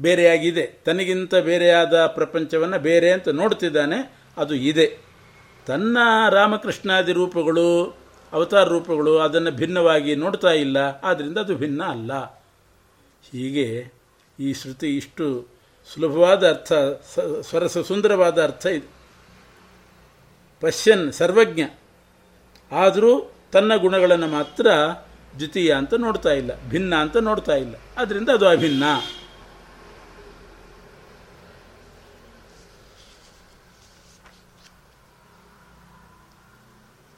ಬೇರೆಯಾಗಿದೆ. 0.00 0.66
ತನಗಿಂತ 0.66 1.34
ಬೇರೆಯಾದ 1.34 2.06
ಪ್ರಪಂಚವನ್ನು 2.06 2.78
ಬೇರೆ 2.78 3.12
ಅಂತ 3.12 3.28
ನೋಡ್ತಿದ್ದಾನೆ, 3.28 4.12
ಅದು 4.36 4.54
ಇದೆ. 4.54 4.98
ತನ್ನ 5.66 5.98
ರಾಮಕೃಷ್ಣಾದಿ 6.30 7.12
ರೂಪಗಳು, 7.12 7.96
ಅವತಾರ 8.32 8.64
ರೂಪಗಳು 8.64 9.18
ಅದನ್ನು 9.18 9.50
ಭಿನ್ನವಾಗಿ 9.50 10.14
ನೋಡ್ತಾ 10.14 10.50
ಇಲ್ಲ 10.50 10.76
ಆದ್ದರಿಂದ 11.02 11.38
ಅದು 11.38 11.56
ಭಿನ್ನ 11.56 11.82
ಅಲ್ಲ. 11.82 12.12
ಹೀಗೆ 13.30 13.92
ಈ 14.40 14.52
ಶ್ರುತಿ 14.52 14.96
ಇಷ್ಟು 14.96 15.46
ಸುಲಭವಾದ 15.94 16.48
ಅರ್ಥ 16.48 16.72
ಸ್ವರಸ 17.40 17.78
ಸುಂದರವಾದ 17.78 18.42
ಅರ್ಥ 18.42 18.66
ಇದೆ. 18.66 18.88
ಪಶ್ಯನ್ 20.60 21.12
ಸರ್ವಜ್ಞ. 21.12 21.62
ಆದರೂ 22.72 23.32
ತನ್ನ 23.52 23.76
ಗುಣಗಳನ್ನು 23.76 24.26
ಮಾತ್ರ 24.26 24.66
ದ್ವಿತೀಯ 25.36 25.74
ಅಂತ 25.74 25.94
ನೋಡ್ತಾ 25.94 26.30
ಇಲ್ಲ, 26.30 26.68
ಭಿನ್ನ 26.68 26.94
ಅಂತ 26.94 27.16
ನೋಡ್ತಾ 27.16 27.56
ಇಲ್ಲ. 27.56 27.74
ಅದರಿಂದ 27.96 28.28
ಅದು 28.28 28.48
ಅಭಿನ್ನ. 28.48 28.82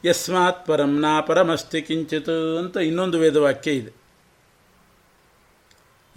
ಯಸ್ಮಾತ್ 0.04 0.66
ಪರಂ 0.66 1.00
ನಾ 1.00 1.20
ಪರಮಸ್ತಿ 1.20 1.82
ಕಿಂಚಿತ್ 1.82 2.58
ಅಂತ 2.58 2.76
ಇನ್ನೊಂದು 2.76 3.18
ವೇದವಾಕ್ಯ 3.18 3.72
ಇದೆ. 3.72 3.92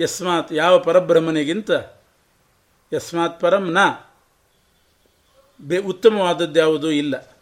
ಯಸ್ಮಾತ್ 0.03 0.53
ಯಾವ 0.53 0.79
ಪರಬ್ರಹ್ಮನಿಗಿಂತ 0.79 1.71
ಯಸ್ಮಾತ್ 2.93 3.41
ಪರಂ 3.41 3.71
ನ. 3.71 3.77
ಬೇ 5.61 5.77
ಉತ್ತಮವಾದದ್ದು 5.77 6.59
ಯಾವುದೂ 6.59 6.89
ಇಲ್ಲ. 6.89 7.37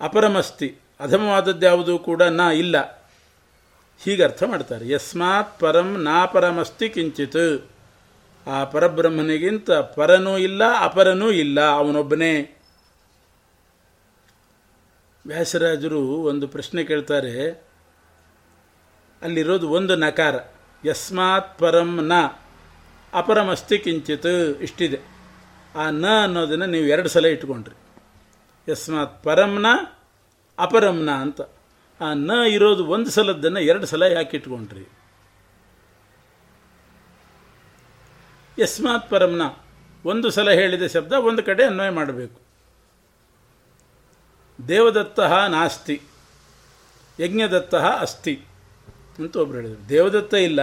ಅಪರಮಸ್ತಿ, 0.00 0.76
ಅಧಮವಾದದ್ದು 1.00 1.66
ಯಾವುದೂ 1.66 1.98
ಕೂಡ 1.98 2.22
ನಾ 2.22 2.50
ಇಲ್ಲ. 2.50 3.01
ಹೀಗೆ 4.04 4.24
ಅರ್ಥ 4.24 4.42
ಮಾಡ್ತಾರೆ. 4.42 4.88
ಯಸ್ಮಾತ್ 4.88 5.60
ಪರಂ 5.60 6.02
ನಾ 6.02 6.26
ಪರಮಸ್ತಿ 6.26 6.88
ಕಿಂಚಿತ್. 6.88 7.70
ಆ 8.46 8.64
ಪರಬ್ರಹ್ಮನಿಗಿಂತ 8.64 9.70
ಪರನೂ 9.70 10.38
ಇಲ್ಲ, 10.38 10.62
ಅಪರನೂ 10.80 11.30
ಇಲ್ಲ, 11.30 11.60
ಅವನೊಬ್ಬನೇ. 11.60 12.58
ವ್ಯಾಸರಾಜರು 15.26 16.00
ಒಂದು 16.00 16.48
ಪ್ರಶ್ನೆ 16.48 16.84
ಕೇಳ್ತಾರೆ. 16.84 17.64
ಅಲ್ಲಿರೋದು 19.22 19.68
ಒಂದು 19.68 19.96
ನಕಾರ. 19.96 20.34
ಯಸ್ಮಾತ್ 20.84 21.58
ಪರಂ 21.58 22.08
ನ, 22.08 22.12
ಅಪರಮಸ್ತಿ 23.14 23.78
ಕಿಂಚಿತ್ 23.78 24.60
ಇಷ್ಟಿದೆ. 24.62 25.00
ಆ 25.74 25.90
ನ 25.90 26.04
ಅನ್ನೋದನ್ನು 26.22 26.66
ನೀವು 26.66 26.84
ಎರಡು 26.84 27.08
ಸಲ 27.08 27.26
ಇಟ್ಕೊಂಡ್ರಿ. 27.26 27.74
ಯಸ್ಮಾತ್ 28.72 29.24
ಪರಂನ 29.24 29.66
ಅಪರಂನ 30.58 31.10
ಅಂತ. 31.10 31.40
ಆ 32.02 32.12
ನ 32.14 32.30
ಇರೋದು 32.48 32.86
ಒಂದು 32.86 33.10
ಸಲದ್ದನ್ನು 33.10 33.60
ಎರಡು 33.60 33.86
ಸಲ 33.86 34.02
ಯಾಕೆ 34.02 34.36
ಇಟ್ಕೊಂಡ್ರಿ? 34.36 34.84
ಯಸ್ಮಾತ್ 38.62 39.10
ಪರಮ್ನ 39.10 39.42
ಒಂದು 40.04 40.30
ಸಲ 40.30 40.50
ಹೇಳಿದ 40.50 40.82
ಶಬ್ದ 40.86 41.12
ಒಂದು 41.12 41.42
ಕಡೆ 41.42 41.64
ಅನ್ವಯ 41.64 41.90
ಮಾಡಬೇಕು. 41.90 42.40
ದೇವದತ್ತ 44.68 45.20
ನಾಸ್ತಿ, 45.48 46.00
ಯಜ್ಞದತ್ತ 47.20 47.74
ಅಸ್ತಿ 47.74 48.34
ಅಂತ 49.18 49.36
ಒಬ್ರು 49.36 49.58
ಹೇಳಿದರು. 49.58 49.88
ದೇವದತ್ತ 49.88 50.34
ಇಲ್ಲ, 50.34 50.60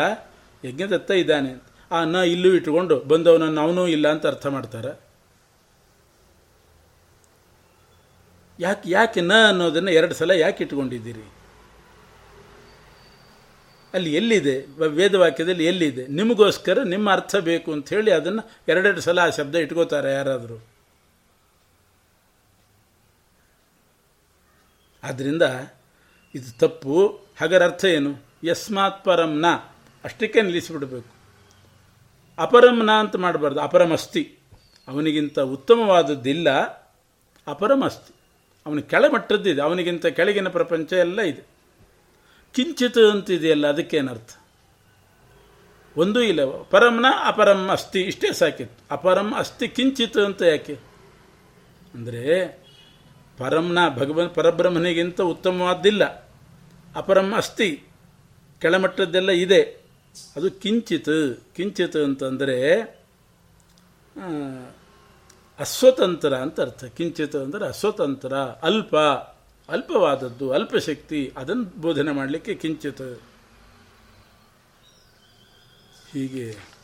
ಯಜ್ಞದತ್ತ 0.65 1.11
ಇದ್ದಾನೆ. 1.11 1.51
ಆ 1.91 2.03
ನ 2.03 2.15
ಇಲ್ಲೂ 2.15 2.49
ಇಟ್ಕೊಂಡು 2.49 2.99
ಬಂದವನನ್ನು 2.99 3.61
ಅವನೂ 3.61 3.87
ಇಲ್ಲ 3.87 4.07
ಅಂತ 4.11 4.27
ಅರ್ಥ 4.27 4.47
ಮಾಡ್ತಾರೆ? 4.47 5.08
ಯಾಕೆ 8.59 8.89
ಯಾಕೆ 8.89 9.21
ನ 9.21 9.31
ಅನ್ನೋದನ್ನು 9.47 9.91
ಎರಡು 9.91 10.13
ಸಲ 10.13 10.31
ಯಾಕೆ 10.31 10.63
ಇಟ್ಕೊಂಡಿದ್ದೀರಿ? 10.63 11.31
ಅಲ್ಲಿ 13.93 14.15
ಎಲ್ಲಿದೆ? 14.15 14.87
ವೇದವಾಕ್ಯದಲ್ಲಿ 14.87 15.65
ಎಲ್ಲಿದೆ? 15.65 16.07
ನಿಮಗೋಸ್ಕರ 16.07 16.83
ನಿಮ್ಮ 16.83 17.11
ಅರ್ಥ 17.11 17.35
ಬೇಕು 17.35 17.73
ಅಂತ 17.73 17.89
ಹೇಳಿ 17.89 18.11
ಅದನ್ನು 18.11 18.49
ಎರಡೆರಡು 18.67 19.01
ಸಲ 19.01 19.19
ಆ 19.19 19.29
ಶಬ್ದ 19.29 19.55
ಇಟ್ಕೋತಾರೆ 19.55 20.11
ಯಾರಾದರೂ. 20.11 20.67
ಆದ್ದರಿಂದ 25.03 25.41
ಇದು 26.35 26.57
ತಪ್ಪು. 26.57 27.07
ಹಾಗರ 27.39 27.63
ಅರ್ಥ 27.63 27.85
ಏನು? 27.85 28.15
ಯಸ್ಮಾತ್ 28.43 29.05
ಪರಂನ 29.05 29.45
ಅಷ್ಟಕ್ಕೆ 30.03 30.41
ನಿಲ್ಲಿಸಿಬಿಡಬೇಕು. 30.41 31.19
ಅಪರಂನ 32.37 32.91
ಅಂತ 32.91 33.15
ಮಾಡಬಾರ್ದು. 33.15 33.59
ಅಪರಮಸ್ತಿ. 33.59 34.37
ಅವನಿಗಿಂತ 34.87 35.39
ಉತ್ತಮವಾದದ್ದಿಲ್ಲ. 35.39 36.49
ಅಪರಮಸ್ತಿ. 37.47 38.18
ಅವನ 38.65 38.79
ಕೆಳಮಟ್ಟದ್ದಿದೆ, 38.91 39.61
ಅವನಿಗಿಂತ 39.61 40.05
ಕೆಳಗಿನ 40.17 40.47
ಪ್ರಪಂಚ 40.47 40.91
ಎಲ್ಲ 41.05 41.19
ಇದೆ. 41.31 41.43
ಕಿಂಚಿತ್ 42.55 42.99
ಅಂತಿದೆಯಲ್ಲ, 43.11 43.65
ಅದಕ್ಕೇನರ್ಥ? 43.67 44.31
ಒಂದೂ 45.95 46.19
ಇಲ್ಲ 46.21 46.41
ಪರಂನ 46.73 47.07
ಅಪರಂ 47.23 47.61
ಅಸ್ತಿ, 47.69 48.01
ಇಷ್ಟೇ 48.01 48.29
ಸಾಕಿತ್ತು. 48.33 48.79
ಅಪರಂ 48.91 49.29
ಅಸ್ತಿ, 49.33 49.67
ಕಿಂಚಿತ್ 49.67 50.19
ಅಂತ 50.27 50.41
ಯಾಕೆ? 50.41 50.75
ಅಂದರೆ 51.93 52.23
ಪರಂನ 53.37 53.79
ಭಗವನ್ 53.95 54.31
ಪರಬ್ರಹ್ಮನಿಗಿಂತ 54.35 55.19
ಉತ್ತಮವಾದ್ದಿಲ್ಲ. 55.33 56.03
ಅಪರಂ 56.95 57.29
ಅಸ್ತಿ, 57.33 57.69
ಕೆಳಮಟ್ಟದ್ದೆಲ್ಲ 58.61 59.31
ಇದೆ. 59.45 59.61
ಅದು 60.35 60.47
ಕಿಂಚಿತ್ 60.51 61.15
ಕಿಂಚಿತ್ 61.55 61.97
ಅಂತಂದರೆ 61.97 62.57
ಅಸ್ವತಂತ್ರ 65.59 66.33
ಅಂತ 66.33 66.61
ಅರ್ಥ. 66.61 66.85
ಕಿಂಚಿತ್ 66.85 67.35
ಅಂದರೆ 67.35 67.67
ಅಸ್ವತಂತ್ರ, 67.67 68.33
ಅಲ್ಪ, 68.35 68.95
ಅಲ್ಪವಾದದ್ದು, 69.69 70.51
ಅಲ್ಪಶಕ್ತಿ 70.51 71.33
ಅದನ್ನು 71.37 71.63
ಬೋಧನೆ 71.63 72.11
ಮಾಡಲಿಕ್ಕೆ 72.11 72.55
ಕಿಂಚಿತ್. 72.55 73.21
ಹೀಗೆ. 76.13 76.79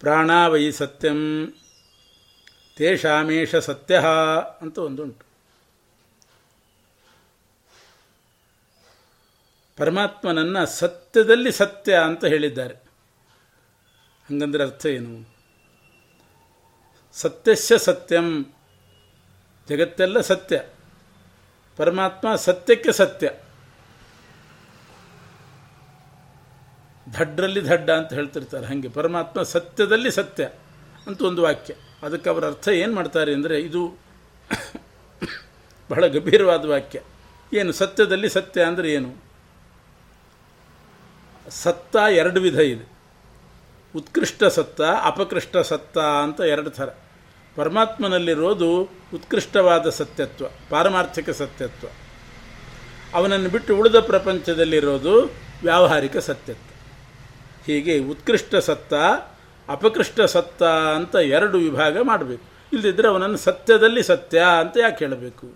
ಪ್ರಾಣಾವಯಿ 0.00 0.72
ಸತ್ಯಂ, 0.72 1.52
ತೇಷಾಮೇಷ 2.76 3.54
ಸತ್ಯ 3.54 4.04
ಅಂತ 4.60 4.78
ಒಂದುಂಟು. 4.78 5.29
ಪರಮಾತ್ಮನನ್ನು 9.80 10.66
ಸತ್ಯದಲ್ಲಿ 10.66 11.52
ಸತ್ಯ 11.52 11.94
ಅಂತ 11.94 12.24
ಹೇಳಿದ್ದಾರೆ. 12.24 12.74
ಹಂಗಂದ್ರೆ 14.30 14.62
ಅರ್ಥ 14.62 14.86
ಏನು? 14.86 15.34
ಸತ್ಯಸ್ಯ 17.12 17.78
ಸತ್ಯಂ. 17.78 18.54
ಜಗತ್ತೆಲ್ಲ 19.68 20.20
ಸತ್ಯ. 20.20 20.62
ಪರಮಾತ್ಮ 21.76 22.34
ಸತ್ಯಕ್ಕೆ 22.34 22.92
ಸತ್ಯ. 22.92 23.30
ಧಡ್ರಲ್ಲಿ 27.12 27.60
ಧಡ್ಡ 27.60 27.90
ಅಂತ 27.90 28.12
ಹೇಳ್ತಿರ್ತಾರೆ 28.12 28.66
ಹಾಗೆ. 28.66 28.88
ಪರಮಾತ್ಮ 28.88 29.42
ಸತ್ಯದಲ್ಲಿ 29.42 30.10
ಸತ್ಯ 30.10 30.50
ಅಂತ 31.06 31.22
ಒಂದು 31.22 31.42
ವಾಕ್ಯ. 31.42 31.74
ಅದಕ್ಕೆ 32.02 32.30
ಅವರ 32.30 32.46
ಅರ್ಥ 32.46 32.68
ಏನು 32.68 32.94
ಮಾಡ್ತಾರೆ 32.94 33.34
ಅಂದರೆ 33.34 33.60
ಇದು 33.60 33.98
ಬಹಳ 35.90 36.06
ಗಂಭೀರವಾದ 36.06 36.64
ವಾಕ್ಯ. 36.64 37.00
ಏನು 37.54 37.72
ಸತ್ಯದಲ್ಲಿ 37.72 38.28
ಸತ್ಯ 38.28 38.62
ಅಂದರೆ 38.62 38.92
ಏನು? 38.92 39.29
ಸತ್ತ 41.50 41.96
ಎರಡು 41.96 42.40
ವಿಧ 42.40 42.54
ಇದೆ. 42.54 43.00
ಉತ್ಕೃಷ್ಟ 43.96 44.44
ಸತ್ತ, 44.44 44.80
ಅಪಕೃಷ್ಟ 44.80 45.56
ಸತ್ತ 45.56 45.98
ಅಂತ 45.98 46.40
ಎರಡು 46.40 46.70
ಥರ. 46.70 46.88
ಪರಮಾತ್ಮನಲ್ಲಿರೋದು 47.56 48.80
ಉತ್ಕೃಷ್ಟವಾದ 49.14 49.88
ಸತ್ಯತ್ವ, 49.88 50.44
ಪಾರಮಾರ್ಥಿಕ 50.70 51.30
ಸತ್ಯತ್ವ. 51.30 51.86
ಅವನನ್ನು 53.14 53.48
ಬಿಟ್ಟು 53.48 53.76
ಉಳಿದ 53.76 54.00
ಪ್ರಪಂಚದಲ್ಲಿರೋದು 54.00 55.20
ವ್ಯಾವಹಾರಿಕ 55.62 56.16
ಸತ್ಯತ್ವ. 56.16 56.74
ಹೀಗೆ 57.66 57.98
ಉತ್ಕೃಷ್ಟ 57.98 58.56
ಸತ್ತ, 58.56 58.94
ಅಪಕೃಷ್ಟ 59.68 60.20
ಸತ್ತ 60.20 60.62
ಅಂತ 60.62 61.14
ಎರಡು 61.14 61.58
ವಿಭಾಗ 61.58 61.98
ಮಾಡಬೇಕು. 62.00 62.42
ಇಲ್ಲದಿದ್ದರೆ 62.72 63.08
ಅವನನ್ನು 63.08 63.36
ಸತ್ಯದಲ್ಲಿ 63.36 64.02
ಸತ್ಯ 64.02 64.42
ಅಂತ 64.60 64.76
ಯಾಕೆ 64.80 65.04
ಹೇಳಬೇಕು? 65.04 65.46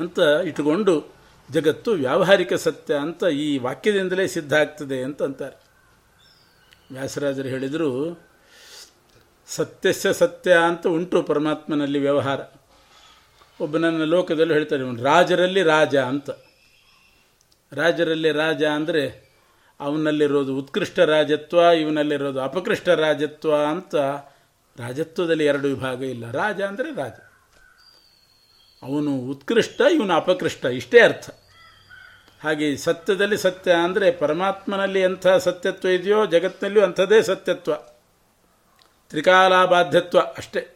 ಅಂತ 0.00 0.18
ಇಟ್ಟುಕೊಂಡು 0.44 1.21
ಜಗತ್ತು 1.54 1.90
ವ್ಯಾವಹಾರಿಕ 2.02 2.54
ಸತ್ಯ 2.64 2.94
ಅಂತ 3.04 3.22
ಈ 3.44 3.46
ವಾಕ್ಯದಿಂದಲೇ 3.58 4.24
ಸಿದ್ಧ 4.26 4.52
ಆಗ್ತದೆ 4.54 4.98
ಅಂತ 5.02 5.20
ಅಂತಾರೆ. 5.22 5.56
ವ್ಯಾಸರಾಜರು 6.92 7.48
ಹೇಳಿದರು, 7.48 7.90
ಸತ್ಯಸ್ಯ 9.48 10.12
ಸತ್ಯ 10.12 10.52
ಅಂತ 10.68 10.84
ಉಂಟು 10.96 11.22
ಪರಮಾತ್ಮನಲ್ಲಿ 11.22 11.98
ವ್ಯವಹಾರ. 11.98 12.40
ಒಬ್ಬನನ್ನ 13.60 14.04
ಲೋಕದಲ್ಲೂ 14.04 14.54
ಹೇಳ್ತಾರೆ, 14.54 14.82
ಇವನು 14.82 15.02
ರಾಜರಲ್ಲಿ 15.02 15.62
ರಾಜ 15.62 15.96
ಅಂತ. 16.12 16.30
ರಾಜರಲ್ಲಿ 17.72 18.30
ರಾಜ 18.32 18.62
ಅಂದರೆ 18.78 19.02
ಅವನಲ್ಲಿರೋದು 19.80 20.52
ಉತ್ಕೃಷ್ಟ 20.58 20.98
ರಾಜತ್ವ, 21.14 21.58
ಇವನಲ್ಲಿರೋದು 21.82 22.40
ಅಪಕೃಷ್ಟ 22.40 22.88
ರಾಜತ್ವ 23.04 23.52
ಅಂತ 23.66 23.94
ರಾಜತ್ವದಲ್ಲಿ 24.78 25.44
ಎರಡು 25.44 25.66
ವಿಭಾಗ 25.68 26.02
ಇಲ್ಲ. 26.14 26.24
ರಾಜ 26.30 26.60
ಅಂದರೆ 26.62 26.90
ರಾಜ. 26.94 27.16
ಅವನು 28.82 29.12
ಉತ್ಕೃಷ್ಟ, 29.32 29.80
ಇವನು 29.94 30.14
ಅಪಕೃಷ್ಟ, 30.14 30.64
ಇಷ್ಟೇ 30.80 31.00
ಅರ್ಥ. 31.00 31.26
ಹಾಗೆ 32.44 32.76
ಸತ್ಯದಲ್ಲಿ 32.76 33.36
ಸತ್ಯ 33.36 33.72
ಅಂದರೆ 33.72 34.10
ಪರಮಾತ್ಮನಲ್ಲಿ 34.10 35.00
ಎಂಥ 35.00 35.26
ಸತ್ಯತ್ವ 35.26 35.88
ಇದೆಯೋ 35.88 36.26
ಜಗತ್ತಿನಲ್ಲಿಯೂ 36.26 36.86
ಅಂಥದ್ದೇ 36.86 37.22
ಸತ್ಯತ್ವ. 37.22 37.74
ತ್ರಿಕಾಲಾಬಾಧ್ಯತ್ವ 39.08 40.20
ಅಷ್ಟೇ. 40.20 40.68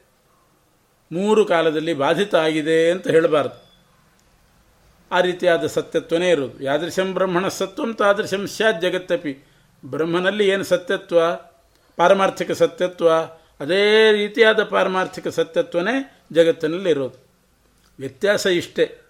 ಮೂರು 1.12 1.45
ಕಾಲದಲ್ಲಿ 1.45 1.95
ಬಾಧಿತ 1.95 2.35
ಆಗಿದೆ 2.35 2.91
ಅಂತ 2.91 3.09
ಹೇಳಬಾರ್ದು. 3.09 3.67
ಆ 5.12 5.21
ರೀತಿಯಾದ 5.21 5.67
ಸತ್ಯತ್ವನೇ 5.67 6.31
ಇರೋದು 6.31 6.62
ಯಾದೃಶಂ 6.62 7.14
ಬ್ರಹ್ಮಣ 7.14 7.49
ಸತ್ವಂ 7.49 7.95
ತಾದೃಶಂ 7.95 8.47
ಸ್ಯಾತ್ 8.47 8.83
ಜಗತ್ತಪಿ. 8.83 9.47
ಬ್ರಹ್ಮನಲ್ಲಿ 9.85 10.49
ಏನು 10.49 10.64
ಸತ್ಯತ್ವ? 10.64 11.21
ಪಾರಮಾರ್ಥಿಕ 11.97 12.51
ಸತ್ಯತ್ವ. 12.51 13.11
ಅದೇ 13.61 14.12
ರೀತಿಯಾದ 14.12 14.64
ಪಾರಮಾರ್ಥಿಕ 14.64 15.29
ಸತ್ಯತ್ವನೇ 15.29 16.25
ಜಗತ್ತಿನಲ್ಲಿ 16.33 16.91
ಇರೋದು 16.91 17.27
ವ್ಯತ್ಯಾಸ 17.99 18.47
ಇಷ್ಟೇ. 18.47 19.06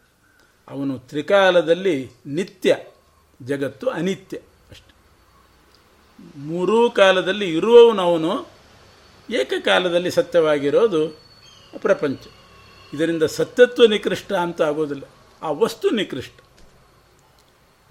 ಅವನು 0.69 0.99
ತ್ರಿಕಾಲದಲ್ಲಿ 0.99 2.11
ನಿತ್ಯ, 2.27 2.77
ಜಗತ್ತು 3.43 3.91
ಅನಿತ್ಯ 3.91 4.37
ಅಷ್ಟೆ. 4.71 4.95
ಮೂರೂ 6.37 6.91
ಕಾಲದಲ್ಲಿ 6.91 7.57
ಇರುವವನವನು 7.57 8.49
ಏಕಕಾಲದಲ್ಲಿ 9.31 10.11
ಸತ್ಯವಾಗಿರೋದು 10.11 11.09
ಪ್ರಪಂಚ. 11.79 12.21
ಇದರಿಂದ 12.95 13.23
ಸತ್ಯತ್ವ 13.23 13.87
ನಿಕೃಷ್ಟ 13.87 14.33
ಅಂತ 14.33 14.63
ಆಗೋದಿಲ್ಲ. 14.63 15.03
ಆ 15.43 15.51
ವಸ್ತು 15.51 15.91
ನಿಕೃಷ್ಟ. 15.91 16.33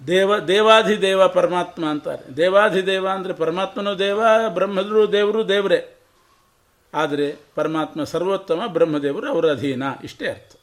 ದೇವ 0.06 0.38
ದೇವಾಧಿದೇವ 0.38 1.28
ಪರಮಾತ್ಮ 1.28 1.86
ಅಂತಾರೆ. 1.86 2.36
ದೇವಾಧಿದೇವ 2.36 3.08
ಅಂದರೆ 3.08 3.32
ಪರಮಾತ್ಮನೂ 3.32 3.94
ದೇವ, 3.94 4.20
ಬ್ರಹ್ಮದರು 4.48 5.12
ದೇವರು 5.12 5.48
ದೇವರೇ. 5.48 5.96
ಆದರೆ 6.94 7.40
ಪರಮಾತ್ಮ 7.54 8.04
ಸರ್ವೋತ್ತಮ, 8.04 8.60
ಬ್ರಹ್ಮದೇವರು 8.66 9.30
ಅವರ 9.30 9.50
ಅಧೀನ. 9.50 9.82
ಇಷ್ಟೇ 10.04 10.28
ಅರ್ಥ. 10.28 10.56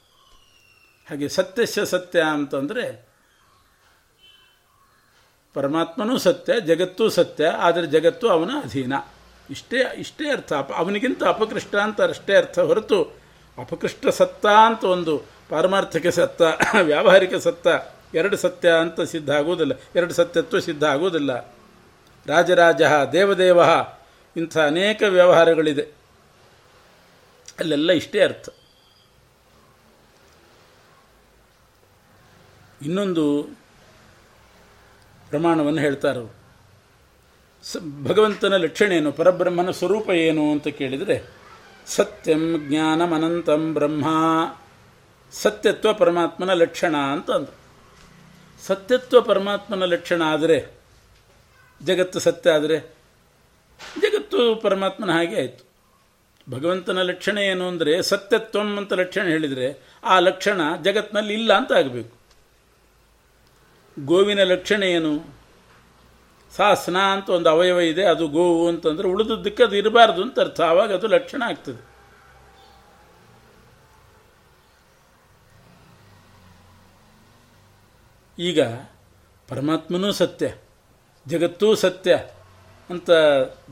ಹಾಗೆ 1.09 1.29
ಸತ್ಯಸ್ಯ 1.29 1.85
ಸತ್ಯ 1.85 2.21
ಅಂತಂದರೆ 2.21 3.13
ಪರಮಾತ್ಮನೂ 5.53 6.17
ಸತ್ಯ, 6.17 6.59
ಜಗತ್ತೂ 6.59 7.09
ಸತ್ಯ, 7.09 7.45
ಆದರೆ 7.45 7.87
ಜಗತ್ತು 7.87 8.29
ಅವನ 8.29 8.51
ಅಧೀನ. 8.63 8.93
ಇಷ್ಟೇ 9.49 9.77
ಇಷ್ಟೇ 9.97 10.29
ಅರ್ಥ. 10.29 10.53
ಅಪ, 10.53 10.71
ಅವನಿಗಿಂತ 10.71 11.23
ಅಪಕೃಷ್ಟ 11.23 11.75
ಅಂತ 11.75 12.01
ಅಷ್ಟೇ 12.01 12.35
ಅರ್ಥ 12.35 12.59
ಹೊರತು 12.59 13.03
ಅಪಕೃಷ್ಟ 13.57 14.07
ಸತ್ತ 14.07 14.45
ಅಂತ 14.45 14.83
ಒಂದು 14.83 15.25
ಪಾರಮಾರ್ಥಿಕ 15.49 16.07
ಸತ್ತ 16.07 16.41
ವ್ಯಾವಹಾರಿಕ 16.81 17.33
ಸತ್ತ 17.35 17.67
ಎರಡು 18.15 18.37
ಸತ್ಯ 18.37 18.69
ಅಂತ 18.69 19.01
ಸಿದ್ಧ 19.01 19.29
ಆಗೋದಿಲ್ಲ 19.29 19.73
ಎರಡು 19.95 20.13
ಸತ್ಯತ್ವ 20.13 20.59
ಸಿದ್ಧ 20.59 20.83
ಆಗೋದಿಲ್ಲ 20.83 21.53
ರಾಜರಾಜ, 22.27 22.81
ದೇವದೇವ 23.11 23.59
ಇಂಥ 24.37 24.57
ಅನೇಕ 24.57 25.03
ವ್ಯವಹಾರಗಳಿದೆ. 25.07 25.81
ಅಲ್ಲೆಲ್ಲ 27.59 27.91
ಇಷ್ಟೇ 27.91 28.19
ಅರ್ಥ. 28.19 28.49
ಇನ್ನೊಂದು 32.83 33.43
ಪ್ರಮಾಣವನ್ನು 35.29 35.81
ಹೇಳ್ತಾರೆ 35.81 36.43
ಸ, 37.63 37.77
ಭಗವಂತನ 38.03 38.57
ಲಕ್ಷಣ 38.57 38.91
ಏನು? 38.91 39.11
ಪರಬ್ರಹ್ಮನ 39.11 39.71
ಸ್ವರೂಪ 39.71 40.09
ಏನು 40.09 40.51
ಅಂತ 40.51 40.67
ಕೇಳಿದರೆ, 40.67 41.29
ಸತ್ಯಂ 41.87 42.69
ಜ್ಞಾನಮನಂತಂ 42.69 43.73
ಬ್ರಹ್ಮ, 43.73 44.05
ಸತ್ಯತ್ವ 45.31 45.93
ಪರಮಾತ್ಮನ 45.93 46.53
ಲಕ್ಷಣ 46.53 46.95
ಅಂತ 46.95 47.31
ಅಂದರು. 47.31 47.57
ಸತ್ಯತ್ವ 48.65 49.21
ಪರಮಾತ್ಮನ 49.21 49.85
ಲಕ್ಷಣ 49.85 50.21
ಆದರೆ, 50.21 50.77
ಜಗತ್ತು 51.83 52.19
ಸತ್ಯ 52.19 52.49
ಆದರೆ, 52.49 52.95
ಜಗತ್ತು 54.01 54.55
ಪರಮಾತ್ಮನ 54.55 55.11
ಹಾಗೆ 55.11 55.35
ಆಯಿತು. 55.35 55.63
ಭಗವಂತನ 56.49 57.01
ಲಕ್ಷಣ 57.01 57.37
ಏನು 57.37 57.67
ಅಂದರೆ, 57.67 58.01
ಸತ್ಯತ್ವಂ 58.01 58.77
ಅಂತ 58.77 58.93
ಲಕ್ಷಣ 58.93 59.21
ಹೇಳಿದರೆ, 59.21 59.83
ಆ 60.03 60.19
ಲಕ್ಷಣ 60.19 60.61
ಜಗತ್ತಿನಲ್ಲಿ 60.83 61.33
ಇಲ್ಲ 61.33 61.53
ಅಂತ 61.53 61.71
ಆಗಬೇಕು. 61.71 62.22
ಗೋವಿನ 63.99 64.43
ಲಕ್ಷಣ 64.43 64.83
ಏನು? 64.83 65.43
ಸಾಸನ 66.55 66.97
ಅಂತ 66.97 67.29
ಒಂದು 67.29 67.49
ಅವಯವ 67.49 67.79
ಇದೆ, 67.79 68.03
ಅದು 68.05 68.27
ಗೋವು 68.27 68.67
ಅಂತಂದರೆ 68.67 69.07
ಉಳಿದದ್ದಕ್ಕೆ 69.07 69.63
ಅದು 69.63 69.75
ಇರಬಾರ್ದು 69.75 70.21
ಅಂತ 70.21 70.39
ಅರ್ಥ. 70.39 70.61
ಆವಾಗ 70.61 70.93
ಅದು 70.93 71.07
ಲಕ್ಷಣ 71.07 71.43
ಆಗ್ತದೆ. 71.45 71.93
ಈಗ 78.39 78.61
ಪರಮಾತ್ಮನೂ 79.49 80.11
ಸತ್ಯ, 80.11 80.55
ಜಗತ್ತೂ 81.27 81.75
ಸತ್ಯ 81.75 82.15
ಅಂತ 82.89 83.09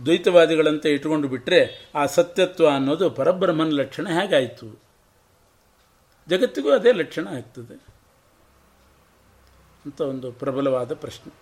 ದ್ವೈತವಾದಿಗಳಂತೆ 0.06 0.92
ಇಟ್ಟುಕೊಂಡು 0.92 1.28
ಬಿಟ್ಟರೆ 1.28 1.92
ಆ 1.96 2.06
ಸತ್ಯತ್ವ 2.06 2.70
ಅನ್ನೋದು 2.70 3.10
ಪರಬ್ರಹ್ಮನ 3.10 3.70
ಲಕ್ಷಣ 3.70 4.08
ಹೇಗಾಯಿತು? 4.08 4.82
ಜಗತ್ತಿಗೂ 6.30 6.72
ಅದೇ 6.72 6.92
ಲಕ್ಷಣ 6.92 7.28
ಆಗ್ತದೆ. 7.28 7.91
ಅಂತ 9.86 10.02
ಒಂದು 10.02 10.32
ಪ್ರಬಲವಾದ 10.32 10.94
ಪ್ರಶ್ನೆ. 10.94 11.34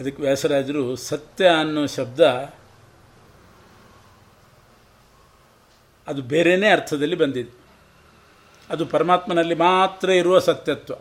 ಅದಕ್ಕೆ 0.00 0.22
ವ್ಯಾಸರಾಜರು 0.22 0.96
ಸತ್ಯ 0.96 1.48
ಅನ್ನೋ 1.48 1.86
ಶಬ್ದ 1.86 2.20
ಅದು 6.08 6.22
ಬೇರೆಯೇ 6.22 6.68
ಅರ್ಥದಲ್ಲಿ 6.68 7.16
ಬಂದಿದೆ. 7.16 7.50
ಅದು 8.70 8.86
ಪರಮಾತ್ಮನಲ್ಲಿ 8.86 9.54
ಮಾತ್ರ 9.54 10.10
ಇರುವ 10.10 10.38
ಸತ್ಯತ್ವ. 10.38 10.94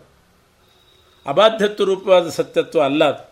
ಅಬಾಧ್ಯತ್ವ 1.26 1.84
ರೂಪವಾದ 1.84 2.30
ಸತ್ಯತ್ವ 2.30 2.82
ಅಲ್ಲ 2.82 3.06
ಅದು. 3.06 3.32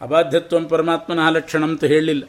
ಅಬಾಧ್ಯತ್ವ 0.00 0.68
ಪರಮಾತ್ಮನ 0.68 1.28
ಲಕ್ಷಣ 1.28 1.64
ಅಂತ 1.64 1.84
ಹೇಳಲಿಲ್ಲ 1.84 2.28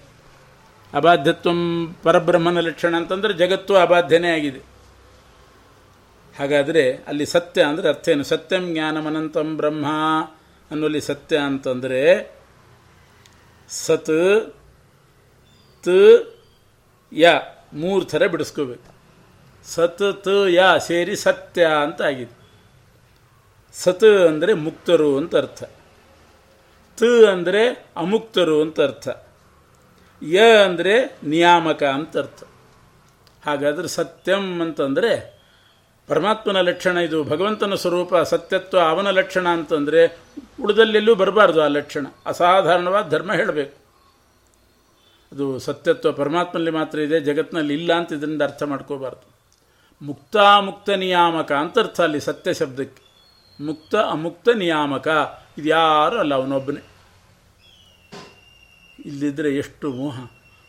ಅಬಾಧ್ಯತ್ವಂ 0.93 1.95
ಪರಬ್ರಹ್ಮನ 2.03 2.59
ಲಕ್ಷಣ 2.59 2.95
ಅಂತಂದರೆ 2.97 3.33
ಜಗತ್ತು 3.33 3.75
ಅಬಾಧ್ಯನೇ 3.75 4.33
ಆಗಿದೆ. 4.33 4.76
ಹಾಗಾದರೆ 6.39 6.95
ಅಲ್ಲಿ 6.95 7.25
ಸತ್ಯ 7.25 7.61
ಅಂದರೆ 7.61 7.89
ಅರ್ಥ 7.89 8.09
ಏನು? 8.09 8.23
ಸತ್ಯಂ 8.23 8.73
ಜ್ಞಾನಮನಂತಂ 8.73 9.57
ಬ್ರಹ್ಮ 9.57 9.85
ಅನ್ನೋಲ್ಲಿ 10.71 11.01
ಸತ್ಯ 11.01 11.37
ಅಂತಂದರೆ 11.37 12.37
ಸತ್, 13.69 14.53
ತ, 15.83 15.89
ಯ 17.13 17.27
ಮೂರು 17.73 18.05
ಥರ 18.05 18.27
ಬಿಡಿಸ್ಕೋಬೇಕು. 18.27 18.93
ಸತ್, 19.63 20.23
ತ, 20.23 20.27
ಯ 20.27 20.59
ಸೇರಿ 20.77 21.15
ಸತ್ಯ 21.15 21.65
ಅಂತ 21.65 22.01
ಆಗಿದೆ. 22.01 22.37
ಸತ್ 23.73 24.03
ಅಂದರೆ 24.03 24.53
ಮುಕ್ತರು 24.53 25.17
ಅಂತ 25.17 25.35
ಅರ್ಥ. 25.35 25.63
ತ 26.97 27.03
ಅಂದರೆ 27.31 27.87
ಅಮುಕ್ತರು 27.97 28.61
ಅಂತ 28.61 28.81
ಅರ್ಥ. 28.81 29.07
ಯ 30.23 30.39
ಅಂದರೆ 30.39 31.17
ನಿಯಾಮಕ 31.23 31.83
ಅಂತ 31.83 32.17
ಅರ್ಥ. 32.17 32.43
ಹಾಗಾದರೆ 33.45 33.87
ಸತ್ಯಂ 33.87 34.61
ಅಂತಂದರೆ 34.61 35.36
ಪರಮಾತ್ಮನ 36.07 36.61
ಲಕ್ಷಣ 36.61 36.97
ಇದು, 36.97 37.23
ಭಗವಂತನ 37.23 37.75
ಸ್ವರೂಪ, 37.75 38.15
ಸತ್ಯತ್ವ 38.15 38.79
ಅವನ 38.79 39.09
ಲಕ್ಷಣ 39.09 39.47
ಅಂತಂದರೆ 39.47 40.17
ಉಳಿದಲ್ಲೆಲ್ಲೂ 40.63 41.15
ಬರಬಾರ್ದು 41.15 41.63
ಆ 41.63 41.67
ಲಕ್ಷಣ. 41.67 42.05
ಅಸಾಧಾರಣವಾದ 42.25 43.09
ಧರ್ಮ 43.09 43.33
ಹೇಳಬೇಕು. 43.33 43.87
ಅದು 45.31 45.59
ಸತ್ಯತ್ವ 45.59 46.11
ಪರಮಾತ್ಮನಲ್ಲಿ 46.11 46.71
ಮಾತ್ರ 46.71 46.99
ಇದೆ 46.99 47.19
ಜಗತ್ತಿನಲ್ಲಿ 47.19 47.73
ಇಲ್ಲ 47.73 47.93
ಅಂತ 47.93 48.13
ಇದರಿಂದ 48.13 48.41
ಅರ್ಥ 48.41 48.63
ಮಾಡ್ಕೋಬಾರ್ದು. 48.63 49.37
ಮುಕ್ತಾಮುಕ್ತ 50.05 50.89
ನಿಯಾಮಕ 50.89 51.51
ಅಂತ 51.51 51.79
ಅರ್ಥ 51.79 52.01
ಅಲ್ಲಿ 52.01 52.19
ಸತ್ಯ 52.19 52.53
ಶಬ್ದಕ್ಕೆ. 52.53 53.07
ಮುಕ್ತ 53.63 53.95
ಅಮುಕ್ತ 53.95 54.49
ನಿಯಾಮಕ. 54.49 55.07
ಇದು 55.57 55.69
ಯಾರು 55.69 56.19
ಅಲ್ಲ 56.19 56.35
ಅವನೊಬ್ಬನೇ. 56.35 56.79
ಇಲ್ಲಿದ್ದರೆ 59.05 59.55
ಎಷ್ಟು 59.55 59.93
ಮೋಹ. 59.93 60.19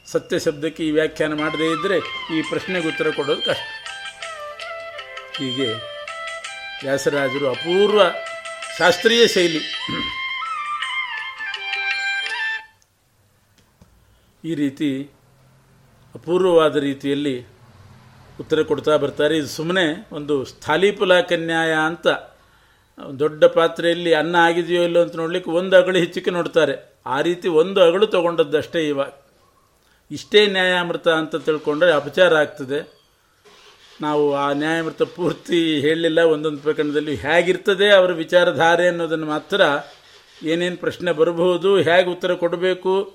ಸತ್ಯ 0.07 0.39
ಶಬ್ದಕ್ಕೆ 0.39 0.87
ಈ 0.87 0.91
ವ್ಯಾಖ್ಯಾನ 0.91 1.35
ಮಾಡದೇ 1.35 1.71
ಇದ್ದರೆ 1.71 1.99
ಈ 2.39 2.43
ಪ್ರಶ್ನೆಗೆ 2.43 2.89
ಉತ್ತರ 2.89 3.07
ಕೊಡೋದು 3.17 3.43
ಕಷ್ಟ. 3.43 3.78
ಹೀಗೆ 5.39 5.67
ವ್ಯಾಸರಾಜರು 6.83 7.51
ಅಪೂರ್ವ 7.51 8.01
ಶಾಸ್ತ್ರೀಯ 8.79 9.27
ಶೈಲಿ. 9.27 9.61
ಈ 14.45 14.55
ರೀತಿ 14.55 15.11
ಅಪೂರ್ವವಾದ 16.15 16.77
ರೀತಿಯಲ್ಲಿ 16.77 17.37
ಉತ್ತರ 18.41 18.63
ಕೊಡ್ತಾ 18.63 18.97
ಬರ್ತಾರೆ. 18.97 19.37
ಇದು 19.37 19.47
ಸುಮ್ಮನೆ 19.47 20.09
ಒಂದು 20.13 20.45
ಸ್ಥಾಲಿಪುಲ 20.45 21.21
ಕನ್ಯಾಯ 21.21 21.73
ಅಂತ 21.73 22.07
ದೊಡ್ಡ 23.19 23.45
ಪಾತ್ರೆಯಲ್ಲಿ 23.45 24.15
ಅನ್ನ 24.15 24.37
ಆಗಿದೆಯೋ 24.37 24.83
ಇಲ್ಲೋ 24.83 25.03
ಅಂತ 25.03 25.17
ನೋಡ್ಲಿಕ್ಕೆ 25.17 25.51
ಒಂದು 25.51 25.77
ಅಗಳು 25.77 25.99
ಹೆಚ್ಚಿಗೆ 25.99 26.31
ನೋಡ್ತಾರೆ. 26.31 26.75
ಆ 27.07 27.21
ರೀತಿ 27.21 27.49
ಒಂದು 27.49 27.83
ಅಗಳು 27.85 28.07
ತಗೊಂಡದ್ದಷ್ಟೇ 28.07 28.89
ಇವಾಗ 28.89 29.13
ಇಷ್ಟೇ 30.11 30.47
ನ್ಯಾಯಾಮೃತ 30.47 31.09
ಅಂತ 31.09 31.37
ತಿಳ್ಕೊಂಡ್ರೆ 31.37 31.93
ಅಪಚಾರ 31.93 32.35
ಆಗ್ತದೆ. 32.35 32.98
ನಾವು 34.01 34.35
ಆ 34.35 34.53
ನ್ಯಾಯಮೂರ್ತ 34.53 35.03
ಪೂರ್ತಿ 35.03 35.81
ಹೇಳಲಿಲ್ಲ 35.81 36.19
ಒಂದೊಂದು 36.19 36.59
ಪ್ರಕರಣದಲ್ಲಿ 36.59 37.15
ಹೇಗಿರ್ತದೆ 37.15 37.89
ಅವರ 37.89 38.13
ವಿಚಾರಧಾರೆ 38.13 38.89
ಅನ್ನೋದನ್ನು 38.89 39.27
ಮಾತ್ರ 39.27 39.61
ಏನೇನು 40.43 40.77
ಪ್ರಶ್ನೆ 40.77 41.13
ಬರಬಹುದು, 41.13 41.77
ಹೇಗೆ 41.77 42.11
ಉತ್ತರ 42.11 42.35
ಕೊಡಬೇಕು 42.35 43.15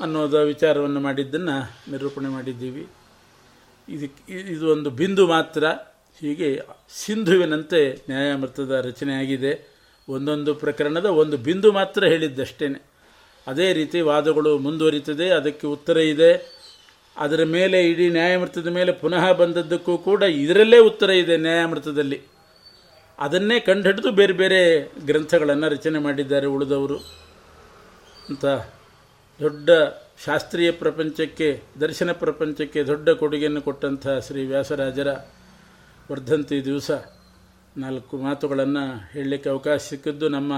ಅನ್ನೋದ 0.00 0.34
ವಿಚಾರವನ್ನು 0.34 1.00
ಮಾಡಿದ್ದನ್ನು 1.00 1.90
ನಿರೂಪಣೆ 1.90 2.28
ಮಾಡಿದ್ದೀವಿ. 2.28 2.86
ಇದಕ್ಕೆ, 3.88 4.32
ಇದು 4.32 4.68
ಒಂದು 4.68 4.90
ಬಿಂದು 4.90 5.26
ಮಾತ್ರ. 5.26 5.64
ಹೀಗೆ 6.20 6.60
ಸಿಂಧುವಿನಂತೆ 7.04 8.02
ನ್ಯಾಯಮೃತದ 8.10 8.70
ರಚನೆಯಾಗಿದೆ. 8.70 9.78
ಒಂದೊಂದು 10.08 10.54
ಪ್ರಕರಣದ 10.54 11.04
ಒಂದು 11.04 11.36
ಬಿಂದು 11.36 11.72
ಮಾತ್ರ 11.72 12.04
ಹೇಳಿದ್ದಷ್ಟೇ 12.04 12.84
ಅದೇ 13.46 13.72
ರೀತಿ 13.72 14.00
ವಾದಗಳು 14.00 14.58
ಮುಂದುವರಿತದೆ, 14.58 15.30
ಅದಕ್ಕೆ 15.30 15.66
ಉತ್ತರ 15.66 15.96
ಇದೆ. 15.96 16.57
ಅದರ 17.18 17.44
ಮೇಲೆ 17.44 17.90
ಇಡೀ 17.90 18.10
ನ್ಯಾಯಮೃತದ 18.10 18.66
ಮೇಲೆ 18.66 18.92
ಪುನಃ 18.92 19.32
ಬಂದದ್ದಕ್ಕೂ 19.32 19.98
ಕೂಡ 19.98 20.22
ಇದರಲ್ಲೇ 20.22 20.78
ಉತ್ತರ 20.78 21.10
ಇದೆ 21.10 21.36
ನ್ಯಾಯಮೃತದಲ್ಲಿ 21.36 22.22
ಅದನ್ನೇ 23.18 23.60
ಕಂಡುಹಿಡಿದು 23.60 24.10
ಬೇರೆ 24.12 24.32
ಬೇರೆ 24.32 24.60
ಗ್ರಂಥಗಳನ್ನು 25.06 25.68
ರಚನೆ 25.68 25.98
ಮಾಡಿದ್ದಾರೆ 25.98 26.46
ಉಳಿದವರು. 26.46 26.98
ಅಂತ 28.28 28.44
ದೊಡ್ಡ 29.40 29.70
ಶಾಸ್ತ್ರೀಯ 30.24 30.70
ಪ್ರಪಂಚಕ್ಕೆ, 30.70 31.62
ದರ್ಶನ 31.80 32.12
ಪ್ರಪಂಚಕ್ಕೆ 32.12 32.84
ದೊಡ್ಡ 32.84 33.08
ಕೊಡುಗೆಯನ್ನು 33.08 33.62
ಕೊಟ್ಟಂಥ 33.62 34.06
ಶ್ರೀ 34.26 34.46
ವ್ಯಾಸರಾಜರ 34.46 35.10
ವರ್ಧಂತಿ 36.10 36.64
ದಿವಸ. 36.64 36.90
ನಾಲ್ಕು 37.76 38.16
ಮಾತುಗಳನ್ನು 38.16 39.10
ಹೇಳಲಿಕ್ಕೆ 39.12 39.50
ಅವಕಾಶ 39.50 39.80
ಸಿಕ್ಕಿದ್ದು 39.80 40.28
ನಮ್ಮ 40.28 40.52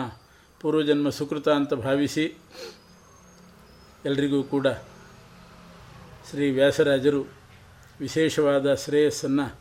ಪೂರ್ವಜನ್ಮ 0.60 1.08
ಸುಕೃತ 1.08 1.48
ಅಂತ 1.48 1.74
ಭಾವಿಸಿ 1.74 2.24
ಎಲ್ರಿಗೂ 4.04 4.42
ಕೂಡ 4.42 4.66
ಶ್ರೀ 6.30 6.50
ವ್ಯಾಸರಾಜರು 6.50 7.26
ವಿಶೇಷವಾದ 8.00 8.74
ಶ್ರೇಯಸ್ಸನ್ನು 8.74 9.54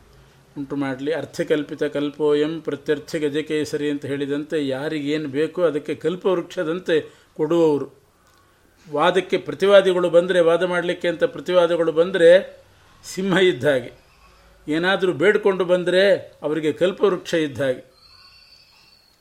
ಉಂಟು 0.58 0.76
ಮಾಡಲಿ. 0.76 1.12
ಅರ್ಥಕಲ್ಪಿತ 1.12 1.82
ಕಲ್ಪೋಯಂ 1.82 2.60
ಪ್ರತ್ಯರ್ಥ 2.60 3.16
ಗಜಕೇಸರಿ 3.16 3.90
ಅಂತ 3.90 4.06
ಹೇಳಿದಂತೆ 4.06 4.68
ಯಾರಿಗೇನು 4.68 5.28
ಬೇಕೋ 5.28 5.62
ಅದಕ್ಕೆ 5.62 5.94
ಕಲ್ಪವೃಕ್ಷದಂತೆ 5.94 7.14
ಕೊಡುವವರು. 7.36 7.94
ವಾದಕ್ಕೆ 8.92 9.36
ಪ್ರತಿವಾದಿಗಳು 9.38 10.10
ಬಂದರೆ 10.10 10.40
ವಾದ 10.40 10.62
ಮಾಡಲಿಕ್ಕೆ 10.62 11.08
ಅಂತ 11.08 11.24
ಪ್ರತಿವಾದಿಗಳು 11.24 11.92
ಬಂದರೆ 11.92 12.60
ಸಿಂಹ 13.04 13.36
ಇದ್ದ 13.36 13.64
ಹಾಗೆ. 13.64 13.92
ಏನಾದರೂ 14.68 15.12
ಬೇಡಿಕೊಂಡು 15.12 15.64
ಬಂದರೆ 15.64 16.18
ಅವರಿಗೆ 16.42 16.72
ಕಲ್ಪವೃಕ್ಷ 16.72 17.34
ಇದ್ದ 17.34 17.60
ಹಾಗೆ. 17.60 17.92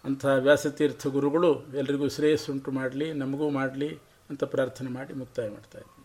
ಅಂತಹ 0.05 0.29
ವ್ಯಾಸತೀರ್ಥ 0.29 1.07
ಗುರುಗಳು 1.07 1.65
ಎಲ್ರಿಗೂ 1.77 2.09
ಶ್ರೇಯಸ್ಸುಂಟು 2.09 2.71
ಮಾಡಲಿ, 2.71 3.13
ನಮಗೂ 3.13 3.49
ಮಾಡಲಿ 3.49 3.95
ಅಂತ 4.29 4.43
ಪ್ರಾರ್ಥನೆ 4.43 4.89
ಮಾಡಿ 4.89 5.13
ಮುಕ್ತಾಯ 5.13 5.49
ಮಾಡ್ತಾರೆ 5.49 5.98